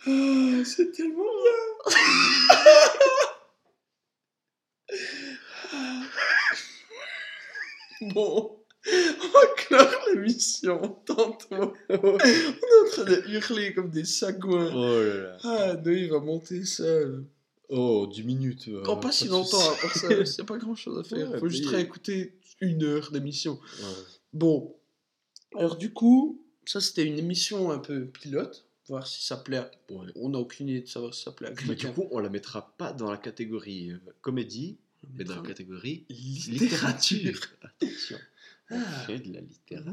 ah, 0.07 0.65
c'est 0.65 0.93
tellement 0.93 1.23
bien. 1.23 2.13
Bon, 8.15 8.62
on 8.87 9.55
clore 9.57 9.95
l'émission 10.13 10.97
tantôt. 11.07 11.75
On 11.89 12.19
est 12.19 12.47
en 12.47 12.91
train 12.91 13.05
de 13.05 13.23
hurler 13.29 13.75
comme 13.75 13.91
des 13.91 14.05
sagouins. 14.05 14.73
Oh 14.75 15.01
là 15.03 15.15
là. 15.23 15.37
Ah, 15.45 15.75
non, 15.75 15.93
il 15.93 16.11
va 16.11 16.21
monter 16.21 16.65
ça. 16.65 16.83
euh, 16.83 17.23
Oh, 17.69 18.07
10 18.13 18.23
minutes. 18.25 18.69
euh, 18.69 18.83
Dans 18.83 18.97
pas 18.99 19.13
si 19.13 19.25
de 19.25 19.31
longtemps, 19.31 19.59
soucis. 19.59 19.71
à 19.79 19.83
part 19.83 19.97
ça, 19.97 20.09
c'est 20.27 20.45
pas 20.45 20.59
grand 20.59 20.75
chose 20.75 20.99
à 20.99 21.05
faire. 21.05 21.31
Ouais, 21.31 21.39
Faut 21.39 21.49
juste 21.49 21.67
réécouter 21.67 22.35
une 22.61 22.83
heure 22.85 23.11
d'émission. 23.13 23.55
Ouais. 23.81 23.87
Bon, 24.35 24.75
alors 25.57 25.77
du 25.77 25.93
coup, 25.93 26.43
ça 26.67 26.81
c'était 26.81 27.05
une 27.05 27.19
émission 27.19 27.71
un 27.71 27.79
peu 27.79 28.05
pilote, 28.07 28.67
voir 28.89 29.07
si 29.07 29.25
ça 29.25 29.37
plaît. 29.39 29.59
à- 29.59 29.71
Ouais. 29.91 30.07
On 30.17 30.29
n'a 30.31 30.39
aucune 30.39 30.69
idée 30.69 30.83
de 30.83 30.87
savoir 30.89 31.15
si 31.15 31.23
ça 31.23 31.33
plaît 31.33 31.49
à 31.49 31.53
Mais 31.67 31.75
du 31.75 31.87
coup, 31.89 32.09
on 32.11 32.19
la 32.19 32.29
mettra 32.29 32.75
pas 32.79 32.93
dans 32.93 33.11
la 33.11 33.17
catégorie 33.17 33.91
euh, 33.93 33.99
comédie, 34.21 34.77
mais 35.15 35.25
dans 35.25 35.37
la 35.37 35.43
catégorie 35.49 36.05
littérature. 36.11 37.19
littérature. 37.19 37.41
Attention, 37.63 38.17
on. 38.19 38.32
Fait 39.07 39.19
de 39.19 39.33
la 39.35 39.41
littérature. 39.41 39.93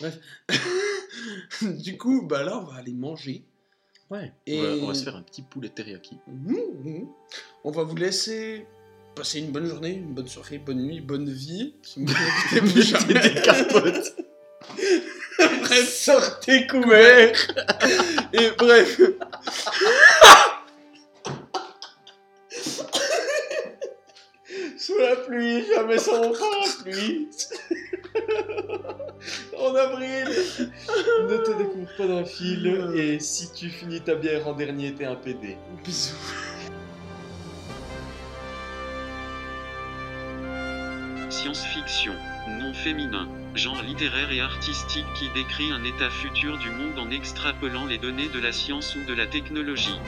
Bref. 0.00 0.18
du 1.62 1.96
coup, 1.96 2.22
bah 2.26 2.42
là, 2.42 2.58
on 2.58 2.64
va 2.64 2.76
aller 2.78 2.92
manger. 2.92 3.44
Ouais. 4.10 4.32
Et- 4.46 4.58
On, 4.58 4.62
va, 4.62 4.68
on 4.82 4.86
va 4.88 4.94
se 4.94 5.04
faire 5.04 5.16
un 5.16 5.22
petit 5.22 5.42
poulet 5.42 5.68
teriyaki. 5.68 6.18
Mhm, 6.26 6.56
mhm. 6.84 7.08
On 7.64 7.70
va 7.70 7.82
vous 7.82 7.96
laisser 7.96 8.66
passer 9.14 9.40
une 9.40 9.50
bonne 9.50 9.66
journée, 9.66 9.94
une 9.94 10.12
bonne 10.14 10.28
soirée, 10.28 10.58
bonne 10.58 10.82
nuit, 10.82 11.00
bonne 11.00 11.30
vie. 11.30 11.74
Si 11.82 12.00
vous 12.00 12.72
plus 12.72 12.82
jamais. 12.82 13.14
Des 13.14 13.34
capotes. 13.42 14.16
Bref, 15.38 15.88
sortez 15.94 16.66
couverts. 16.66 17.36
Et 18.32 18.50
bref. 18.58 19.00
Parapluie. 25.96 27.28
en 29.58 29.74
avril. 29.74 30.28
ne 31.28 31.36
te 31.36 31.58
découvre 31.58 31.96
pas 31.96 32.06
d'un 32.06 32.24
fil 32.24 32.66
et 32.94 33.18
si 33.20 33.52
tu 33.52 33.68
finis 33.68 34.00
ta 34.00 34.14
bière 34.14 34.46
en 34.46 34.52
dernier, 34.52 34.94
t'es 34.94 35.04
un 35.04 35.16
PD. 35.16 35.56
Bisous. 35.84 36.14
Science-fiction, 41.28 42.14
nom 42.60 42.72
féminin, 42.72 43.28
genre 43.54 43.82
littéraire 43.82 44.30
et 44.32 44.40
artistique 44.40 45.06
qui 45.18 45.28
décrit 45.34 45.70
un 45.72 45.84
état 45.84 46.10
futur 46.10 46.58
du 46.58 46.70
monde 46.70 46.98
en 46.98 47.10
extrapolant 47.10 47.84
les 47.84 47.98
données 47.98 48.28
de 48.28 48.40
la 48.40 48.52
science 48.52 48.94
ou 48.96 49.04
de 49.04 49.14
la 49.14 49.26
technologie. 49.26 49.98